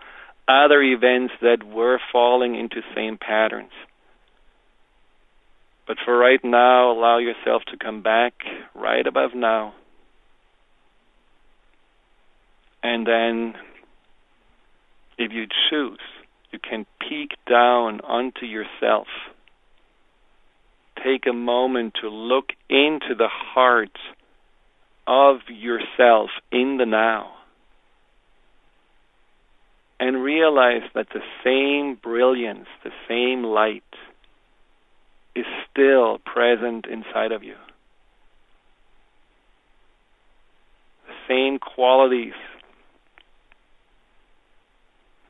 other 0.47 0.81
events 0.81 1.35
that 1.43 1.65
were 1.65 1.99
falling 2.13 2.55
into 2.55 2.81
same 2.95 3.19
patterns. 3.19 3.73
But 5.87 5.97
for 6.05 6.17
right 6.17 6.43
now, 6.45 6.93
allow 6.93 7.19
yourself 7.19 7.63
to 7.69 7.77
come 7.77 8.03
back 8.03 8.35
right 8.75 9.07
above 9.07 9.35
now. 9.35 9.75
And 12.83 13.07
then, 13.07 13.55
if 15.19 15.33
you 15.33 15.47
choose, 15.69 15.99
you 16.53 16.59
can 16.59 16.87
peek 17.01 17.33
down 17.49 18.01
onto 18.01 18.47
yourself. 18.47 19.09
Take 21.05 21.27
a 21.27 21.33
moment 21.33 21.95
to 22.01 22.09
look 22.09 22.47
into 22.71 23.15
the 23.17 23.29
heart 23.29 23.97
of 25.07 25.39
yourself 25.49 26.31
in 26.51 26.77
the 26.79 26.87
now 26.87 27.33
and 30.01 30.23
realize 30.23 30.83
that 30.95 31.09
the 31.13 31.21
same 31.45 31.97
brilliance, 32.01 32.67
the 32.85 32.93
same 33.09 33.43
light 33.43 33.83
is 35.35 35.47
still 35.71 36.19
present 36.19 36.87
inside 36.87 37.33
of 37.33 37.43
you. 37.43 37.57
The 41.07 41.15
same 41.29 41.59
qualities 41.59 42.35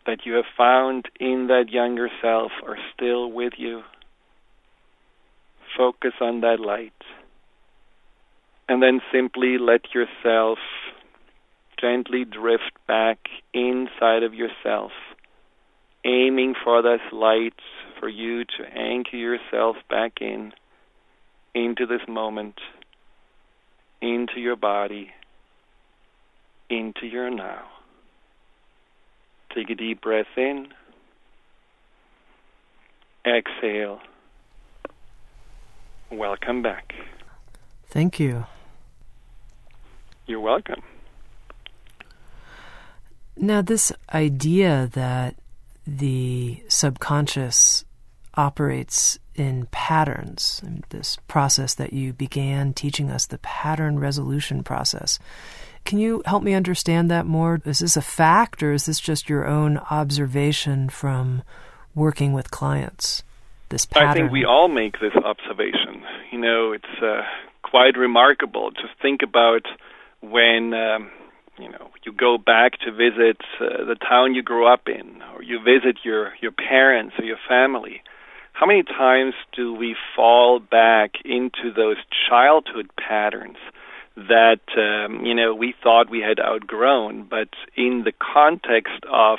that 0.08 0.24
you 0.24 0.32
have 0.32 0.46
found 0.56 1.04
in 1.20 1.48
that 1.48 1.68
younger 1.68 2.08
self 2.22 2.50
are 2.66 2.78
still 2.94 3.30
with 3.30 3.52
you. 3.58 3.82
Focus 5.76 6.14
on 6.22 6.40
that 6.40 6.58
light. 6.58 6.94
And 8.70 8.82
then 8.82 9.02
simply 9.12 9.58
let 9.58 9.82
yourself 9.94 10.58
gently 11.78 12.24
drift 12.24 12.72
back 12.86 13.18
inside 13.52 14.22
of 14.22 14.32
yourself, 14.32 14.92
aiming 16.06 16.54
for 16.64 16.80
this 16.80 17.02
light 17.12 17.60
for 18.00 18.08
you 18.08 18.46
to 18.46 18.64
anchor 18.74 19.16
yourself 19.16 19.76
back 19.90 20.22
in, 20.22 20.54
into 21.54 21.84
this 21.84 22.08
moment, 22.08 22.58
into 24.00 24.40
your 24.40 24.56
body, 24.56 25.10
into 26.70 27.06
your 27.06 27.28
now. 27.28 27.66
Take 29.54 29.70
a 29.70 29.74
deep 29.74 30.00
breath 30.02 30.26
in. 30.36 30.68
Exhale. 33.26 34.00
Welcome 36.10 36.62
back. 36.62 36.94
Thank 37.88 38.18
you. 38.20 38.46
You're 40.26 40.40
welcome. 40.40 40.82
Now, 43.36 43.62
this 43.62 43.92
idea 44.12 44.90
that 44.92 45.36
the 45.86 46.62
subconscious 46.68 47.84
operates 48.34 49.18
in 49.34 49.66
patterns, 49.70 50.62
this 50.90 51.18
process 51.28 51.74
that 51.74 51.92
you 51.92 52.12
began 52.12 52.74
teaching 52.74 53.10
us, 53.10 53.26
the 53.26 53.38
pattern 53.38 53.98
resolution 53.98 54.62
process. 54.62 55.18
Can 55.88 55.98
you 55.98 56.22
help 56.26 56.42
me 56.42 56.52
understand 56.52 57.10
that 57.10 57.24
more? 57.24 57.62
Is 57.64 57.78
this 57.78 57.96
a 57.96 58.02
fact 58.02 58.62
or 58.62 58.74
is 58.74 58.84
this 58.84 59.00
just 59.00 59.30
your 59.30 59.46
own 59.46 59.78
observation 59.90 60.90
from 60.90 61.42
working 61.94 62.34
with 62.34 62.50
clients? 62.50 63.22
This 63.70 63.86
pattern? 63.86 64.08
I 64.10 64.12
think 64.12 64.30
we 64.30 64.44
all 64.44 64.68
make 64.68 65.00
this 65.00 65.14
observation. 65.16 66.02
You 66.30 66.40
know, 66.40 66.72
it's 66.72 67.02
uh, 67.02 67.22
quite 67.62 67.96
remarkable. 67.96 68.70
Just 68.70 69.00
think 69.00 69.22
about 69.22 69.62
when 70.20 70.74
um, 70.74 71.10
you 71.58 71.70
know 71.70 71.88
you 72.04 72.12
go 72.12 72.36
back 72.36 72.72
to 72.80 72.92
visit 72.92 73.38
uh, 73.58 73.86
the 73.86 73.96
town 73.96 74.34
you 74.34 74.42
grew 74.42 74.70
up 74.70 74.88
in 74.88 75.22
or 75.34 75.42
you 75.42 75.58
visit 75.58 76.00
your 76.04 76.34
your 76.42 76.52
parents 76.52 77.14
or 77.18 77.24
your 77.24 77.38
family 77.48 78.02
how 78.52 78.66
many 78.66 78.82
times 78.82 79.34
do 79.56 79.72
we 79.72 79.94
fall 80.16 80.58
back 80.58 81.12
into 81.24 81.72
those 81.74 81.96
childhood 82.28 82.90
patterns 82.98 83.56
that 84.28 84.60
um, 84.76 85.24
you 85.24 85.34
know 85.34 85.54
we 85.54 85.74
thought 85.82 86.10
we 86.10 86.20
had 86.20 86.40
outgrown 86.40 87.24
but 87.28 87.48
in 87.76 88.02
the 88.04 88.12
context 88.12 89.04
of 89.12 89.38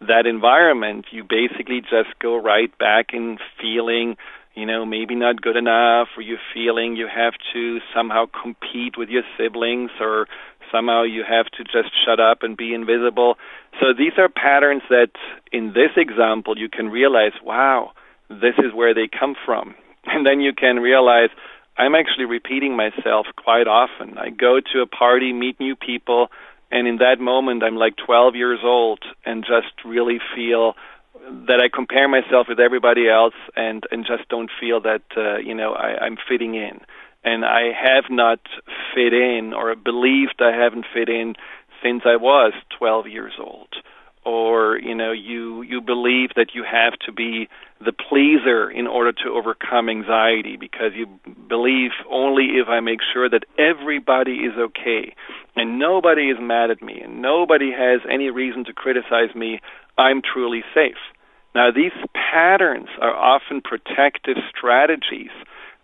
that 0.00 0.26
environment 0.26 1.06
you 1.10 1.24
basically 1.24 1.80
just 1.80 2.18
go 2.20 2.36
right 2.36 2.76
back 2.78 3.12
in 3.12 3.38
feeling 3.60 4.16
you 4.58 4.66
know, 4.66 4.84
maybe 4.84 5.14
not 5.14 5.40
good 5.40 5.56
enough, 5.56 6.08
or 6.16 6.22
you're 6.22 6.42
feeling 6.52 6.96
you 6.96 7.06
have 7.06 7.34
to 7.52 7.78
somehow 7.94 8.26
compete 8.26 8.98
with 8.98 9.08
your 9.08 9.22
siblings, 9.36 9.92
or 10.00 10.26
somehow 10.72 11.04
you 11.04 11.22
have 11.22 11.46
to 11.46 11.62
just 11.62 11.94
shut 12.04 12.18
up 12.18 12.42
and 12.42 12.56
be 12.56 12.74
invisible. 12.74 13.36
So 13.80 13.92
these 13.96 14.14
are 14.18 14.28
patterns 14.28 14.82
that, 14.90 15.10
in 15.52 15.74
this 15.74 15.92
example, 15.96 16.58
you 16.58 16.68
can 16.68 16.88
realize, 16.88 17.32
wow, 17.44 17.92
this 18.28 18.54
is 18.58 18.74
where 18.74 18.94
they 18.94 19.08
come 19.08 19.36
from. 19.44 19.74
And 20.10 20.24
then 20.24 20.40
you 20.40 20.54
can 20.54 20.76
realize, 20.76 21.28
I'm 21.78 21.94
actually 21.94 22.24
repeating 22.24 22.76
myself 22.76 23.26
quite 23.36 23.68
often. 23.68 24.18
I 24.18 24.30
go 24.30 24.58
to 24.72 24.80
a 24.80 24.86
party, 24.86 25.32
meet 25.32 25.60
new 25.60 25.76
people, 25.76 26.28
and 26.70 26.86
in 26.88 26.96
that 26.98 27.20
moment, 27.20 27.62
I'm 27.62 27.76
like 27.76 27.94
12 28.04 28.34
years 28.34 28.60
old 28.62 29.00
and 29.24 29.44
just 29.44 29.72
really 29.84 30.18
feel 30.34 30.74
that 31.46 31.60
I 31.60 31.68
compare 31.72 32.08
myself 32.08 32.46
with 32.48 32.58
everybody 32.58 33.08
else 33.08 33.34
and 33.54 33.84
and 33.90 34.04
just 34.04 34.28
don't 34.28 34.50
feel 34.60 34.80
that 34.80 35.02
uh, 35.16 35.38
you 35.38 35.54
know 35.54 35.72
I, 35.72 36.04
I'm 36.04 36.16
fitting 36.28 36.54
in, 36.54 36.80
and 37.24 37.44
I 37.44 37.72
have 37.72 38.04
not 38.10 38.40
fit 38.94 39.12
in 39.12 39.52
or 39.54 39.74
believed 39.76 40.40
I 40.40 40.52
haven't 40.52 40.86
fit 40.92 41.08
in 41.08 41.34
since 41.82 42.02
I 42.04 42.16
was 42.16 42.52
12 42.78 43.06
years 43.06 43.34
old. 43.38 43.68
Or 44.24 44.78
you 44.78 44.94
know 44.94 45.12
you 45.12 45.62
you 45.62 45.80
believe 45.80 46.30
that 46.36 46.54
you 46.54 46.64
have 46.64 46.98
to 47.06 47.12
be 47.12 47.48
the 47.80 47.92
pleaser 47.92 48.68
in 48.70 48.86
order 48.86 49.12
to 49.12 49.30
overcome 49.30 49.88
anxiety 49.88 50.56
because 50.56 50.92
you 50.94 51.06
believe 51.48 51.90
only 52.10 52.58
if 52.58 52.68
I 52.68 52.80
make 52.80 53.00
sure 53.12 53.28
that 53.30 53.44
everybody 53.56 54.38
is 54.38 54.54
okay 54.58 55.14
and 55.54 55.78
nobody 55.78 56.30
is 56.30 56.38
mad 56.40 56.70
at 56.70 56.82
me 56.82 57.00
and 57.00 57.22
nobody 57.22 57.70
has 57.70 58.00
any 58.10 58.30
reason 58.30 58.64
to 58.64 58.72
criticize 58.72 59.34
me, 59.34 59.60
I'm 59.96 60.22
truly 60.22 60.64
safe. 60.74 60.98
Now, 61.54 61.70
these 61.70 61.92
patterns 62.14 62.88
are 63.00 63.14
often 63.14 63.60
protective 63.60 64.36
strategies 64.56 65.30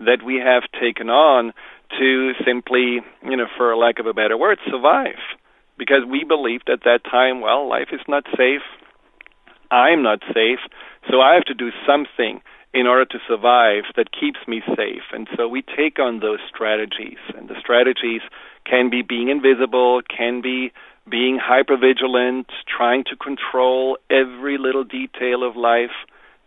that 0.00 0.22
we 0.24 0.36
have 0.36 0.64
taken 0.80 1.10
on 1.10 1.52
to 1.98 2.32
simply, 2.44 3.00
you 3.22 3.36
know, 3.36 3.46
for 3.56 3.76
lack 3.76 3.98
of 3.98 4.06
a 4.06 4.12
better 4.12 4.36
word, 4.36 4.58
survive. 4.68 5.18
Because 5.78 6.04
we 6.08 6.24
believed 6.24 6.68
at 6.68 6.84
that 6.84 7.00
time, 7.04 7.40
well, 7.40 7.68
life 7.68 7.88
is 7.92 8.00
not 8.06 8.24
safe. 8.36 8.62
I'm 9.70 10.02
not 10.02 10.20
safe. 10.32 10.60
So 11.10 11.20
I 11.20 11.34
have 11.34 11.44
to 11.44 11.54
do 11.54 11.70
something 11.86 12.40
in 12.72 12.86
order 12.88 13.04
to 13.04 13.18
survive 13.28 13.84
that 13.96 14.10
keeps 14.10 14.40
me 14.48 14.60
safe. 14.76 15.06
And 15.12 15.28
so 15.36 15.46
we 15.46 15.62
take 15.62 15.98
on 15.98 16.20
those 16.20 16.40
strategies. 16.52 17.18
And 17.36 17.48
the 17.48 17.54
strategies 17.60 18.22
can 18.66 18.90
be 18.90 19.02
being 19.02 19.28
invisible, 19.28 20.02
can 20.02 20.40
be 20.40 20.72
being 21.08 21.38
hypervigilant, 21.38 22.46
trying 22.66 23.04
to 23.04 23.16
control 23.16 23.98
every 24.10 24.58
little 24.58 24.84
detail 24.84 25.46
of 25.46 25.54
life. 25.54 25.94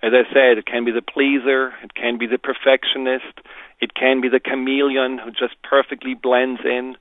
As 0.04 0.12
I 0.14 0.32
said, 0.34 0.58
it 0.58 0.66
can 0.66 0.84
be 0.84 0.92
the 0.92 1.02
pleaser, 1.02 1.74
it 1.84 1.94
can 1.94 2.18
be 2.18 2.28
the 2.28 2.38
perfectionist, 2.38 3.40
it 3.80 3.94
can 3.94 4.22
be 4.22 4.30
the 4.30 4.40
chameleon 4.40 5.20
who 5.20 5.32
just 5.32 5.62
perfectly 5.64 6.16
blends 6.16 6.62
in. 6.66 6.96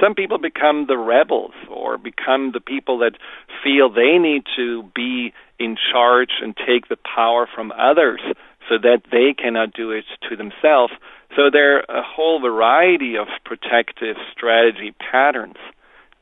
Some 0.00 0.14
people 0.14 0.38
become 0.38 0.86
the 0.86 0.96
rebels 0.96 1.52
or 1.68 1.98
become 1.98 2.52
the 2.52 2.60
people 2.60 2.98
that 2.98 3.18
feel 3.62 3.90
they 3.90 4.18
need 4.18 4.44
to 4.56 4.84
be 4.94 5.32
in 5.58 5.76
charge 5.92 6.30
and 6.40 6.56
take 6.56 6.88
the 6.88 6.96
power 6.96 7.46
from 7.52 7.72
others 7.72 8.20
so 8.68 8.78
that 8.78 9.02
they 9.10 9.34
cannot 9.34 9.74
do 9.74 9.90
it 9.90 10.04
to 10.28 10.36
themselves. 10.36 10.92
So 11.36 11.50
there 11.50 11.78
are 11.78 11.98
a 11.98 12.02
whole 12.02 12.40
variety 12.40 13.16
of 13.16 13.26
protective 13.44 14.16
strategy 14.32 14.94
patterns. 14.98 15.56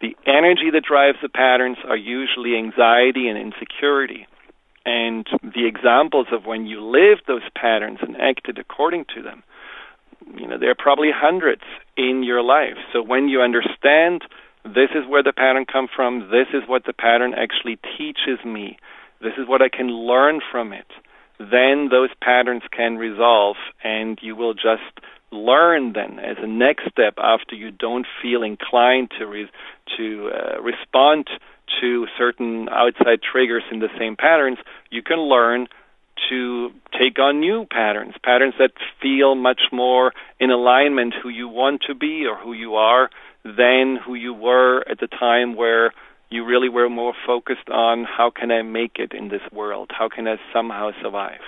The 0.00 0.16
energy 0.26 0.70
that 0.72 0.84
drives 0.84 1.18
the 1.22 1.28
patterns 1.28 1.76
are 1.86 1.96
usually 1.96 2.56
anxiety 2.56 3.28
and 3.28 3.38
insecurity. 3.38 4.26
And 4.86 5.26
the 5.42 5.66
examples 5.66 6.28
of 6.32 6.46
when 6.46 6.66
you 6.66 6.80
lived 6.80 7.22
those 7.26 7.42
patterns 7.54 7.98
and 8.00 8.16
acted 8.16 8.58
according 8.58 9.04
to 9.14 9.22
them, 9.22 9.42
you 10.36 10.46
know, 10.46 10.58
there 10.58 10.70
are 10.70 10.78
probably 10.78 11.10
hundreds 11.14 11.62
in 11.96 12.22
your 12.22 12.42
life. 12.42 12.76
So 12.92 13.02
when 13.02 13.28
you 13.28 13.40
understand 13.40 14.22
this 14.64 14.90
is 14.94 15.08
where 15.08 15.22
the 15.22 15.32
pattern 15.32 15.64
comes 15.64 15.90
from, 15.94 16.30
this 16.30 16.48
is 16.52 16.68
what 16.68 16.84
the 16.84 16.92
pattern 16.92 17.34
actually 17.34 17.78
teaches 17.96 18.44
me, 18.44 18.78
this 19.20 19.32
is 19.38 19.48
what 19.48 19.62
I 19.62 19.68
can 19.68 19.88
learn 19.88 20.40
from 20.50 20.72
it, 20.72 20.86
then 21.38 21.88
those 21.90 22.10
patterns 22.22 22.62
can 22.70 22.96
resolve 22.96 23.56
and 23.82 24.18
you 24.20 24.36
will 24.36 24.54
just 24.54 25.00
learn 25.32 25.92
then 25.94 26.18
as 26.18 26.36
a 26.40 26.46
next 26.46 26.90
step 26.90 27.14
after 27.18 27.54
you 27.54 27.70
don't 27.70 28.06
feel 28.20 28.42
inclined 28.42 29.10
to 29.18 29.26
re- 29.26 29.50
to 29.96 30.30
uh, 30.34 30.60
respond 30.60 31.28
to 31.80 32.06
certain 32.18 32.68
outside 32.70 33.20
triggers 33.22 33.62
in 33.70 33.78
the 33.78 33.88
same 33.98 34.16
patterns, 34.16 34.58
you 34.90 35.02
can 35.02 35.18
learn 35.18 35.68
to 36.28 36.70
take 36.98 37.18
on 37.18 37.40
new 37.40 37.66
patterns, 37.70 38.14
patterns 38.22 38.54
that 38.58 38.72
feel 39.00 39.34
much 39.34 39.62
more 39.72 40.12
in 40.38 40.50
alignment 40.50 41.14
who 41.20 41.28
you 41.28 41.48
want 41.48 41.82
to 41.86 41.94
be 41.94 42.26
or 42.26 42.36
who 42.36 42.52
you 42.52 42.74
are 42.74 43.10
than 43.44 43.96
who 43.96 44.14
you 44.14 44.34
were 44.34 44.84
at 44.88 45.00
the 45.00 45.06
time 45.06 45.56
where 45.56 45.92
you 46.30 46.44
really 46.44 46.68
were 46.68 46.88
more 46.88 47.14
focused 47.26 47.68
on 47.70 48.04
how 48.04 48.30
can 48.30 48.50
I 48.50 48.62
make 48.62 48.96
it 48.96 49.12
in 49.12 49.28
this 49.28 49.42
world? 49.52 49.90
How 49.96 50.08
can 50.08 50.28
I 50.28 50.36
somehow 50.52 50.90
survive? 51.02 51.40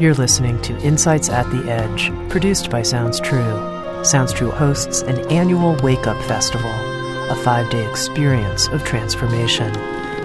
You're 0.00 0.14
listening 0.14 0.62
to 0.62 0.78
Insights 0.78 1.28
at 1.28 1.50
the 1.50 1.68
Edge, 1.68 2.12
produced 2.28 2.70
by 2.70 2.82
Sounds 2.82 3.18
True. 3.18 4.04
Sounds 4.04 4.32
True 4.32 4.52
hosts 4.52 5.02
an 5.02 5.18
annual 5.28 5.74
Wake 5.82 6.06
Up 6.06 6.16
Festival, 6.26 6.70
a 6.70 7.34
five 7.42 7.68
day 7.68 7.84
experience 7.90 8.68
of 8.68 8.84
transformation, 8.84 9.74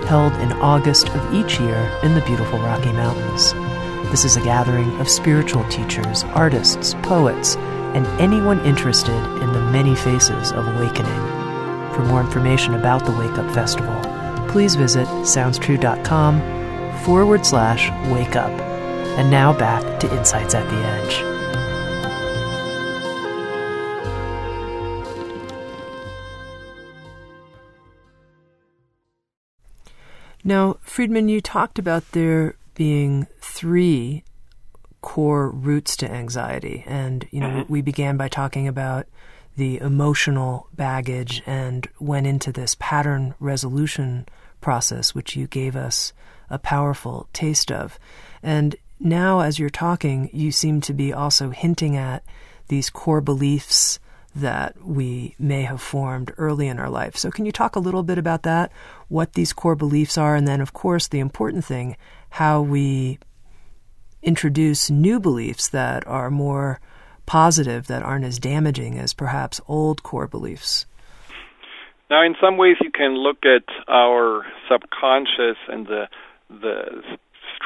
held 0.05 0.31
in 0.33 0.51
August 0.53 1.09
of 1.09 1.33
each 1.33 1.59
year 1.59 1.91
in 2.03 2.13
the 2.13 2.21
beautiful 2.21 2.59
Rocky 2.59 2.91
Mountains. 2.91 3.53
This 4.11 4.25
is 4.25 4.37
a 4.37 4.43
gathering 4.43 4.99
of 4.99 5.09
spiritual 5.09 5.67
teachers, 5.69 6.23
artists, 6.35 6.93
poets, 7.01 7.55
and 7.95 8.05
anyone 8.21 8.63
interested 8.67 9.17
in 9.41 9.53
the 9.53 9.71
many 9.71 9.95
faces 9.95 10.51
of 10.51 10.67
awakening. 10.67 11.93
For 11.95 12.05
more 12.05 12.21
information 12.21 12.75
about 12.75 13.05
the 13.05 13.11
Wake 13.13 13.39
Up 13.39 13.51
Festival, 13.55 13.99
please 14.49 14.75
visit 14.75 15.07
soundstrue.com 15.07 16.99
forward 17.03 17.43
slash 17.43 17.89
wake 18.11 18.35
up. 18.35 18.72
And 19.17 19.29
now 19.29 19.57
back 19.57 19.99
to 19.99 20.17
Insights 20.17 20.55
at 20.55 20.67
the 20.69 20.75
Edge. 20.75 21.33
Now, 30.43 30.77
Friedemann, 30.85 31.29
you 31.29 31.39
talked 31.41 31.79
about 31.79 32.11
there 32.11 32.55
being 32.75 33.27
three 33.39 34.23
core 35.01 35.49
roots 35.49 35.95
to 35.97 36.11
anxiety. 36.11 36.83
And, 36.87 37.27
you 37.31 37.39
know, 37.39 37.47
mm-hmm. 37.47 37.71
we 37.71 37.81
began 37.81 38.17
by 38.17 38.27
talking 38.27 38.67
about 38.67 39.05
the 39.55 39.77
emotional 39.77 40.67
baggage 40.75 41.43
and 41.45 41.87
went 41.99 42.25
into 42.25 42.51
this 42.51 42.75
pattern 42.79 43.35
resolution 43.39 44.27
process, 44.59 45.13
which 45.13 45.35
you 45.35 45.45
gave 45.47 45.75
us 45.75 46.13
a 46.49 46.57
powerful 46.57 47.27
taste 47.33 47.71
of. 47.71 47.99
And 48.41 48.75
now, 49.03 49.41
as 49.41 49.59
you're 49.59 49.69
talking, 49.69 50.29
you 50.31 50.51
seem 50.51 50.79
to 50.81 50.93
be 50.93 51.11
also 51.11 51.49
hinting 51.49 51.97
at 51.97 52.23
these 52.69 52.89
core 52.89 53.19
beliefs 53.19 53.99
that 54.33 54.81
we 54.81 55.35
may 55.37 55.63
have 55.63 55.81
formed 55.81 56.31
early 56.37 56.69
in 56.69 56.79
our 56.79 56.89
life. 56.89 57.17
So, 57.17 57.29
can 57.29 57.45
you 57.45 57.51
talk 57.51 57.75
a 57.75 57.79
little 57.79 58.01
bit 58.01 58.17
about 58.17 58.43
that? 58.43 58.71
What 59.09 59.33
these 59.33 59.51
core 59.51 59.75
beliefs 59.75 60.17
are, 60.17 60.35
and 60.35 60.47
then, 60.47 60.61
of 60.61 60.71
course, 60.71 61.07
the 61.07 61.19
important 61.19 61.65
thing, 61.65 61.97
how 62.29 62.61
we 62.61 63.19
introduce 64.23 64.89
new 64.89 65.19
beliefs 65.19 65.67
that 65.67 66.07
are 66.07 66.31
more 66.31 66.79
positive, 67.25 67.87
that 67.87 68.03
aren't 68.03 68.25
as 68.25 68.39
damaging 68.39 68.97
as 68.97 69.13
perhaps 69.13 69.59
old 69.67 70.01
core 70.01 70.27
beliefs? 70.27 70.85
Now, 72.09 72.23
in 72.23 72.35
some 72.39 72.55
ways, 72.55 72.77
you 72.79 72.89
can 72.89 73.15
look 73.15 73.45
at 73.45 73.65
our 73.89 74.45
subconscious 74.69 75.57
and 75.67 75.87
the 75.87 76.07
the 76.49 77.17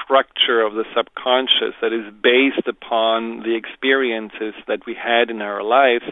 structure 0.04 0.62
of 0.62 0.74
the 0.74 0.86
subconscious 0.96 1.76
that 1.82 1.94
is 1.94 2.14
based 2.22 2.68
upon 2.68 3.44
the 3.44 3.56
experiences 3.56 4.54
that 4.68 4.86
we 4.86 4.96
had 4.96 5.30
in 5.30 5.42
our 5.42 5.64
lives 5.64 6.06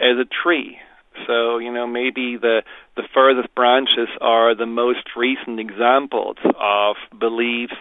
as 0.00 0.16
a 0.20 0.24
tree. 0.24 0.78
So, 1.26 1.58
you 1.58 1.72
know, 1.72 1.86
maybe 1.86 2.36
the 2.36 2.62
the 2.96 3.02
furthest 3.14 3.54
branches 3.54 4.08
are 4.20 4.54
the 4.54 4.66
most 4.66 5.16
recent 5.16 5.58
examples 5.60 6.36
of 6.60 6.96
beliefs 7.18 7.74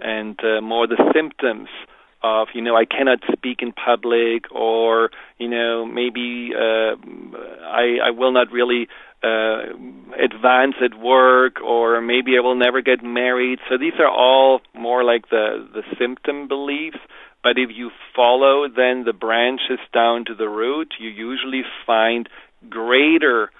and 0.00 0.38
uh, 0.42 0.60
more 0.60 0.86
the 0.86 0.98
symptoms 1.14 1.68
of 2.22 2.48
you 2.54 2.60
know 2.60 2.76
I 2.76 2.84
cannot 2.84 3.20
speak 3.32 3.62
in 3.62 3.72
public 3.72 4.44
or 4.52 5.10
you 5.38 5.48
know 5.48 5.86
maybe 5.86 6.50
uh, 6.54 6.96
I 7.64 7.98
I 8.04 8.10
will 8.10 8.32
not 8.32 8.50
really 8.52 8.88
uh, 9.22 9.74
advance 10.18 10.76
at 10.82 10.98
work 10.98 11.60
or 11.60 12.00
maybe 12.00 12.36
I 12.36 12.40
will 12.40 12.54
never 12.56 12.80
get 12.80 13.02
married. 13.02 13.58
So 13.68 13.76
these 13.78 13.98
are 13.98 14.08
all 14.08 14.60
more 14.74 15.04
like 15.04 15.28
the 15.30 15.68
the 15.72 15.82
symptom 15.98 16.48
beliefs. 16.48 16.98
But 17.42 17.56
if 17.56 17.70
you 17.74 17.90
follow 18.14 18.66
then 18.68 19.04
the 19.04 19.12
branches 19.12 19.78
down 19.92 20.24
to 20.26 20.34
the 20.34 20.48
root, 20.48 20.94
you 20.98 21.08
usually 21.08 21.62
find 21.86 22.28
greater 22.68 23.50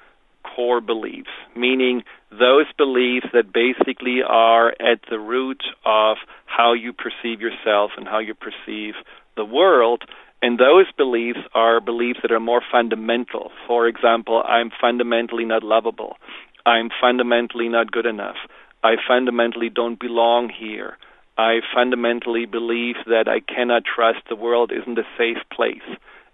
core 0.43 0.81
beliefs, 0.81 1.31
meaning 1.57 2.03
those 2.31 2.67
beliefs 2.79 3.27
that 3.33 3.53
basically 3.53 4.21
are 4.27 4.69
at 4.81 5.01
the 5.11 5.19
root 5.19 5.63
of 5.85 6.17
how 6.47 6.73
you 6.73 6.93
perceive 6.93 7.41
yourself 7.41 7.91
and 7.97 8.07
how 8.07 8.19
you 8.19 8.35
perceive 8.35 8.95
the 9.37 9.45
world. 9.45 10.05
And 10.43 10.59
those 10.59 10.87
beliefs 10.97 11.41
are 11.55 11.81
beliefs 11.81 12.21
that 12.23 12.33
are 12.33 12.41
more 12.41 12.63
fundamental. 12.73 13.51
For 13.67 13.87
example, 13.87 14.43
I'm 14.47 14.71
fundamentally 14.81 15.45
not 15.45 15.63
lovable. 15.63 16.17
I'm 16.65 16.91
fundamentally 17.01 17.69
not 17.69 17.93
good 17.93 18.07
enough. 18.07 18.37
I 18.83 18.97
fundamentally 19.07 19.69
don't 19.69 20.01
belong 20.01 20.49
here. 20.49 20.97
I 21.37 21.61
fundamentally 21.75 22.47
believe 22.47 22.97
that 23.07 23.29
I 23.29 23.41
cannot 23.41 23.83
trust 23.85 24.21
the 24.29 24.37
world 24.37 24.73
isn't 24.73 24.99
a 24.99 25.05
safe 25.19 25.39
place. 25.53 25.89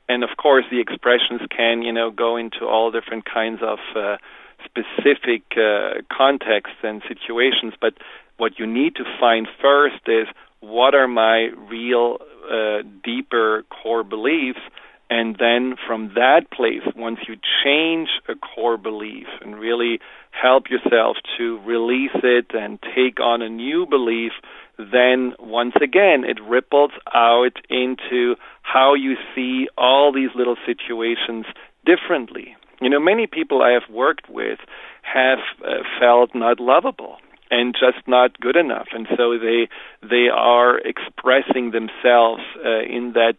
And 0.09 0.23
of 0.23 0.31
course, 0.37 0.65
the 0.71 0.81
expressions 0.81 1.41
can, 1.55 1.83
you 1.83 1.93
know, 1.93 2.11
go 2.11 2.37
into 2.37 2.65
all 2.65 2.93
different 2.93 3.25
kinds 3.25 3.61
of 3.63 3.79
uh, 3.97 4.17
specific 4.65 5.43
uh, 5.57 6.03
contexts 6.17 6.79
and 6.83 7.03
situations. 7.09 7.75
But 7.81 7.95
what 8.37 8.59
you 8.59 8.67
need 8.67 8.95
to 8.97 9.05
find 9.19 9.49
first 9.61 10.03
is 10.07 10.29
what 10.61 10.95
are 10.95 11.09
my 11.09 11.49
real 11.69 12.19
uh, 12.51 12.83
deeper 13.05 13.65
core 13.83 14.05
beliefs 14.05 14.61
and 15.09 15.37
then 15.39 15.77
from 15.87 16.13
that 16.15 16.51
place, 16.51 16.83
once 16.97 17.21
you 17.29 17.37
change 17.65 18.09
a 18.29 18.35
core 18.35 18.77
belief 18.77 19.27
and 19.41 19.57
really 19.57 20.01
help 20.31 20.65
yourself 20.69 21.17
to 21.39 21.61
release 21.61 22.11
it 22.25 22.47
and 22.53 22.79
take 22.95 23.21
on 23.21 23.41
a 23.41 23.49
new 23.49 23.87
belief, 23.87 24.33
then 24.79 25.35
once 25.39 25.75
again 25.81 26.25
it 26.25 26.43
ripples 26.43 26.91
out 27.15 27.57
into 27.71 28.35
how 28.63 28.95
you 28.95 29.15
see 29.35 29.69
all 29.79 30.13
these 30.13 30.31
little 30.35 30.57
situations 30.67 31.47
differently. 31.85 32.57
You 32.81 32.91
know, 32.91 33.01
many 33.01 33.27
people 33.27 33.63
I 33.63 33.71
have 33.71 33.89
worked 33.89 34.29
with 34.29 34.59
have 35.03 35.39
uh, 35.65 35.85
felt 36.01 36.35
not 36.35 36.59
lovable 36.59 37.19
and 37.51 37.75
just 37.75 38.07
not 38.07 38.39
good 38.41 38.57
enough 38.57 38.89
and 38.93 39.07
so 39.17 39.39
they 39.39 39.69
they 40.03 40.29
are 40.29 40.79
expressing 40.79 41.71
themselves 41.71 42.43
uh, 42.65 42.81
in 42.81 43.13
that 43.15 43.37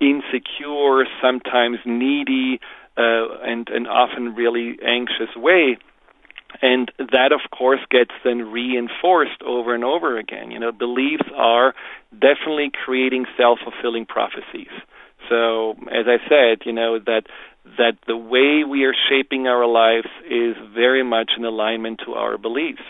insecure, 0.00 1.04
sometimes 1.22 1.78
needy, 1.84 2.60
uh, 2.96 3.38
and 3.44 3.68
and 3.68 3.86
often 3.86 4.34
really 4.34 4.78
anxious 4.84 5.34
way. 5.36 5.78
And 6.62 6.90
that, 6.98 7.30
of 7.32 7.40
course, 7.56 7.80
gets 7.90 8.10
then 8.24 8.50
reinforced 8.50 9.40
over 9.46 9.72
and 9.74 9.84
over 9.84 10.18
again. 10.18 10.50
You 10.50 10.58
know, 10.58 10.72
beliefs 10.72 11.28
are 11.36 11.74
definitely 12.12 12.72
creating 12.84 13.26
self-fulfilling 13.36 14.06
prophecies. 14.06 14.72
So, 15.28 15.72
as 15.92 16.06
I 16.08 16.18
said, 16.28 16.66
you 16.66 16.72
know 16.72 16.98
that 16.98 17.22
that 17.78 17.98
the 18.06 18.16
way 18.16 18.64
we 18.68 18.84
are 18.84 18.94
shaping 19.08 19.46
our 19.46 19.66
lives 19.66 20.08
is 20.28 20.56
very 20.74 21.04
much 21.04 21.32
in 21.36 21.44
alignment 21.44 22.00
to 22.06 22.14
our 22.14 22.36
beliefs. 22.36 22.82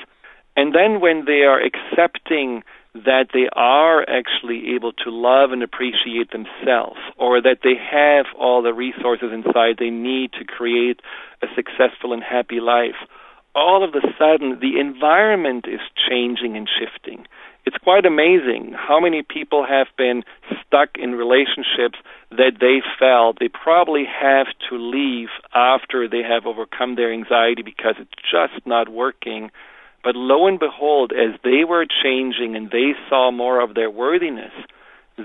And 0.56 0.74
then 0.74 1.00
when 1.00 1.24
they 1.26 1.42
are 1.42 1.60
accepting 1.60 2.62
that 2.94 3.28
they 3.32 3.48
are 3.52 4.02
actually 4.08 4.74
able 4.74 4.92
to 4.92 5.10
love 5.10 5.52
and 5.52 5.62
appreciate 5.62 6.32
themselves, 6.32 6.98
or 7.16 7.40
that 7.40 7.58
they 7.62 7.74
have 7.78 8.26
all 8.38 8.62
the 8.62 8.74
resources 8.74 9.30
inside 9.32 9.76
they 9.78 9.90
need 9.90 10.32
to 10.32 10.44
create 10.44 11.00
a 11.42 11.46
successful 11.54 12.12
and 12.12 12.22
happy 12.22 12.58
life, 12.58 12.98
all 13.54 13.84
of 13.84 13.94
a 13.94 14.02
sudden 14.18 14.58
the 14.60 14.78
environment 14.78 15.66
is 15.68 15.80
changing 16.08 16.56
and 16.56 16.68
shifting. 16.68 17.26
It's 17.66 17.76
quite 17.76 18.06
amazing 18.06 18.74
how 18.74 18.98
many 19.00 19.22
people 19.22 19.64
have 19.68 19.88
been 19.96 20.24
stuck 20.66 20.90
in 20.98 21.12
relationships 21.12 21.98
that 22.30 22.58
they 22.58 22.80
felt 22.98 23.38
they 23.38 23.48
probably 23.48 24.04
have 24.04 24.46
to 24.68 24.76
leave 24.76 25.28
after 25.54 26.08
they 26.08 26.22
have 26.22 26.46
overcome 26.46 26.96
their 26.96 27.12
anxiety 27.12 27.62
because 27.62 27.96
it's 27.98 28.10
just 28.18 28.66
not 28.66 28.88
working 28.88 29.50
but 30.02 30.16
lo 30.16 30.46
and 30.46 30.58
behold, 30.58 31.12
as 31.12 31.38
they 31.44 31.64
were 31.64 31.86
changing 32.02 32.56
and 32.56 32.70
they 32.70 32.92
saw 33.08 33.30
more 33.30 33.60
of 33.60 33.74
their 33.74 33.90
worthiness, 33.90 34.52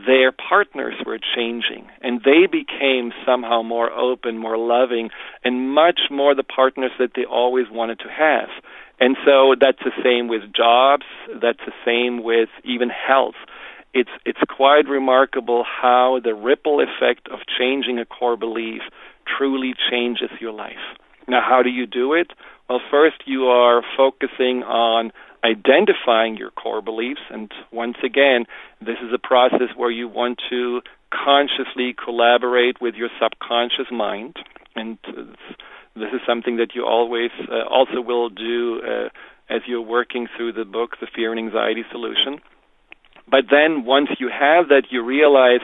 their 0.05 0.31
partners 0.31 0.95
were 1.05 1.19
changing 1.35 1.87
and 2.01 2.21
they 2.23 2.47
became 2.51 3.13
somehow 3.25 3.61
more 3.61 3.91
open, 3.91 4.37
more 4.37 4.57
loving, 4.57 5.09
and 5.43 5.69
much 5.73 6.01
more 6.11 6.35
the 6.35 6.43
partners 6.43 6.91
that 6.99 7.11
they 7.15 7.23
always 7.25 7.67
wanted 7.71 7.99
to 7.99 8.09
have. 8.09 8.49
And 8.99 9.15
so 9.25 9.55
that's 9.59 9.79
the 9.83 9.91
same 10.03 10.27
with 10.27 10.41
jobs, 10.53 11.05
that's 11.41 11.59
the 11.65 11.73
same 11.85 12.23
with 12.23 12.49
even 12.63 12.89
health. 12.89 13.35
It's 13.93 14.09
it's 14.25 14.39
quite 14.49 14.87
remarkable 14.89 15.63
how 15.63 16.19
the 16.23 16.33
ripple 16.33 16.81
effect 16.81 17.27
of 17.29 17.39
changing 17.57 17.97
a 17.99 18.05
core 18.05 18.37
belief 18.37 18.81
truly 19.25 19.73
changes 19.89 20.29
your 20.39 20.51
life. 20.51 20.83
Now 21.27 21.41
how 21.41 21.63
do 21.63 21.69
you 21.69 21.85
do 21.85 22.13
it? 22.13 22.31
Well, 22.69 22.81
first 22.89 23.17
you 23.25 23.45
are 23.45 23.83
focusing 23.95 24.63
on 24.63 25.11
identifying 25.43 26.37
your 26.37 26.49
core 26.49 26.81
beliefs, 26.81 27.21
and 27.29 27.51
once 27.71 27.97
again, 28.03 28.45
this 28.81 28.97
is 29.03 29.13
a 29.13 29.19
process 29.19 29.69
where 29.75 29.91
you 29.91 30.07
want 30.07 30.41
to 30.49 30.81
consciously 31.13 31.93
collaborate 31.93 32.81
with 32.81 32.95
your 32.95 33.09
subconscious 33.21 33.91
mind, 33.91 34.37
and 34.75 34.97
this 35.95 36.09
is 36.11 36.21
something 36.27 36.57
that 36.57 36.73
you 36.73 36.83
always 36.85 37.29
uh, 37.49 37.67
also 37.69 38.01
will 38.01 38.29
do 38.29 38.81
uh, 38.81 39.09
as 39.49 39.61
you're 39.67 39.81
working 39.81 40.27
through 40.35 40.53
the 40.53 40.65
book, 40.65 40.97
The 40.99 41.07
Fear 41.15 41.31
and 41.31 41.39
Anxiety 41.39 41.83
Solution. 41.91 42.39
But 43.29 43.45
then 43.51 43.85
once 43.85 44.09
you 44.19 44.29
have 44.29 44.69
that, 44.69 44.83
you 44.89 45.03
realize 45.03 45.61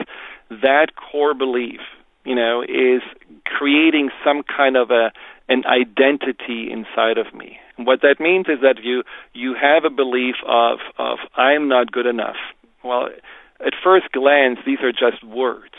that 0.48 0.88
core 0.94 1.34
belief, 1.34 1.80
you 2.24 2.34
know, 2.34 2.62
is 2.62 3.02
creating 3.44 4.10
some 4.24 4.42
kind 4.42 4.76
of 4.76 4.90
a 4.90 5.12
an 5.48 5.64
identity 5.66 6.70
inside 6.70 7.18
of 7.18 7.34
me. 7.34 7.58
And 7.76 7.86
what 7.86 8.00
that 8.02 8.16
means 8.20 8.46
is 8.48 8.60
that 8.62 8.82
you 8.82 9.02
you 9.32 9.54
have 9.60 9.84
a 9.84 9.90
belief 9.90 10.36
of 10.46 10.78
of 10.98 11.18
I'm 11.36 11.68
not 11.68 11.92
good 11.92 12.06
enough. 12.06 12.36
Well, 12.84 13.08
at 13.64 13.74
first 13.82 14.10
glance, 14.12 14.58
these 14.66 14.80
are 14.82 14.92
just 14.92 15.22
words, 15.24 15.74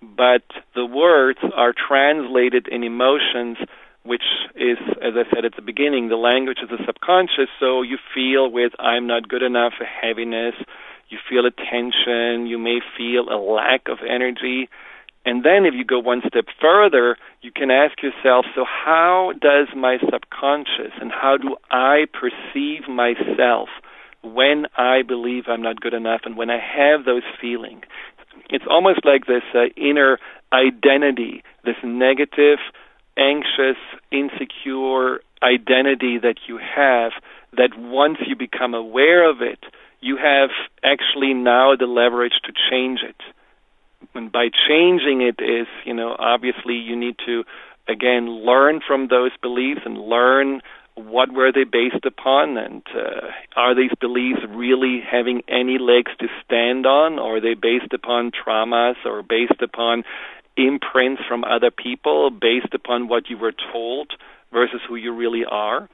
but 0.00 0.44
the 0.74 0.86
words 0.86 1.38
are 1.54 1.72
translated 1.72 2.66
in 2.68 2.82
emotions, 2.82 3.58
which 4.04 4.24
is, 4.54 4.78
as 5.02 5.12
I 5.16 5.28
said 5.34 5.44
at 5.44 5.56
the 5.56 5.62
beginning, 5.62 6.08
the 6.08 6.16
language 6.16 6.58
of 6.62 6.70
the 6.70 6.82
subconscious. 6.86 7.48
So 7.60 7.82
you 7.82 7.98
feel 8.14 8.50
with 8.50 8.72
I'm 8.78 9.06
not 9.06 9.28
good 9.28 9.42
enough 9.42 9.74
a 9.80 9.84
heaviness. 9.84 10.54
You 11.08 11.18
feel 11.28 11.46
a 11.46 11.50
tension. 11.50 12.46
You 12.46 12.58
may 12.58 12.80
feel 12.96 13.28
a 13.28 13.38
lack 13.38 13.88
of 13.88 13.98
energy. 14.08 14.68
And 15.26 15.42
then 15.44 15.66
if 15.66 15.74
you 15.74 15.84
go 15.84 15.98
one 15.98 16.22
step 16.24 16.46
further, 16.60 17.16
you 17.42 17.50
can 17.50 17.68
ask 17.68 18.00
yourself, 18.00 18.46
so 18.54 18.64
how 18.64 19.32
does 19.40 19.66
my 19.76 19.98
subconscious 20.08 20.92
and 21.00 21.10
how 21.10 21.36
do 21.36 21.56
I 21.68 22.06
perceive 22.12 22.88
myself 22.88 23.68
when 24.22 24.66
I 24.78 25.02
believe 25.02 25.44
I'm 25.48 25.62
not 25.62 25.80
good 25.80 25.94
enough 25.94 26.20
and 26.24 26.36
when 26.36 26.48
I 26.48 26.60
have 26.60 27.04
those 27.04 27.24
feelings? 27.40 27.82
It's 28.50 28.64
almost 28.70 29.00
like 29.04 29.26
this 29.26 29.42
uh, 29.52 29.64
inner 29.76 30.18
identity, 30.52 31.42
this 31.64 31.76
negative, 31.82 32.58
anxious, 33.18 33.76
insecure 34.12 35.22
identity 35.42 36.18
that 36.22 36.36
you 36.46 36.58
have 36.58 37.10
that 37.56 37.70
once 37.76 38.18
you 38.24 38.36
become 38.36 38.74
aware 38.74 39.28
of 39.28 39.42
it, 39.42 39.58
you 40.00 40.16
have 40.18 40.50
actually 40.84 41.34
now 41.34 41.74
the 41.74 41.86
leverage 41.86 42.38
to 42.44 42.52
change 42.70 43.00
it 43.02 43.20
and 44.14 44.30
by 44.32 44.48
changing 44.68 45.22
it 45.22 45.42
is 45.42 45.66
you 45.84 45.94
know 45.94 46.16
obviously 46.18 46.74
you 46.74 46.96
need 46.96 47.16
to 47.24 47.44
again 47.88 48.28
learn 48.28 48.80
from 48.86 49.08
those 49.08 49.30
beliefs 49.42 49.80
and 49.84 49.98
learn 49.98 50.60
what 50.96 51.32
were 51.32 51.52
they 51.52 51.64
based 51.64 52.04
upon 52.06 52.56
and 52.56 52.82
uh, 52.94 53.28
are 53.54 53.74
these 53.74 53.90
beliefs 54.00 54.40
really 54.48 55.00
having 55.00 55.42
any 55.46 55.78
legs 55.78 56.10
to 56.18 56.26
stand 56.44 56.86
on? 56.86 57.18
Or 57.18 57.36
are 57.36 57.40
they 57.40 57.54
based 57.54 57.92
upon 57.92 58.32
traumas 58.32 58.94
or 59.04 59.22
based 59.22 59.60
upon 59.60 60.04
imprints 60.56 61.22
from 61.28 61.44
other 61.44 61.70
people 61.70 62.30
based 62.30 62.72
upon 62.72 63.08
what 63.08 63.28
you 63.28 63.36
were 63.36 63.52
told 63.72 64.12
versus 64.52 64.80
who 64.88 64.96
you 64.96 65.14
really 65.14 65.44
are? 65.44 65.88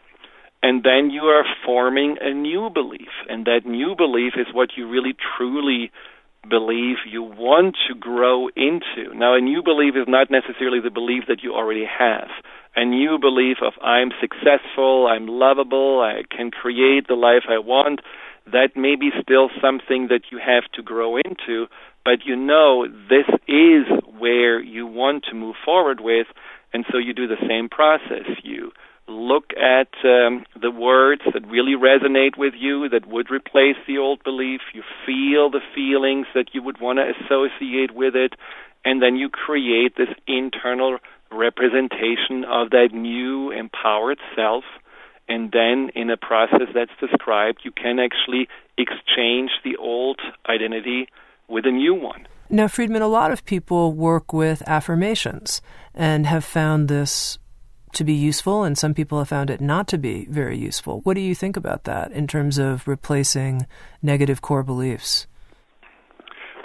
And 0.63 0.85
then 0.85 1.11
you 1.11 1.23
are 1.23 1.45
forming 1.67 2.19
a 2.21 2.33
new 2.33 2.71
belief 2.71 3.11
and 3.29 3.45
that 3.47 3.67
new 3.67 3.97
belief 3.97 4.35
is 4.37 4.47
what 4.55 4.71
you 4.77 4.89
really 4.89 5.17
truly 5.37 5.91
belief 6.49 6.99
you 7.09 7.23
want 7.23 7.77
to 7.89 7.95
grow 7.95 8.49
into. 8.49 9.15
Now, 9.15 9.35
a 9.35 9.41
new 9.41 9.63
belief 9.63 9.95
is 9.97 10.09
not 10.09 10.31
necessarily 10.31 10.81
the 10.81 10.91
belief 10.91 11.25
that 11.29 11.43
you 11.43 11.55
already 11.55 11.85
have. 11.87 12.29
A 12.75 12.85
new 12.85 13.19
belief 13.21 13.59
of 13.63 13.75
I'm 13.83 14.11
successful, 14.21 15.07
I'm 15.07 15.27
lovable, 15.27 16.01
I 16.01 16.23
can 16.35 16.51
create 16.51 17.07
the 17.07 17.15
life 17.15 17.45
I 17.49 17.59
want, 17.59 18.01
that 18.51 18.71
may 18.77 18.97
be 18.97 19.11
still 19.23 19.51
something 19.61 20.09
that 20.09 20.33
you 20.33 20.39
have 20.45 20.65
to 20.75 20.83
grow 20.83 21.17
into, 21.17 21.67
but 22.05 22.25
you 22.25 22.35
know 22.35 22.87
this 22.89 23.29
is 23.47 23.87
where 24.19 24.61
you 24.61 24.87
want 24.87 25.25
to 25.31 25.37
move 25.37 25.57
forward 25.65 26.01
with, 26.01 26.27
and 26.73 26.85
so 26.91 26.99
you 26.99 27.13
do 27.13 27.29
the 27.29 27.37
same 27.47 27.69
process. 27.69 28.27
You 28.43 28.73
look 29.13 29.53
at 29.53 29.89
um, 30.05 30.45
the 30.61 30.71
words 30.71 31.23
that 31.33 31.47
really 31.49 31.75
resonate 31.75 32.37
with 32.37 32.55
you, 32.59 32.89
that 32.89 33.07
would 33.07 33.31
replace 33.31 33.77
the 33.87 33.99
old 33.99 34.23
belief. 34.25 34.61
You 34.73 34.83
feel 35.07 35.51
the 35.51 35.61
feelings 35.75 36.27
that 36.35 36.55
you 36.55 36.63
would 36.63 36.81
want 36.81 36.99
to 36.99 37.13
associate 37.25 37.95
with 37.95 38.15
it, 38.17 38.35
and 38.85 39.03
then 39.03 39.17
you 39.17 39.29
create 39.29 39.97
this 39.97 40.09
internal 40.27 40.99
representation 41.31 42.45
of 42.45 42.71
that 42.71 42.91
new 42.93 43.51
empowered 43.51 44.19
self. 44.35 44.65
And 45.29 45.53
then, 45.53 45.91
in 45.95 46.11
a 46.11 46.17
process 46.17 46.69
that's 46.75 46.91
described, 47.01 47.61
you 47.65 47.71
can 47.71 47.99
actually 47.99 48.49
exchange 48.77 49.51
the 49.65 49.77
old 49.77 50.21
identity 50.49 51.09
with 51.49 51.65
a 51.65 51.71
new 51.71 51.95
one. 51.95 52.27
Now, 52.51 52.67
Friedemann, 52.67 53.01
a 53.01 53.07
lot 53.07 53.31
of 53.31 53.45
people 53.45 53.93
work 53.93 54.33
with 54.33 54.63
affirmations 54.67 55.63
and 55.95 56.27
have 56.27 56.45
found 56.45 56.89
this 56.89 57.39
to 57.95 58.05
be 58.05 58.13
useful, 58.13 58.65
and 58.65 58.77
some 58.77 58.95
people 58.95 59.19
have 59.19 59.29
found 59.29 59.51
it 59.51 59.61
not 59.61 59.89
to 59.89 59.99
be 59.99 60.27
very 60.27 60.59
useful. 60.59 61.01
What 61.03 61.15
do 61.15 61.21
you 61.21 61.35
think 61.35 61.57
about 61.57 61.85
that 61.85 62.13
in 62.13 62.27
terms 62.27 62.59
of 62.59 62.87
replacing 62.89 63.67
negative 64.03 64.43
core 64.43 64.63
beliefs? 64.63 65.27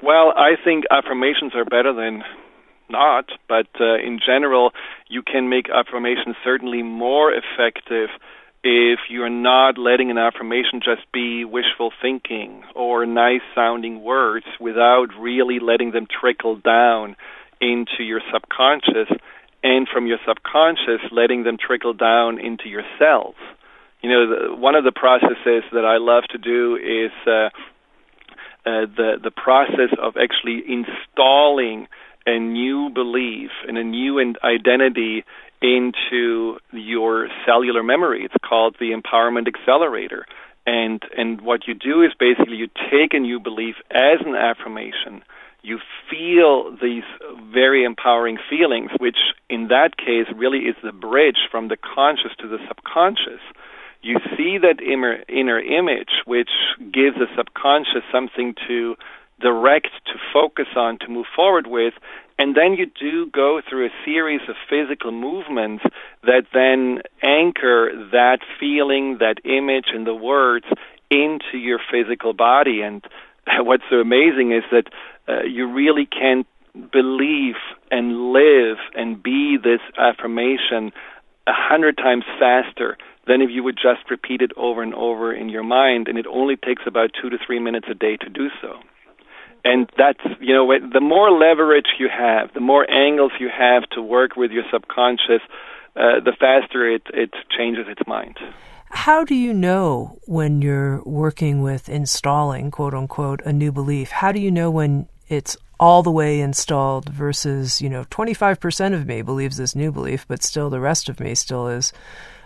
Well, 0.03 0.33
I 0.35 0.51
think 0.63 0.85
affirmations 0.91 1.53
are 1.55 1.65
better 1.65 1.93
than 1.93 2.23
not, 2.89 3.25
but 3.47 3.67
uh, 3.79 3.95
in 3.95 4.19
general, 4.25 4.71
you 5.09 5.21
can 5.21 5.49
make 5.49 5.69
affirmations 5.69 6.35
certainly 6.43 6.83
more 6.83 7.31
effective 7.31 8.09
if 8.63 8.99
you're 9.09 9.29
not 9.29 9.77
letting 9.77 10.11
an 10.11 10.17
affirmation 10.17 10.81
just 10.83 11.11
be 11.13 11.45
wishful 11.45 11.91
thinking 12.01 12.63
or 12.75 13.05
nice 13.05 13.41
sounding 13.55 14.03
words 14.03 14.45
without 14.59 15.07
really 15.19 15.59
letting 15.59 15.91
them 15.91 16.07
trickle 16.07 16.57
down 16.57 17.15
into 17.61 18.03
your 18.03 18.21
subconscious 18.31 19.09
and 19.63 19.87
from 19.91 20.07
your 20.07 20.17
subconscious 20.27 21.01
letting 21.11 21.43
them 21.43 21.57
trickle 21.57 21.93
down 21.93 22.39
into 22.39 22.69
your 22.69 22.83
cells. 22.99 23.35
You 24.01 24.09
know, 24.09 24.27
the, 24.29 24.55
one 24.55 24.75
of 24.75 24.83
the 24.83 24.91
processes 24.91 25.63
that 25.73 25.85
I 25.85 25.97
love 25.97 26.23
to 26.31 26.37
do 26.37 26.75
is 26.75 27.11
uh, 27.25 27.49
uh, 28.65 28.85
the 28.95 29.17
the 29.23 29.31
process 29.31 29.95
of 29.99 30.15
actually 30.17 30.61
installing 30.67 31.87
a 32.25 32.37
new 32.37 32.89
belief 32.89 33.49
and 33.67 33.77
a 33.77 33.83
new 33.83 34.19
identity 34.43 35.23
into 35.61 36.57
your 36.71 37.29
cellular 37.45 37.81
memory. 37.81 38.23
It's 38.23 38.35
called 38.47 38.75
the 38.79 38.91
empowerment 38.91 39.47
accelerator. 39.47 40.25
And 40.65 41.01
and 41.17 41.41
what 41.41 41.67
you 41.67 41.73
do 41.73 42.03
is 42.03 42.11
basically 42.19 42.57
you 42.57 42.67
take 42.91 43.13
a 43.13 43.19
new 43.19 43.39
belief 43.39 43.75
as 43.89 44.19
an 44.25 44.35
affirmation. 44.35 45.23
You 45.63 45.79
feel 46.09 46.77
these 46.81 47.03
very 47.53 47.83
empowering 47.83 48.37
feelings, 48.49 48.91
which 48.99 49.17
in 49.49 49.67
that 49.67 49.97
case 49.97 50.27
really 50.35 50.59
is 50.59 50.75
the 50.83 50.91
bridge 50.91 51.47
from 51.51 51.67
the 51.67 51.77
conscious 51.77 52.31
to 52.39 52.47
the 52.47 52.59
subconscious. 52.67 53.41
You 54.01 54.17
see 54.37 54.57
that 54.59 54.81
inner, 54.81 55.23
inner 55.27 55.59
image, 55.59 56.21
which 56.25 56.51
gives 56.79 57.17
the 57.17 57.27
subconscious 57.35 58.03
something 58.11 58.55
to 58.67 58.95
direct, 59.41 59.89
to 60.05 60.13
focus 60.33 60.67
on, 60.75 60.99
to 60.99 61.09
move 61.09 61.25
forward 61.35 61.67
with, 61.67 61.93
and 62.39 62.55
then 62.55 62.73
you 62.73 62.85
do 62.85 63.29
go 63.31 63.61
through 63.67 63.87
a 63.87 64.05
series 64.05 64.41
of 64.47 64.55
physical 64.69 65.11
movements 65.11 65.83
that 66.23 66.43
then 66.53 67.01
anchor 67.23 67.89
that 68.11 68.39
feeling, 68.59 69.17
that 69.19 69.37
image, 69.43 69.87
and 69.93 70.05
the 70.05 70.13
words 70.13 70.65
into 71.09 71.57
your 71.57 71.79
physical 71.91 72.33
body. 72.33 72.81
And 72.81 73.03
what's 73.59 73.83
so 73.89 73.97
amazing 73.97 74.51
is 74.51 74.63
that 74.71 74.85
uh, 75.27 75.43
you 75.43 75.71
really 75.71 76.05
can 76.05 76.45
believe 76.91 77.55
and 77.91 78.31
live 78.31 78.77
and 78.95 79.21
be 79.21 79.57
this 79.61 79.81
affirmation 79.97 80.91
a 81.47 81.53
hundred 81.53 81.97
times 81.97 82.23
faster 82.39 82.97
than 83.25 83.41
if 83.41 83.49
you 83.49 83.63
would 83.63 83.75
just 83.75 84.09
repeat 84.09 84.41
it 84.41 84.51
over 84.57 84.83
and 84.83 84.93
over 84.93 85.33
in 85.33 85.49
your 85.49 85.63
mind. 85.63 86.07
And 86.07 86.17
it 86.17 86.27
only 86.27 86.55
takes 86.55 86.83
about 86.85 87.11
two 87.19 87.29
to 87.29 87.37
three 87.45 87.59
minutes 87.59 87.87
a 87.89 87.93
day 87.93 88.17
to 88.17 88.29
do 88.29 88.49
so 88.61 88.79
and 89.67 89.89
that's 89.97 90.23
you 90.39 90.53
know 90.53 90.67
the 90.93 91.01
more 91.01 91.31
leverage 91.31 91.87
you 91.99 92.07
have, 92.09 92.53
the 92.53 92.59
more 92.59 92.89
angles 92.89 93.31
you 93.39 93.49
have 93.49 93.83
to 93.91 94.01
work 94.01 94.35
with 94.35 94.51
your 94.51 94.63
subconscious, 94.71 95.41
uh, 95.95 96.19
the 96.23 96.33
faster 96.39 96.89
it 96.89 97.03
it 97.13 97.31
changes 97.57 97.85
its 97.87 98.01
mind. 98.07 98.37
How 98.89 99.25
do 99.25 99.35
you 99.35 99.53
know 99.53 100.19
when 100.25 100.61
you're 100.61 101.03
working 101.03 101.61
with 101.61 101.89
installing 101.89 102.71
quote 102.71 102.93
unquote 102.93 103.41
a 103.45 103.51
new 103.51 103.71
belief? 103.71 104.11
How 104.11 104.31
do 104.31 104.39
you 104.39 104.51
know 104.51 104.71
when 104.71 105.07
it's 105.27 105.57
all 105.79 106.01
the 106.01 106.11
way 106.11 106.39
installed 106.39 107.09
versus 107.09 107.81
you 107.81 107.89
know 107.89 108.03
25% 108.05 108.93
of 108.93 109.05
me 109.05 109.21
believes 109.21 109.57
this 109.57 109.75
new 109.75 109.91
belief, 109.91 110.25
but 110.27 110.43
still 110.43 110.69
the 110.69 110.79
rest 110.79 111.09
of 111.09 111.19
me 111.19 111.35
still 111.35 111.67
is 111.67 111.93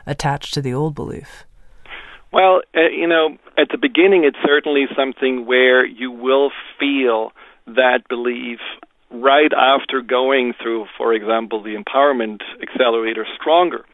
attached 0.05 0.53
to 0.53 0.61
the 0.61 0.73
old 0.73 0.95
belief? 0.95 1.45
Well, 2.31 2.61
uh, 2.75 2.89
you 2.89 3.07
know, 3.07 3.37
at 3.57 3.69
the 3.71 3.77
beginning, 3.77 4.23
it's 4.23 4.37
certainly 4.45 4.85
something 4.95 5.45
where 5.45 5.85
you 5.85 6.11
will 6.11 6.51
feel 6.79 7.33
that 7.67 8.07
belief 8.09 8.59
right 9.11 9.51
after 9.53 10.01
going 10.01 10.53
through, 10.61 10.85
for 10.97 11.13
example, 11.13 11.61
the 11.61 11.75
empowerment 11.75 12.39
accelerator 12.61 13.25
stronger. 13.39 13.85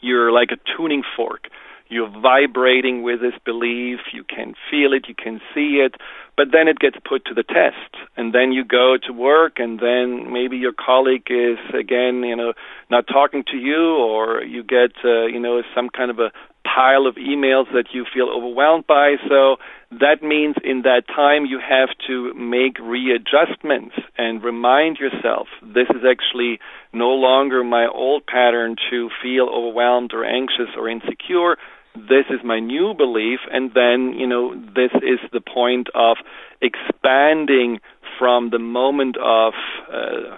You're 0.00 0.30
like 0.32 0.50
a 0.52 0.76
tuning 0.76 1.02
fork. 1.16 1.48
You're 1.88 2.08
vibrating 2.08 3.02
with 3.02 3.20
this 3.20 3.34
belief. 3.44 3.98
You 4.12 4.22
can 4.22 4.54
feel 4.70 4.92
it. 4.92 5.06
You 5.08 5.14
can 5.16 5.40
see 5.52 5.84
it. 5.84 5.96
But 6.36 6.48
then 6.52 6.68
it 6.68 6.78
gets 6.78 6.96
put 7.08 7.24
to 7.26 7.34
the 7.34 7.42
test. 7.42 7.94
And 8.16 8.34
then 8.34 8.52
you 8.52 8.64
go 8.64 8.96
to 9.06 9.12
work, 9.12 9.58
and 9.58 9.78
then 9.78 10.32
maybe 10.32 10.56
your 10.56 10.72
colleague 10.72 11.26
is, 11.28 11.58
again, 11.78 12.22
you 12.22 12.36
know, 12.36 12.52
not 12.90 13.06
talking 13.06 13.44
to 13.50 13.56
you, 13.56 13.96
or 13.96 14.42
you 14.42 14.62
get, 14.62 14.92
uh, 15.04 15.26
you 15.26 15.40
know, 15.40 15.62
some 15.74 15.88
kind 15.90 16.10
of 16.10 16.18
a 16.18 16.30
pile 16.64 17.06
of 17.06 17.16
emails 17.16 17.66
that 17.72 17.86
you 17.92 18.04
feel 18.12 18.28
overwhelmed 18.28 18.86
by. 18.86 19.16
So 19.28 19.56
that 19.90 20.22
means 20.22 20.56
in 20.62 20.82
that 20.82 21.02
time 21.08 21.46
you 21.46 21.58
have 21.58 21.88
to 22.06 22.32
make 22.34 22.78
readjustments 22.78 23.94
and 24.16 24.42
remind 24.42 24.98
yourself 24.98 25.48
this 25.62 25.88
is 25.90 26.02
actually 26.08 26.60
no 26.92 27.10
longer 27.10 27.64
my 27.64 27.86
old 27.86 28.26
pattern 28.26 28.76
to 28.90 29.08
feel 29.22 29.48
overwhelmed 29.48 30.12
or 30.12 30.24
anxious 30.24 30.68
or 30.76 30.88
insecure. 30.88 31.56
This 31.94 32.26
is 32.30 32.40
my 32.44 32.60
new 32.60 32.94
belief, 32.94 33.40
and 33.50 33.72
then, 33.74 34.14
you 34.16 34.26
know, 34.26 34.54
this 34.54 34.92
is 35.02 35.18
the 35.32 35.40
point 35.40 35.88
of 35.94 36.18
expanding 36.62 37.80
from 38.18 38.50
the 38.50 38.58
moment 38.58 39.16
of 39.16 39.54
uh, 39.92 40.36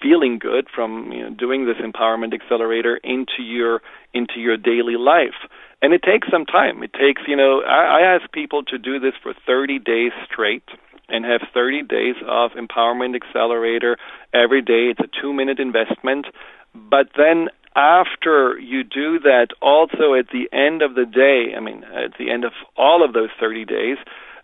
feeling 0.00 0.38
good 0.38 0.66
from 0.72 1.10
you 1.10 1.22
know, 1.22 1.30
doing 1.34 1.66
this 1.66 1.76
empowerment 1.76 2.34
accelerator 2.34 3.00
into 3.02 3.42
your 3.42 3.80
into 4.12 4.38
your 4.38 4.56
daily 4.56 4.96
life. 4.96 5.48
And 5.82 5.92
it 5.92 6.02
takes 6.02 6.28
some 6.30 6.46
time. 6.46 6.82
It 6.82 6.92
takes, 6.92 7.22
you 7.26 7.36
know, 7.36 7.62
I, 7.62 8.00
I 8.00 8.14
ask 8.14 8.30
people 8.32 8.62
to 8.64 8.78
do 8.78 8.98
this 8.98 9.12
for 9.22 9.34
30 9.46 9.80
days 9.80 10.12
straight 10.30 10.64
and 11.08 11.24
have 11.24 11.42
30 11.52 11.82
days 11.82 12.14
of 12.26 12.52
empowerment 12.52 13.14
accelerator 13.16 13.96
every 14.32 14.62
day. 14.62 14.92
It's 14.92 15.00
a 15.00 15.20
two 15.20 15.32
minute 15.32 15.58
investment. 15.58 16.26
But 16.74 17.08
then 17.16 17.48
after 17.76 18.58
you 18.58 18.84
do 18.84 19.18
that, 19.20 19.48
also 19.60 20.14
at 20.14 20.26
the 20.32 20.48
end 20.52 20.82
of 20.82 20.94
the 20.94 21.04
day, 21.04 21.54
I 21.56 21.60
mean, 21.60 21.84
at 21.84 22.16
the 22.18 22.30
end 22.30 22.44
of 22.44 22.52
all 22.76 23.04
of 23.04 23.12
those 23.12 23.30
30 23.40 23.64
days, 23.64 23.96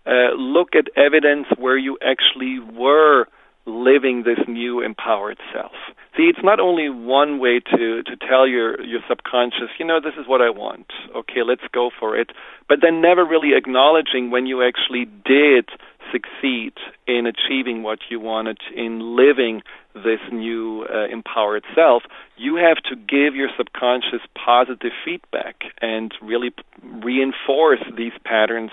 uh, 0.07 0.35
look 0.37 0.75
at 0.75 0.87
evidence 0.97 1.47
where 1.57 1.77
you 1.77 1.99
actually 2.03 2.59
were 2.59 3.27
living 3.67 4.25
this 4.25 4.39
new 4.49 4.81
empowered 4.81 5.39
self. 5.53 5.73
See, 6.17 6.25
it's 6.25 6.43
not 6.43 6.59
only 6.59 6.89
one 6.89 7.39
way 7.39 7.61
to, 7.61 8.03
to 8.03 8.17
tell 8.17 8.49
your, 8.49 8.83
your 8.83 9.01
subconscious, 9.09 9.71
you 9.79 9.87
know, 9.87 10.01
this 10.01 10.15
is 10.19 10.27
what 10.27 10.41
I 10.41 10.51
want. 10.51 10.87
Okay, 11.15 11.43
let's 11.47 11.63
go 11.73 11.91
for 11.99 12.19
it. 12.19 12.31
But 12.69 12.79
then 12.83 13.01
never 13.01 13.25
really 13.25 13.51
acknowledging 13.57 14.31
when 14.31 14.47
you 14.47 14.67
actually 14.67 15.05
did 15.25 15.69
succeed 16.11 16.73
in 17.07 17.27
achieving 17.27 17.83
what 17.83 18.01
you 18.11 18.19
wanted, 18.19 18.59
in 18.75 19.17
living 19.17 19.63
this 19.95 20.21
new 20.33 20.87
uh, 20.93 21.07
empowered 21.07 21.65
self, 21.75 22.03
you 22.37 22.57
have 22.57 22.77
to 22.89 22.97
give 22.97 23.35
your 23.35 23.49
subconscious 23.57 24.21
positive 24.35 24.93
feedback 25.05 25.63
and 25.81 26.13
really 26.23 26.51
p- 26.51 26.63
reinforce 26.83 27.81
these 27.97 28.13
patterns 28.25 28.71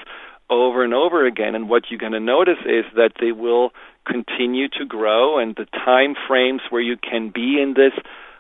over 0.50 0.84
and 0.84 0.94
over 0.94 1.26
again. 1.26 1.56
And 1.56 1.70
what 1.70 1.84
you're 1.90 2.00
going 2.00 2.14
to 2.14 2.20
notice 2.20 2.60
is 2.66 2.86
that 2.96 3.14
they 3.20 3.32
will 3.32 3.72
continue 4.06 4.70
to 4.70 4.86
grow, 4.86 5.38
and 5.40 5.56
the 5.56 5.66
time 5.66 6.16
frames 6.28 6.62
where 6.70 6.82
you 6.82 6.96
can 6.98 7.30
be 7.30 7.60
in 7.62 7.74
this 7.76 7.94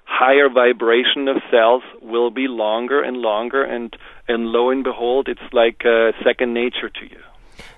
higher 0.05 0.49
vibration 0.49 1.27
of 1.27 1.37
cells 1.51 1.83
will 2.01 2.31
be 2.31 2.47
longer 2.47 3.03
and 3.03 3.17
longer, 3.17 3.63
and 3.63 3.95
and 4.27 4.47
lo 4.47 4.69
and 4.69 4.83
behold, 4.83 5.27
it's 5.27 5.53
like 5.53 5.83
uh, 5.85 6.11
second 6.23 6.53
nature 6.53 6.89
to 6.89 7.05
you. 7.05 7.19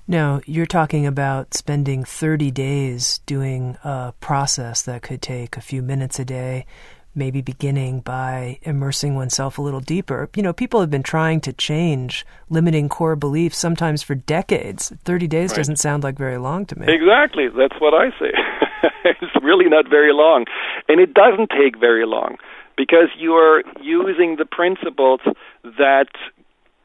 Now, 0.09 0.41
you're 0.47 0.65
talking 0.65 1.05
about 1.05 1.53
spending 1.53 2.03
30 2.03 2.49
days 2.49 3.19
doing 3.27 3.77
a 3.83 4.11
process 4.19 4.81
that 4.81 5.03
could 5.03 5.21
take 5.21 5.55
a 5.55 5.61
few 5.61 5.83
minutes 5.83 6.17
a 6.17 6.25
day 6.25 6.65
maybe 7.13 7.41
beginning 7.41 7.99
by 7.99 8.57
immersing 8.63 9.13
oneself 9.13 9.59
a 9.59 9.61
little 9.61 9.81
deeper. 9.81 10.27
You 10.35 10.41
know, 10.41 10.51
people 10.51 10.79
have 10.79 10.89
been 10.89 11.03
trying 11.03 11.41
to 11.41 11.53
change 11.53 12.25
limiting 12.49 12.89
core 12.89 13.15
beliefs 13.15 13.59
sometimes 13.59 14.01
for 14.01 14.15
decades. 14.15 14.91
30 15.03 15.27
days 15.27 15.51
right. 15.51 15.57
doesn't 15.57 15.77
sound 15.77 16.01
like 16.01 16.17
very 16.17 16.37
long 16.37 16.65
to 16.65 16.79
me. 16.79 16.87
Exactly. 16.91 17.47
That's 17.47 17.79
what 17.79 17.93
I 17.93 18.09
say. 18.17 18.31
it's 19.05 19.43
really 19.43 19.69
not 19.69 19.87
very 19.87 20.11
long. 20.11 20.45
And 20.87 20.99
it 20.99 21.13
doesn't 21.13 21.51
take 21.51 21.79
very 21.79 22.07
long 22.07 22.37
because 22.75 23.09
you 23.15 23.33
are 23.33 23.61
using 23.79 24.37
the 24.37 24.45
principles 24.45 25.19
that 25.63 26.07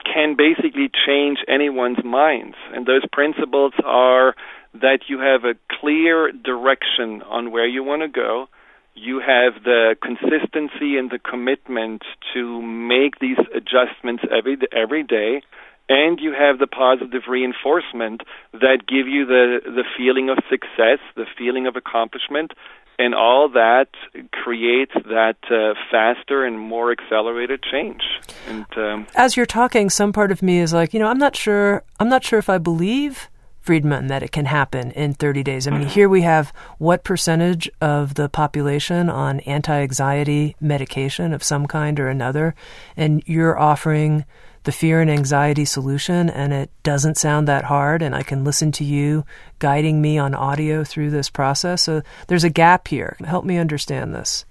can 0.04 0.36
basically 0.36 0.90
change 1.06 1.38
anyone's 1.48 2.04
minds. 2.04 2.56
And 2.72 2.86
those 2.86 3.04
principles 3.12 3.72
are 3.84 4.34
that 4.74 5.00
you 5.08 5.20
have 5.20 5.44
a 5.44 5.54
clear 5.80 6.32
direction 6.32 7.22
on 7.22 7.50
where 7.50 7.66
you 7.66 7.82
want 7.82 8.02
to 8.02 8.08
go 8.08 8.48
you 8.94 9.18
have 9.18 9.64
the 9.64 9.96
consistency 10.00 10.96
and 10.96 11.10
the 11.10 11.18
commitment 11.18 12.02
to 12.32 12.62
make 12.62 13.18
these 13.18 13.38
adjustments 13.54 14.22
every 14.30 14.56
every 14.72 15.02
day 15.02 15.42
and 15.88 16.18
you 16.20 16.32
have 16.32 16.58
the 16.58 16.66
positive 16.66 17.22
reinforcement 17.28 18.22
that 18.52 18.86
give 18.86 19.06
you 19.08 19.26
the 19.26 19.58
the 19.64 19.84
feeling 19.96 20.30
of 20.30 20.38
success 20.48 20.98
the 21.16 21.26
feeling 21.36 21.66
of 21.66 21.76
accomplishment 21.76 22.52
and 22.98 23.14
all 23.14 23.48
that 23.48 23.88
creates 24.32 24.92
that 24.94 25.36
uh, 25.50 25.74
faster 25.90 26.44
and 26.44 26.58
more 26.58 26.92
accelerated 26.92 27.62
change 27.62 28.02
and 28.48 28.66
um, 28.76 29.06
as 29.14 29.36
you're 29.36 29.46
talking 29.46 29.90
some 29.90 30.12
part 30.12 30.30
of 30.30 30.42
me 30.42 30.58
is 30.58 30.72
like 30.72 30.94
you 30.94 31.00
know 31.00 31.08
i'm 31.08 31.18
not 31.18 31.36
sure 31.36 31.82
i'm 32.00 32.08
not 32.08 32.24
sure 32.24 32.38
if 32.38 32.48
i 32.48 32.58
believe 32.58 33.28
Friedemann 33.64 34.08
that 34.08 34.22
it 34.22 34.30
can 34.30 34.44
happen 34.44 34.90
in 34.90 35.14
30 35.14 35.42
days? 35.42 35.66
I 35.66 35.70
mean, 35.70 35.88
here 35.88 36.08
we 36.08 36.20
have 36.20 36.52
what 36.78 37.02
percentage 37.02 37.70
of 37.80 38.14
the 38.14 38.28
population 38.28 39.08
on 39.08 39.40
anti 39.40 39.74
anxiety 39.74 40.54
medication 40.60 41.32
of 41.32 41.42
some 41.42 41.66
kind 41.66 41.98
or 41.98 42.08
another, 42.08 42.54
and 42.94 43.22
you're 43.26 43.58
offering 43.58 44.26
the 44.64 44.72
fear 44.72 45.00
and 45.00 45.10
anxiety 45.10 45.64
solution, 45.64 46.28
and 46.28 46.52
it 46.52 46.70
doesn't 46.82 47.16
sound 47.16 47.46
that 47.48 47.64
hard, 47.64 48.02
and 48.02 48.14
I 48.14 48.22
can 48.22 48.44
listen 48.44 48.72
to 48.72 48.84
you 48.84 49.24
guiding 49.58 50.00
me 50.00 50.18
on 50.18 50.34
audio 50.34 50.84
through 50.84 51.10
this 51.10 51.30
process. 51.30 51.82
So 51.82 52.02
there's 52.28 52.44
a 52.44 52.50
gap 52.50 52.88
here. 52.88 53.16
Help 53.24 53.44
me 53.44 53.58
understand 53.58 54.14
this. 54.14 54.44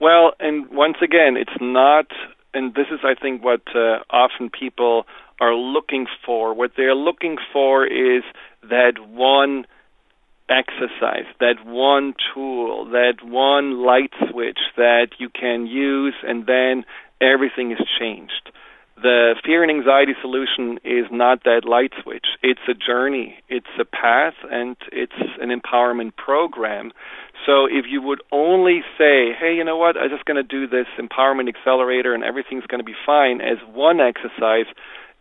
Well, 0.00 0.32
and 0.40 0.68
once 0.70 0.96
again, 1.02 1.36
it's 1.36 1.60
not, 1.60 2.06
and 2.54 2.74
this 2.74 2.86
is, 2.90 3.00
I 3.04 3.14
think, 3.20 3.44
what 3.44 3.62
uh, 3.74 3.98
often 4.10 4.50
people 4.50 5.06
are 5.40 5.54
looking 5.54 6.06
for. 6.24 6.54
What 6.54 6.72
they're 6.76 6.94
looking 6.94 7.36
for 7.52 7.84
is 7.84 8.22
that 8.62 8.94
one 9.08 9.66
exercise, 10.48 11.26
that 11.40 11.64
one 11.64 12.14
tool, 12.32 12.86
that 12.90 13.14
one 13.22 13.84
light 13.84 14.12
switch 14.30 14.58
that 14.76 15.08
you 15.18 15.28
can 15.28 15.66
use, 15.66 16.14
and 16.22 16.46
then 16.46 16.84
everything 17.20 17.72
is 17.72 17.80
changed. 17.98 18.50
The 19.02 19.34
fear 19.44 19.62
and 19.62 19.70
anxiety 19.70 20.12
solution 20.20 20.78
is 20.84 21.06
not 21.10 21.42
that 21.44 21.62
light 21.64 21.92
switch. 22.02 22.26
It's 22.42 22.60
a 22.68 22.74
journey, 22.74 23.42
it's 23.48 23.66
a 23.80 23.84
path, 23.84 24.34
and 24.48 24.76
it's 24.92 25.18
an 25.40 25.50
empowerment 25.50 26.14
program. 26.16 26.92
So 27.44 27.66
if 27.66 27.86
you 27.88 28.00
would 28.02 28.22
only 28.30 28.82
say, 28.96 29.32
hey, 29.38 29.54
you 29.56 29.64
know 29.64 29.76
what, 29.76 29.96
I'm 29.96 30.08
just 30.08 30.24
going 30.24 30.36
to 30.36 30.44
do 30.44 30.68
this 30.68 30.86
empowerment 30.98 31.48
accelerator 31.48 32.14
and 32.14 32.22
everything's 32.22 32.66
going 32.66 32.78
to 32.78 32.84
be 32.84 32.94
fine 33.04 33.40
as 33.40 33.58
one 33.66 34.00
exercise, 34.00 34.66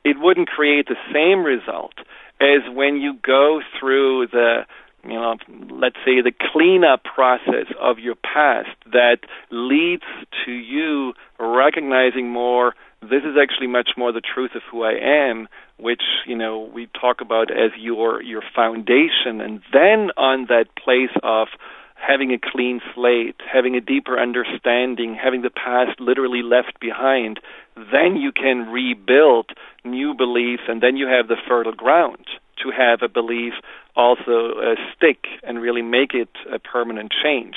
it 0.05 0.17
wouldn't 0.19 0.47
create 0.47 0.87
the 0.87 1.01
same 1.11 1.43
result 1.43 1.93
as 2.39 2.61
when 2.71 2.97
you 2.97 3.15
go 3.25 3.61
through 3.79 4.27
the 4.27 4.65
you 5.03 5.13
know, 5.13 5.35
let's 5.71 5.95
say 6.05 6.21
the 6.21 6.31
cleanup 6.53 7.03
process 7.03 7.65
of 7.79 7.97
your 7.97 8.13
past 8.13 8.77
that 8.91 9.17
leads 9.49 10.03
to 10.45 10.51
you 10.51 11.13
recognizing 11.39 12.29
more 12.29 12.75
this 13.01 13.23
is 13.23 13.35
actually 13.41 13.67
much 13.67 13.91
more 13.97 14.11
the 14.11 14.21
truth 14.21 14.51
of 14.55 14.61
who 14.69 14.83
I 14.83 14.93
am, 14.93 15.47
which, 15.77 16.03
you 16.27 16.35
know, 16.35 16.69
we 16.73 16.87
talk 16.99 17.21
about 17.21 17.49
as 17.51 17.71
your 17.77 18.21
your 18.21 18.43
foundation 18.55 19.41
and 19.41 19.61
then 19.73 20.11
on 20.17 20.45
that 20.49 20.67
place 20.75 21.15
of 21.23 21.47
having 21.95 22.31
a 22.31 22.39
clean 22.39 22.81
slate, 22.93 23.35
having 23.51 23.75
a 23.75 23.81
deeper 23.81 24.19
understanding, 24.19 25.15
having 25.15 25.41
the 25.41 25.51
past 25.51 25.99
literally 25.99 26.41
left 26.41 26.79
behind, 26.79 27.39
then 27.75 28.15
you 28.15 28.31
can 28.31 28.71
rebuild 28.71 29.51
new 29.85 30.13
beliefs, 30.13 30.63
and 30.67 30.81
then 30.81 30.97
you 30.97 31.07
have 31.07 31.27
the 31.27 31.37
fertile 31.47 31.73
ground 31.73 32.25
to 32.63 32.71
have 32.71 33.01
a 33.01 33.07
belief 33.07 33.53
also 33.95 34.53
uh, 34.59 34.75
stick 34.95 35.25
and 35.43 35.61
really 35.61 35.81
make 35.81 36.13
it 36.13 36.29
a 36.51 36.59
permanent 36.59 37.11
change. 37.23 37.55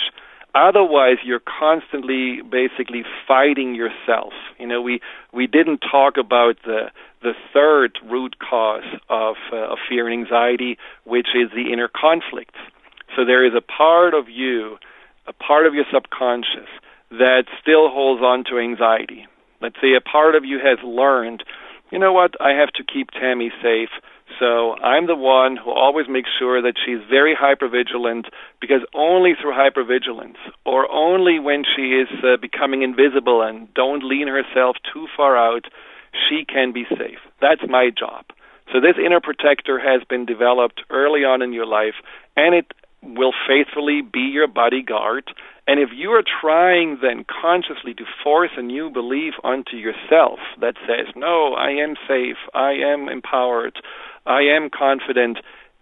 Otherwise, 0.55 1.17
you're 1.25 1.41
constantly 1.41 2.41
basically 2.43 3.03
fighting 3.27 3.75
yourself. 3.75 4.33
You 4.59 4.67
know, 4.67 4.81
we 4.81 5.01
we 5.33 5.47
didn't 5.47 5.79
talk 5.79 6.17
about 6.17 6.57
the 6.65 6.91
the 7.23 7.33
third 7.53 7.99
root 8.05 8.37
cause 8.39 8.85
of, 9.09 9.37
uh, 9.51 9.73
of 9.73 9.79
fear 9.89 10.07
and 10.07 10.21
anxiety, 10.21 10.77
which 11.05 11.29
is 11.35 11.51
the 11.55 11.73
inner 11.73 11.89
conflict. 11.89 12.55
So 13.17 13.25
there 13.25 13.45
is 13.45 13.55
a 13.57 13.63
part 13.63 14.13
of 14.13 14.29
you, 14.29 14.77
a 15.27 15.33
part 15.33 15.67
of 15.67 15.75
your 15.75 15.87
subconscious 15.93 16.69
that 17.11 17.45
still 17.61 17.89
holds 17.89 18.23
on 18.23 18.45
to 18.45 18.59
anxiety. 18.59 19.27
Let's 19.61 19.77
say 19.81 19.95
a 19.95 20.01
part 20.01 20.35
of 20.35 20.45
you 20.45 20.59
has 20.59 20.79
learned, 20.85 21.45
you 21.91 21.99
know 21.99 22.13
what, 22.13 22.35
I 22.41 22.51
have 22.51 22.71
to 22.73 22.85
keep 22.85 23.11
Tami 23.11 23.49
safe. 23.63 23.91
So 24.39 24.75
I'm 24.79 25.07
the 25.07 25.15
one 25.15 25.57
who 25.57 25.71
always 25.71 26.07
makes 26.09 26.31
sure 26.39 26.61
that 26.63 26.75
she's 26.85 26.99
very 27.09 27.37
hypervigilant 27.37 28.25
because 28.61 28.81
only 28.95 29.33
through 29.41 29.53
hypervigilance 29.53 30.39
or 30.65 30.91
only 30.91 31.39
when 31.39 31.63
she 31.65 31.93
is 31.93 32.09
uh, 32.25 32.37
becoming 32.41 32.83
invisible 32.83 33.43
and 33.43 33.73
don't 33.75 34.03
lean 34.03 34.29
herself 34.29 34.77
too 34.93 35.07
far 35.17 35.37
out, 35.37 35.67
she 36.29 36.45
can 36.45 36.73
be 36.73 36.85
safe. 36.91 37.19
That's 37.41 37.63
my 37.69 37.91
job. 37.97 38.25
So 38.73 38.81
this 38.81 38.97
inner 38.99 39.21
protector 39.21 39.79
has 39.79 40.03
been 40.09 40.25
developed 40.27 40.83
early 40.91 41.21
on 41.21 41.43
in 41.43 41.53
your 41.53 41.67
life 41.67 41.95
and 42.37 42.55
it 42.55 42.73
will 43.03 43.33
faithfully 43.47 44.01
be 44.01 44.31
your 44.33 44.49
bodyguard. 44.49 45.25
And 45.67 45.79
if 45.81 45.91
you 45.95 46.11
are 46.11 46.25
trying 46.41 46.99
then 47.03 47.25
consciously 47.25 47.95
to 47.95 48.05
force 48.23 48.51
a 48.57 48.63
new 48.63 48.91
belief 48.91 49.35
onto 49.43 49.77
yourself 49.77 50.39
that 50.61 50.75
says, 50.87 51.13
no, 51.15 51.55
I 51.55 51.71
am 51.71 51.95
safe, 52.09 52.37
I 52.55 52.73
am 52.73 53.09
empowered, 53.09 53.79
I 54.27 54.43
am 54.43 54.71
confident, 54.71 55.39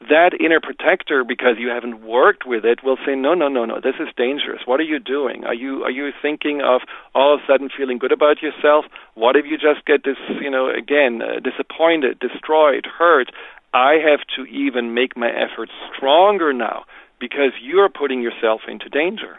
that 0.09 0.33
inner 0.41 0.61
protector 0.61 1.25
because 1.25 1.57
you 1.59 1.69
haven't 1.69 2.03
worked 2.03 2.45
with 2.47 2.65
it 2.65 2.83
will 2.83 2.97
say 3.07 3.15
no 3.15 3.35
no 3.35 3.49
no 3.49 3.65
no 3.65 3.81
this 3.81 3.95
is 4.01 4.09
dangerous. 4.17 4.63
What 4.65 4.81
are 4.81 4.85
you 4.85 4.99
doing? 4.99 5.45
Are 5.45 5.55
you 5.55 5.85
are 5.85 5.91
you 5.91 6.11
thinking 6.21 6.61
of 6.61 6.81
all 7.15 7.35
of 7.35 7.41
a 7.41 7.47
sudden 7.47 7.69
feeling 7.77 7.99
good 7.99 8.13
about 8.13 8.43
yourself? 8.43 8.85
What 9.15 9.37
if 9.37 9.47
you 9.47 9.57
just 9.57 9.87
get 9.87 10.05
this 10.05 10.17
you 10.41 10.51
know 10.51 10.69
again 10.69 11.23
uh, 11.23 11.39
disappointed 11.39 12.19
destroyed 12.19 12.87
hurt? 12.87 13.31
I 13.75 13.95
have 14.05 14.21
to 14.37 14.45
even 14.51 14.93
make 14.93 15.17
my 15.17 15.31
efforts 15.31 15.73
stronger 15.97 16.53
now 16.53 16.85
because 17.19 17.53
you're 17.63 17.89
putting 17.89 18.21
yourself 18.21 18.63
into 18.69 18.89
danger. 18.89 19.39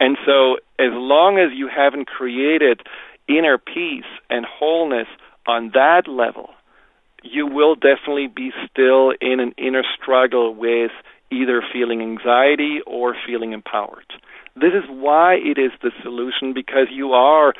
And 0.00 0.16
so, 0.24 0.56
as 0.78 0.92
long 0.92 1.38
as 1.38 1.56
you 1.56 1.68
haven't 1.68 2.06
created 2.06 2.80
inner 3.28 3.58
peace 3.58 4.08
and 4.30 4.46
wholeness 4.46 5.08
on 5.46 5.70
that 5.74 6.08
level, 6.08 6.50
you 7.22 7.46
will 7.46 7.74
definitely 7.74 8.28
be 8.28 8.50
still 8.70 9.12
in 9.20 9.40
an 9.40 9.52
inner 9.58 9.82
struggle 10.00 10.54
with 10.54 10.90
either 11.30 11.62
feeling 11.72 12.00
anxiety 12.00 12.78
or 12.86 13.14
feeling 13.26 13.52
empowered. 13.52 14.06
This 14.54 14.72
is 14.72 14.88
why 14.88 15.34
it 15.34 15.58
is 15.58 15.72
the 15.82 15.90
solution 16.02 16.52
because 16.54 16.88
you 16.90 17.12
are 17.12 17.54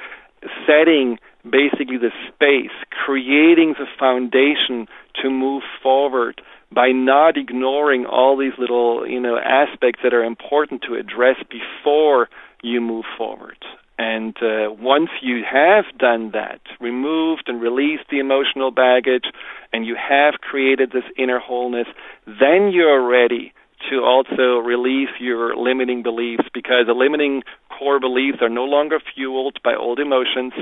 setting 0.67 1.19
basically 1.45 1.99
the 1.99 2.11
space, 2.29 2.75
creating 3.05 3.75
the 3.79 3.87
foundation 3.99 4.87
to 5.23 5.31
move 5.31 5.63
forward 5.83 6.41
by 6.73 6.89
not 6.93 7.37
ignoring 7.37 8.05
all 8.07 8.37
these 8.37 8.53
little 8.59 9.07
you 9.07 9.21
know 9.21 9.39
aspects 9.39 10.01
that 10.03 10.15
are 10.15 10.25
important 10.25 10.83
to 10.83 10.95
address 10.95 11.37
before 11.51 12.29
you 12.63 12.81
move 12.81 13.05
forward. 13.17 13.57
And 13.99 14.37
uh, 14.41 14.71
once 14.79 15.11
you 15.21 15.43
have 15.51 15.85
done 15.99 16.31
that, 16.33 16.61
removed 16.81 17.45
and 17.49 17.61
released 17.61 18.05
the 18.11 18.21
emotional 18.21 18.71
baggage, 18.71 19.25
and 19.73 19.85
you 19.85 19.97
have 19.97 20.35
created 20.41 20.93
this 20.93 21.03
inner 21.19 21.41
wholeness, 21.41 21.89
then 22.25 22.71
you're 22.73 23.05
ready 23.07 23.53
to 23.91 24.03
also 24.05 24.59
release 24.59 25.11
your 25.19 25.57
limiting 25.57 26.03
beliefs 26.05 26.45
because 26.55 26.87
the 26.87 26.95
limiting 26.95 27.43
core 27.77 27.99
beliefs 27.99 28.39
are 28.41 28.49
no 28.49 28.65
longer 28.65 29.01
fueled 29.15 29.59
by 29.65 29.75
old 29.75 29.99
emotions. 29.99 30.53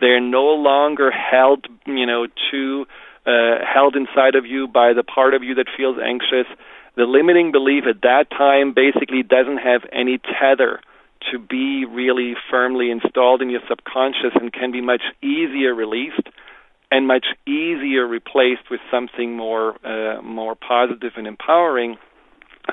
They're 0.00 0.20
no 0.20 0.44
longer 0.44 1.10
held, 1.10 1.66
you 1.86 2.06
know, 2.06 2.26
to 2.50 2.86
uh, 3.26 3.64
held 3.64 3.96
inside 3.96 4.34
of 4.34 4.44
you 4.44 4.68
by 4.68 4.92
the 4.92 5.02
part 5.02 5.32
of 5.32 5.42
you 5.42 5.54
that 5.54 5.66
feels 5.76 5.96
anxious. 6.02 6.46
The 6.96 7.04
limiting 7.04 7.52
belief 7.52 7.84
at 7.88 8.02
that 8.02 8.30
time 8.30 8.74
basically 8.74 9.22
doesn't 9.22 9.58
have 9.58 9.82
any 9.92 10.18
tether 10.18 10.80
to 11.30 11.38
be 11.38 11.84
really 11.84 12.34
firmly 12.50 12.90
installed 12.90 13.42
in 13.42 13.50
your 13.50 13.60
subconscious 13.68 14.32
and 14.34 14.52
can 14.52 14.72
be 14.72 14.80
much 14.80 15.02
easier 15.22 15.74
released 15.74 16.28
and 16.90 17.06
much 17.06 17.26
easier 17.46 18.06
replaced 18.06 18.70
with 18.70 18.80
something 18.90 19.36
more 19.36 19.76
uh, 19.86 20.20
more 20.22 20.54
positive 20.54 21.12
and 21.16 21.26
empowering. 21.26 21.96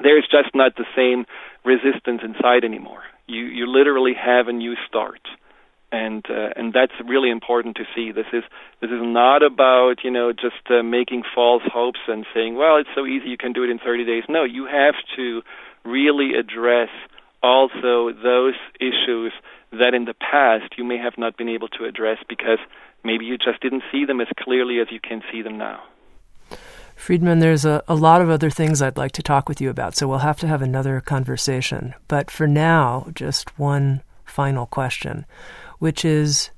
There's 0.03 0.27
just 0.29 0.53
not 0.53 0.75
the 0.75 0.85
same 0.95 1.25
resistance 1.63 2.21
inside 2.23 2.63
anymore. 2.63 3.03
You 3.27 3.45
you 3.45 3.67
literally 3.67 4.13
have 4.13 4.47
a 4.47 4.53
new 4.53 4.75
start 4.87 5.21
and 5.91 6.25
uh, 6.29 6.49
and 6.55 6.73
that's 6.73 6.93
really 7.07 7.29
important 7.29 7.77
to 7.77 7.83
see. 7.95 8.11
This 8.11 8.27
is 8.33 8.43
this 8.81 8.89
is 8.89 9.01
not 9.01 9.43
about 9.43 10.03
you 10.03 10.11
know 10.11 10.31
just 10.31 10.69
uh, 10.69 10.83
making 10.83 11.23
false 11.33 11.63
hopes 11.65 11.99
and 12.07 12.25
saying, 12.33 12.55
well, 12.55 12.77
it's 12.77 12.89
so 12.95 13.05
easy, 13.05 13.29
you 13.29 13.37
can 13.37 13.53
do 13.53 13.63
it 13.63 13.69
in 13.69 13.79
30 13.79 14.05
days. 14.05 14.23
No, 14.29 14.43
you 14.43 14.65
have 14.65 14.95
to 15.15 15.41
really 15.83 16.31
address 16.37 16.89
also 17.41 18.11
those 18.11 18.55
issues 18.79 19.33
that 19.71 19.93
in 19.93 20.05
the 20.05 20.13
past 20.13 20.73
you 20.77 20.83
may 20.83 20.97
have 20.97 21.17
not 21.17 21.37
been 21.37 21.49
able 21.49 21.67
to 21.69 21.85
address 21.85 22.17
because 22.27 22.59
maybe 23.03 23.25
you 23.25 23.37
just 23.37 23.61
didn't 23.61 23.83
see 23.91 24.05
them 24.05 24.19
as 24.19 24.27
clearly 24.37 24.79
as 24.79 24.87
you 24.91 24.99
can 24.99 25.21
see 25.31 25.41
them 25.41 25.57
now. 25.57 25.83
Friedemann, 26.97 27.39
there's 27.39 27.63
a, 27.63 27.81
a 27.87 27.95
lot 27.95 28.21
of 28.21 28.29
other 28.29 28.49
things 28.49 28.81
I'd 28.81 28.97
like 28.97 29.13
to 29.13 29.23
talk 29.23 29.47
with 29.47 29.61
you 29.61 29.69
about, 29.69 29.95
so 29.95 30.05
we'll 30.05 30.17
have 30.19 30.39
to 30.39 30.47
have 30.47 30.61
another 30.61 30.99
conversation. 30.99 31.93
But 32.09 32.29
for 32.29 32.45
now, 32.45 33.07
just 33.13 33.57
one 33.57 34.01
final 34.25 34.65
question 34.65 35.25
which 35.79 36.05
is 36.05 36.51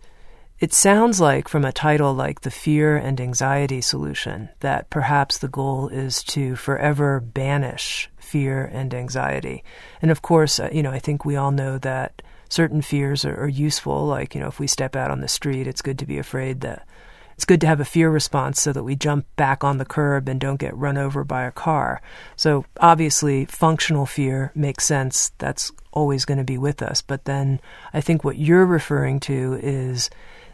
it 0.60 0.74
sounds 0.74 1.20
like 1.20 1.48
from 1.48 1.66
a 1.66 1.72
title 1.72 2.14
like 2.14 2.42
The 2.42 2.52
Fear 2.52 2.98
and 2.98 3.20
Anxiety 3.20 3.82
Solution 3.82 4.50
that 4.60 4.90
perhaps 4.92 5.38
the 5.38 5.48
goal 5.48 5.88
is 5.88 6.24
to 6.26 6.56
forever 6.56 7.20
banish 7.20 8.10
fear 8.32 8.64
and 8.74 8.94
anxiety. 8.94 9.64
And 10.02 10.10
of 10.10 10.22
course, 10.22 10.58
uh, 10.60 10.70
you 10.72 10.82
know, 10.82 10.92
I 10.92 11.00
think 11.00 11.26
we 11.26 11.36
all 11.36 11.52
know 11.52 11.78
that 11.80 12.22
certain 12.48 12.82
fears 12.82 13.26
are, 13.26 13.44
are, 13.44 13.48
useful. 13.48 14.06
Like, 14.06 14.34
you 14.34 14.42
know, 14.42 14.48
if 14.48 14.60
we 14.60 14.68
step 14.68 14.96
out 14.96 15.12
on 15.12 15.20
the 15.20 15.28
street, 15.28 15.68
it's 15.68 15.82
good 15.82 16.00
to 16.00 16.06
be 16.06 16.18
afraid 16.18 16.62
that 16.62 16.88
it's 17.36 17.46
good 17.46 17.62
to 17.62 17.68
have 17.68 17.80
a 17.80 17.86
fear 17.86 18.10
response 18.10 18.62
so 18.62 18.72
that 18.72 18.84
we 18.84 18.96
jump 18.96 19.26
back 19.36 19.64
on 19.64 19.80
the 19.80 19.86
curb 19.86 20.30
and 20.30 20.40
don't 20.40 20.60
get 20.60 20.78
run 20.78 20.98
over 20.98 21.24
by 21.24 21.44
a 21.44 21.52
car. 21.52 22.02
So 22.36 22.66
obviously, 22.80 23.46
functional 23.46 24.06
fear 24.06 24.52
makes 24.56 24.86
sense. 24.86 25.32
That's 25.40 25.72
always 25.92 26.24
going 26.24 26.38
to 26.38 26.44
be 26.44 26.58
with 26.58 26.82
us. 26.82 27.02
But 27.02 27.26
then 27.26 27.60
I 27.94 28.00
think 28.00 28.24
what 28.24 28.38
you're 28.38 28.66
referring 28.66 29.20
to 29.22 29.60
is 29.62 30.10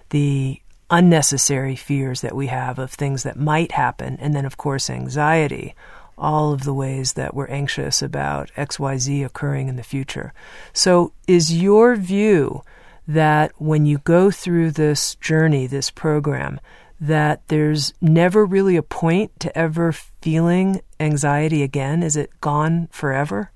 the 0.10 0.62
unnecessary 0.90 1.76
fears 1.76 2.22
that 2.22 2.36
we 2.36 2.48
have 2.48 2.80
of 2.80 2.92
things 2.92 3.24
that 3.24 3.38
might 3.38 3.74
happen. 3.74 4.18
And 4.22 4.34
then, 4.34 4.46
of 4.46 4.58
course, 4.58 4.90
anxiety 4.90 5.76
all 6.18 6.54
of 6.54 6.64
the 6.64 6.74
ways 6.74 7.14
that 7.14 7.34
we're 7.34 7.48
anxious 7.48 8.02
about 8.02 8.52
XYZ 8.56 9.26
occurring 9.26 9.68
in 9.68 9.76
the 9.76 9.84
future. 9.84 10.34
So, 10.74 11.14
is 11.28 11.62
your 11.62 11.96
view 11.96 12.64
that 13.08 13.52
when 13.58 13.86
you 13.86 14.00
go 14.00 14.32
through 14.32 14.72
this 14.72 15.16
journey, 15.16 15.68
this 15.68 15.90
program, 15.90 16.60
that 17.00 17.48
there's 17.48 17.94
never 18.02 18.46
really 18.46 18.76
a 18.76 18.84
point 18.84 19.40
to 19.40 19.58
ever 19.58 19.92
feeling 19.92 20.82
anxiety 21.00 21.64
again? 21.64 22.04
Is 22.04 22.16
it 22.16 22.32
gone 22.42 22.88
forever? 22.92 23.52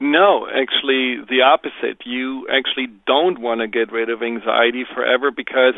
No, 0.00 0.48
actually, 0.48 1.22
the 1.28 1.42
opposite. 1.42 2.04
You 2.04 2.48
actually 2.48 2.88
don't 3.06 3.38
want 3.40 3.60
to 3.60 3.68
get 3.68 3.92
rid 3.92 4.10
of 4.10 4.22
anxiety 4.22 4.84
forever 4.92 5.30
because 5.30 5.74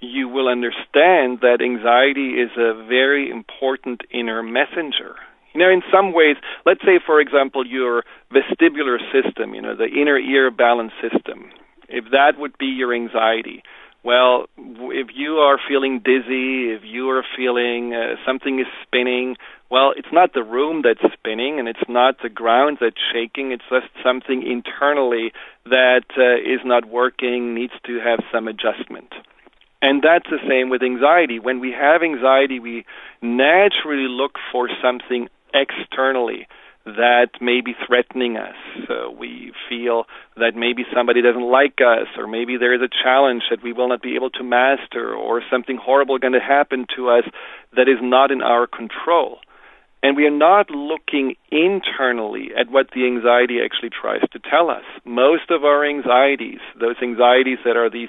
you 0.00 0.28
will 0.28 0.48
understand 0.48 1.40
that 1.40 1.58
anxiety 1.62 2.40
is 2.40 2.50
a 2.56 2.74
very 2.86 3.30
important 3.30 4.02
inner 4.10 4.42
messenger. 4.42 5.16
You 5.52 5.60
know, 5.60 5.70
in 5.70 5.82
some 5.92 6.12
ways, 6.12 6.36
let's 6.66 6.80
say, 6.80 6.98
for 7.04 7.20
example, 7.20 7.66
your 7.66 8.04
vestibular 8.32 8.98
system, 9.12 9.54
you 9.54 9.62
know, 9.62 9.76
the 9.76 9.86
inner 9.86 10.18
ear 10.18 10.50
balance 10.50 10.92
system, 11.00 11.50
if 11.88 12.06
that 12.10 12.38
would 12.38 12.58
be 12.58 12.66
your 12.66 12.92
anxiety, 12.92 13.62
well, 14.04 14.46
if 14.58 15.08
you 15.14 15.36
are 15.36 15.58
feeling 15.66 16.00
dizzy, 16.04 16.70
if 16.70 16.82
you 16.84 17.08
are 17.08 17.24
feeling 17.36 17.94
uh, 17.94 18.16
something 18.26 18.60
is 18.60 18.66
spinning, 18.82 19.36
well, 19.70 19.94
it's 19.96 20.12
not 20.12 20.34
the 20.34 20.42
room 20.42 20.82
that's 20.84 21.00
spinning 21.14 21.58
and 21.58 21.68
it's 21.68 21.88
not 21.88 22.16
the 22.22 22.28
ground 22.28 22.78
that's 22.82 23.00
shaking. 23.12 23.50
It's 23.50 23.64
just 23.70 23.86
something 24.04 24.42
internally 24.46 25.32
that 25.64 26.04
uh, 26.18 26.36
is 26.36 26.60
not 26.66 26.84
working, 26.86 27.54
needs 27.54 27.72
to 27.86 27.98
have 28.00 28.18
some 28.30 28.46
adjustment. 28.46 29.14
And 29.84 30.00
that's 30.00 30.30
the 30.30 30.40
same 30.48 30.70
with 30.70 30.82
anxiety. 30.82 31.38
When 31.38 31.60
we 31.60 31.70
have 31.72 32.02
anxiety, 32.02 32.58
we 32.58 32.86
naturally 33.20 34.08
look 34.08 34.36
for 34.50 34.70
something 34.82 35.28
externally 35.52 36.48
that 36.86 37.32
may 37.38 37.60
be 37.60 37.74
threatening 37.86 38.38
us. 38.38 38.56
Uh, 38.88 39.10
we 39.10 39.52
feel 39.68 40.04
that 40.38 40.56
maybe 40.56 40.84
somebody 40.96 41.20
doesn't 41.20 41.50
like 41.60 41.80
us, 41.84 42.08
or 42.16 42.26
maybe 42.26 42.56
there 42.56 42.72
is 42.72 42.80
a 42.80 42.88
challenge 42.88 43.42
that 43.50 43.62
we 43.62 43.74
will 43.74 43.90
not 43.90 44.00
be 44.00 44.14
able 44.14 44.30
to 44.30 44.42
master, 44.42 45.14
or 45.14 45.42
something 45.50 45.76
horrible 45.76 46.16
going 46.18 46.32
to 46.32 46.40
happen 46.40 46.86
to 46.96 47.10
us 47.10 47.24
that 47.76 47.86
is 47.86 48.00
not 48.00 48.30
in 48.30 48.40
our 48.40 48.66
control. 48.66 49.38
And 50.02 50.16
we 50.16 50.24
are 50.24 50.38
not 50.50 50.70
looking 50.70 51.36
internally 51.52 52.52
at 52.58 52.70
what 52.70 52.88
the 52.94 53.04
anxiety 53.04 53.58
actually 53.62 53.90
tries 53.90 54.24
to 54.32 54.38
tell 54.38 54.70
us. 54.70 54.84
Most 55.04 55.50
of 55.50 55.62
our 55.62 55.84
anxieties, 55.84 56.60
those 56.80 56.96
anxieties 57.02 57.58
that 57.66 57.76
are 57.76 57.90
these 57.90 58.08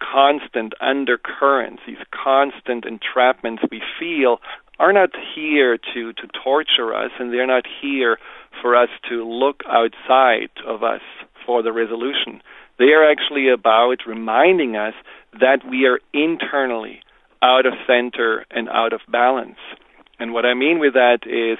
constant 0.00 0.74
undercurrents, 0.80 1.82
these 1.86 1.96
constant 2.10 2.84
entrapments 2.84 3.60
we 3.70 3.82
feel, 3.98 4.40
are 4.78 4.92
not 4.92 5.10
here 5.34 5.78
to, 5.94 6.12
to 6.14 6.26
torture 6.42 6.94
us, 6.94 7.10
and 7.18 7.32
they're 7.32 7.46
not 7.46 7.64
here 7.82 8.18
for 8.62 8.74
us 8.74 8.88
to 9.08 9.28
look 9.28 9.62
outside 9.68 10.50
of 10.66 10.82
us 10.82 11.02
for 11.44 11.62
the 11.62 11.72
resolution. 11.72 12.40
They 12.78 12.92
are 12.92 13.08
actually 13.08 13.50
about 13.50 13.98
reminding 14.06 14.76
us 14.76 14.94
that 15.38 15.58
we 15.68 15.86
are 15.86 16.00
internally 16.14 17.00
out 17.42 17.66
of 17.66 17.74
center 17.86 18.46
and 18.50 18.68
out 18.70 18.92
of 18.92 19.00
balance. 19.08 19.58
And 20.18 20.32
what 20.32 20.46
I 20.46 20.54
mean 20.54 20.78
with 20.78 20.94
that 20.94 21.20
is, 21.26 21.58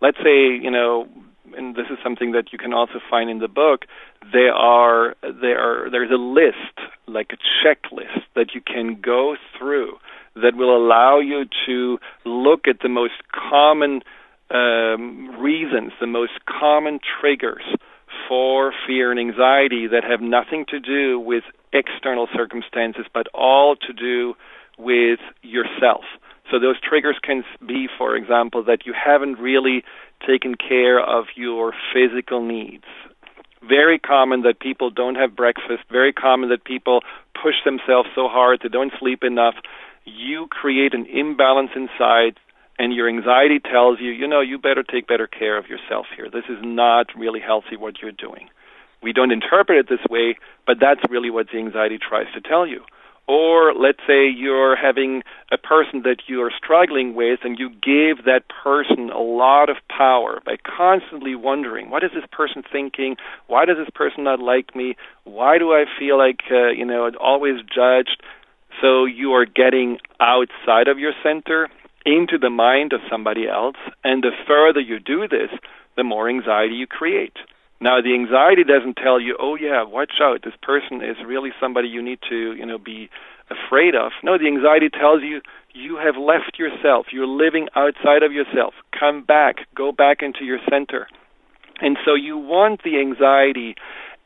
let's 0.00 0.18
say, 0.18 0.54
you 0.60 0.70
know, 0.70 1.08
and 1.56 1.74
this 1.74 1.86
is 1.90 1.98
something 2.02 2.32
that 2.32 2.52
you 2.52 2.58
can 2.58 2.72
also 2.72 3.00
find 3.08 3.28
in 3.28 3.40
the 3.40 3.48
book, 3.48 3.86
there 4.32 4.52
are 4.52 5.14
there 5.22 5.58
are 5.58 5.90
there's 5.90 6.10
a 6.10 6.14
list, 6.14 6.90
like 7.06 7.30
a 7.32 7.66
checklist 7.66 8.22
that 8.34 8.54
you 8.54 8.60
can 8.60 9.00
go 9.00 9.36
through 9.58 9.94
that 10.34 10.54
will 10.54 10.76
allow 10.76 11.18
you 11.18 11.44
to 11.66 11.98
look 12.24 12.68
at 12.68 12.80
the 12.82 12.88
most 12.88 13.14
common 13.32 14.02
um, 14.50 15.36
reasons, 15.40 15.92
the 16.00 16.06
most 16.06 16.44
common 16.46 17.00
triggers 17.20 17.64
for 18.28 18.72
fear 18.86 19.10
and 19.10 19.18
anxiety 19.18 19.86
that 19.88 20.04
have 20.04 20.20
nothing 20.20 20.64
to 20.68 20.78
do 20.78 21.18
with 21.18 21.44
external 21.72 22.28
circumstances, 22.34 23.06
but 23.12 23.26
all 23.34 23.76
to 23.76 23.92
do 23.92 24.34
with 24.78 25.20
yourself. 25.42 26.04
So 26.50 26.58
those 26.58 26.80
triggers 26.80 27.18
can 27.22 27.44
be, 27.66 27.88
for 27.96 28.16
example, 28.16 28.64
that 28.64 28.86
you 28.86 28.92
haven't 28.92 29.38
really 29.38 29.84
taken 30.26 30.54
care 30.56 31.00
of 31.00 31.26
your 31.36 31.72
physical 31.92 32.44
needs. 32.44 32.84
Very 33.68 33.98
common 33.98 34.42
that 34.42 34.60
people 34.60 34.90
don't 34.90 35.16
have 35.16 35.36
breakfast, 35.36 35.84
very 35.90 36.12
common 36.12 36.48
that 36.48 36.64
people 36.64 37.00
push 37.40 37.56
themselves 37.64 38.08
so 38.14 38.28
hard 38.28 38.60
they 38.62 38.68
don't 38.68 38.92
sleep 38.98 39.22
enough 39.22 39.54
you 40.04 40.46
create 40.50 40.94
an 40.94 41.06
imbalance 41.06 41.70
inside 41.74 42.38
and 42.78 42.94
your 42.94 43.08
anxiety 43.08 43.60
tells 43.60 44.00
you, 44.00 44.10
you 44.10 44.26
know, 44.26 44.40
you 44.40 44.58
better 44.58 44.82
take 44.82 45.06
better 45.06 45.26
care 45.26 45.58
of 45.58 45.68
yourself 45.68 46.06
here. 46.16 46.30
This 46.30 46.44
is 46.48 46.58
not 46.62 47.06
really 47.16 47.40
healthy 47.40 47.76
what 47.76 48.00
you're 48.00 48.12
doing. 48.12 48.48
We 49.02 49.12
don't 49.12 49.30
interpret 49.30 49.78
it 49.78 49.88
this 49.88 50.04
way, 50.08 50.36
but 50.66 50.78
that's 50.80 51.00
really 51.10 51.30
what 51.30 51.48
the 51.52 51.58
anxiety 51.58 51.98
tries 51.98 52.32
to 52.34 52.40
tell 52.40 52.66
you. 52.66 52.82
Or 53.30 53.72
let's 53.74 54.00
say 54.08 54.28
you're 54.28 54.74
having 54.74 55.22
a 55.52 55.56
person 55.56 56.02
that 56.02 56.22
you 56.26 56.42
are 56.42 56.50
struggling 56.50 57.14
with 57.14 57.38
and 57.44 57.60
you 57.60 57.68
give 57.68 58.24
that 58.24 58.42
person 58.64 59.08
a 59.08 59.20
lot 59.20 59.70
of 59.70 59.76
power 59.88 60.40
by 60.44 60.56
constantly 60.56 61.36
wondering, 61.36 61.90
what 61.90 62.02
is 62.02 62.10
this 62.12 62.24
person 62.32 62.64
thinking? 62.72 63.14
Why 63.46 63.66
does 63.66 63.76
this 63.76 63.94
person 63.94 64.24
not 64.24 64.40
like 64.40 64.74
me? 64.74 64.96
Why 65.22 65.58
do 65.58 65.70
I 65.70 65.84
feel 65.96 66.18
like, 66.18 66.40
uh, 66.50 66.70
you 66.70 66.84
know, 66.84 67.08
always 67.20 67.60
judged? 67.72 68.20
So 68.80 69.04
you 69.04 69.30
are 69.34 69.46
getting 69.46 69.98
outside 70.18 70.88
of 70.88 70.98
your 70.98 71.12
center 71.22 71.68
into 72.04 72.36
the 72.36 72.50
mind 72.50 72.92
of 72.92 73.00
somebody 73.08 73.46
else, 73.46 73.76
and 74.02 74.24
the 74.24 74.32
further 74.48 74.80
you 74.80 74.98
do 74.98 75.28
this, 75.28 75.50
the 75.96 76.02
more 76.02 76.28
anxiety 76.28 76.74
you 76.74 76.88
create. 76.88 77.36
Now, 77.80 78.00
the 78.02 78.12
anxiety 78.12 78.62
doesn't 78.64 78.96
tell 78.96 79.18
you, 79.18 79.36
"Oh 79.38 79.54
yeah, 79.54 79.82
watch 79.82 80.20
out, 80.20 80.42
this 80.42 80.56
person 80.62 81.02
is 81.02 81.16
really 81.24 81.52
somebody 81.58 81.88
you 81.88 82.02
need 82.02 82.20
to, 82.28 82.52
you 82.52 82.66
know, 82.66 82.78
be 82.78 83.08
afraid 83.48 83.94
of." 83.94 84.12
No, 84.22 84.36
the 84.36 84.46
anxiety 84.46 84.90
tells 84.90 85.22
you 85.22 85.40
you 85.72 85.96
have 85.96 86.16
left 86.16 86.58
yourself. 86.58 87.06
You're 87.12 87.26
living 87.26 87.68
outside 87.74 88.22
of 88.22 88.32
yourself. 88.32 88.74
Come 88.92 89.22
back. 89.22 89.66
Go 89.74 89.92
back 89.92 90.22
into 90.22 90.44
your 90.44 90.58
center. 90.68 91.08
And 91.80 91.96
so 92.04 92.14
you 92.14 92.36
want 92.36 92.82
the 92.82 93.00
anxiety 93.00 93.76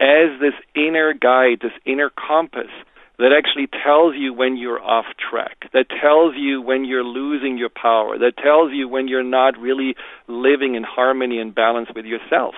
as 0.00 0.40
this 0.40 0.54
inner 0.74 1.12
guide, 1.12 1.60
this 1.60 1.78
inner 1.84 2.10
compass 2.10 2.70
that 3.18 3.32
actually 3.32 3.68
tells 3.68 4.16
you 4.16 4.32
when 4.32 4.56
you're 4.56 4.82
off 4.82 5.06
track, 5.30 5.70
that 5.72 5.86
tells 5.88 6.34
you 6.34 6.60
when 6.60 6.84
you're 6.84 7.04
losing 7.04 7.56
your 7.56 7.68
power, 7.68 8.18
that 8.18 8.36
tells 8.36 8.72
you 8.72 8.88
when 8.88 9.06
you're 9.06 9.22
not 9.22 9.56
really 9.56 9.94
living 10.26 10.74
in 10.74 10.82
harmony 10.82 11.38
and 11.38 11.54
balance 11.54 11.88
with 11.94 12.04
yourself. 12.04 12.54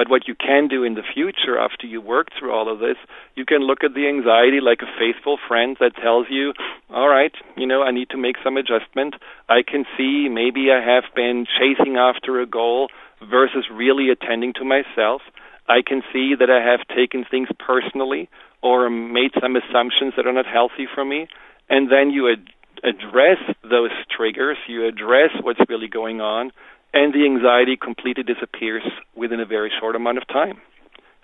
But 0.00 0.08
what 0.08 0.26
you 0.26 0.34
can 0.34 0.66
do 0.66 0.82
in 0.82 0.94
the 0.94 1.02
future 1.02 1.58
after 1.58 1.86
you 1.86 2.00
work 2.00 2.28
through 2.32 2.54
all 2.54 2.72
of 2.72 2.78
this, 2.78 2.96
you 3.34 3.44
can 3.44 3.60
look 3.60 3.84
at 3.84 3.92
the 3.92 4.08
anxiety 4.08 4.58
like 4.58 4.80
a 4.80 4.88
faithful 4.98 5.36
friend 5.46 5.76
that 5.78 5.94
tells 5.94 6.24
you, 6.30 6.54
all 6.88 7.10
right, 7.10 7.34
you 7.54 7.66
know, 7.66 7.82
I 7.82 7.90
need 7.90 8.08
to 8.08 8.16
make 8.16 8.36
some 8.42 8.56
adjustment. 8.56 9.16
I 9.50 9.60
can 9.60 9.84
see 9.98 10.30
maybe 10.30 10.68
I 10.72 10.80
have 10.80 11.04
been 11.14 11.44
chasing 11.44 11.98
after 11.98 12.40
a 12.40 12.46
goal 12.46 12.88
versus 13.20 13.66
really 13.70 14.08
attending 14.08 14.54
to 14.54 14.64
myself. 14.64 15.20
I 15.68 15.82
can 15.86 16.00
see 16.10 16.32
that 16.34 16.48
I 16.48 16.64
have 16.64 16.80
taken 16.96 17.26
things 17.30 17.48
personally 17.58 18.30
or 18.62 18.88
made 18.88 19.32
some 19.38 19.54
assumptions 19.54 20.14
that 20.16 20.26
are 20.26 20.32
not 20.32 20.46
healthy 20.46 20.88
for 20.94 21.04
me, 21.04 21.28
and 21.68 21.92
then 21.92 22.08
you 22.08 22.32
ad- 22.32 22.48
address 22.82 23.36
those 23.62 23.92
triggers, 24.16 24.56
you 24.66 24.86
address 24.88 25.28
what's 25.42 25.60
really 25.68 25.88
going 25.88 26.22
on, 26.22 26.52
and 26.92 27.12
the 27.12 27.24
anxiety 27.24 27.76
completely 27.76 28.22
disappears 28.22 28.82
within 29.14 29.40
a 29.40 29.46
very 29.46 29.70
short 29.80 29.96
amount 29.96 30.18
of 30.18 30.26
time. 30.28 30.60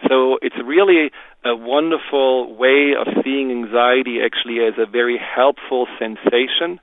So 0.08 0.38
it's 0.42 0.56
really 0.64 1.10
a 1.44 1.56
wonderful 1.56 2.54
way 2.54 2.92
of 2.98 3.06
seeing 3.24 3.50
anxiety 3.50 4.20
actually 4.24 4.60
as 4.60 4.74
a 4.78 4.86
very 4.86 5.18
helpful 5.18 5.86
sensation, 5.98 6.78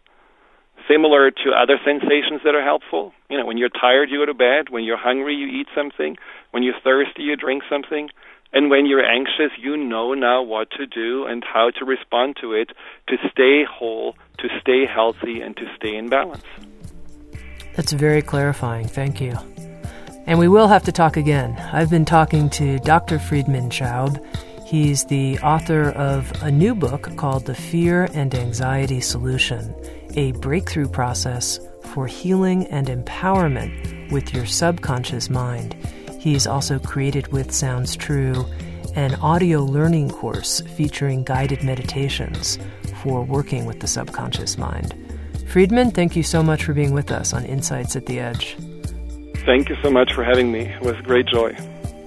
similar 0.87 1.29
to 1.29 1.51
other 1.51 1.77
sensations 1.85 2.41
that 2.43 2.55
are 2.55 2.63
helpful. 2.63 3.13
You 3.29 3.37
know, 3.37 3.45
when 3.45 3.57
you're 3.57 3.69
tired, 3.69 4.09
you 4.09 4.19
go 4.19 4.25
to 4.25 4.33
bed. 4.33 4.69
When 4.69 4.83
you're 4.83 4.97
hungry, 4.97 5.35
you 5.35 5.47
eat 5.47 5.67
something. 5.75 6.17
When 6.51 6.63
you're 6.63 6.79
thirsty, 6.83 7.23
you 7.23 7.35
drink 7.35 7.63
something. 7.69 8.09
And 8.51 8.69
when 8.69 8.85
you're 8.85 9.05
anxious, 9.05 9.51
you 9.59 9.77
know 9.77 10.13
now 10.13 10.41
what 10.41 10.69
to 10.71 10.85
do 10.85 11.25
and 11.25 11.43
how 11.43 11.71
to 11.79 11.85
respond 11.85 12.37
to 12.41 12.53
it 12.53 12.71
to 13.07 13.17
stay 13.31 13.63
whole, 13.63 14.15
to 14.39 14.47
stay 14.59 14.85
healthy, 14.85 15.41
and 15.41 15.55
to 15.57 15.65
stay 15.75 15.95
in 15.95 16.09
balance. 16.09 16.43
That's 17.75 17.91
very 17.91 18.21
clarifying. 18.21 18.87
Thank 18.87 19.19
you. 19.19 19.37
And 20.25 20.39
we 20.39 20.47
will 20.47 20.67
have 20.67 20.83
to 20.83 20.91
talk 20.91 21.17
again. 21.17 21.57
I've 21.73 21.89
been 21.89 22.05
talking 22.05 22.49
to 22.51 22.79
Dr. 22.79 23.17
Friedemann 23.19 23.69
Schaub. 23.69 24.23
He's 24.65 25.05
the 25.05 25.37
author 25.39 25.89
of 25.89 26.31
a 26.41 26.49
new 26.49 26.73
book 26.73 27.15
called 27.17 27.45
The 27.45 27.55
Fear 27.55 28.09
and 28.13 28.33
Anxiety 28.33 29.01
Solution 29.01 29.75
A 30.15 30.31
Breakthrough 30.33 30.87
Process 30.87 31.59
for 31.93 32.07
Healing 32.07 32.65
and 32.67 32.87
Empowerment 32.87 34.11
with 34.11 34.33
Your 34.33 34.45
Subconscious 34.45 35.29
Mind. 35.29 35.75
He's 36.19 36.47
also 36.47 36.79
created 36.79 37.27
with 37.33 37.51
Sounds 37.51 37.95
True 37.95 38.45
an 38.95 39.15
audio 39.15 39.63
learning 39.63 40.09
course 40.09 40.61
featuring 40.61 41.23
guided 41.23 41.63
meditations 41.63 42.57
for 43.01 43.23
working 43.23 43.65
with 43.65 43.79
the 43.79 43.87
subconscious 43.87 44.57
mind. 44.57 44.95
Friedemann, 45.53 45.93
thank 45.93 46.15
you 46.15 46.23
so 46.23 46.41
much 46.41 46.63
for 46.63 46.73
being 46.73 46.93
with 46.93 47.11
us 47.11 47.31
on 47.31 47.45
Insights 47.45 47.95
at 47.95 48.07
the 48.07 48.19
Edge. 48.19 48.57
Thank 49.45 49.69
you 49.69 49.75
so 49.83 49.91
much 49.91 50.11
for 50.11 50.23
having 50.23 50.51
me. 50.51 50.61
It 50.61 50.81
was 50.81 50.99
great 51.01 51.27
joy. 51.27 51.53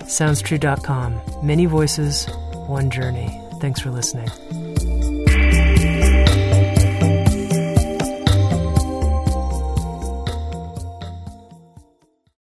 SoundsTrue.com. 0.00 1.46
Many 1.46 1.66
voices, 1.66 2.26
one 2.66 2.90
journey. 2.90 3.30
Thanks 3.60 3.80
for 3.80 3.92
listening. 3.92 4.28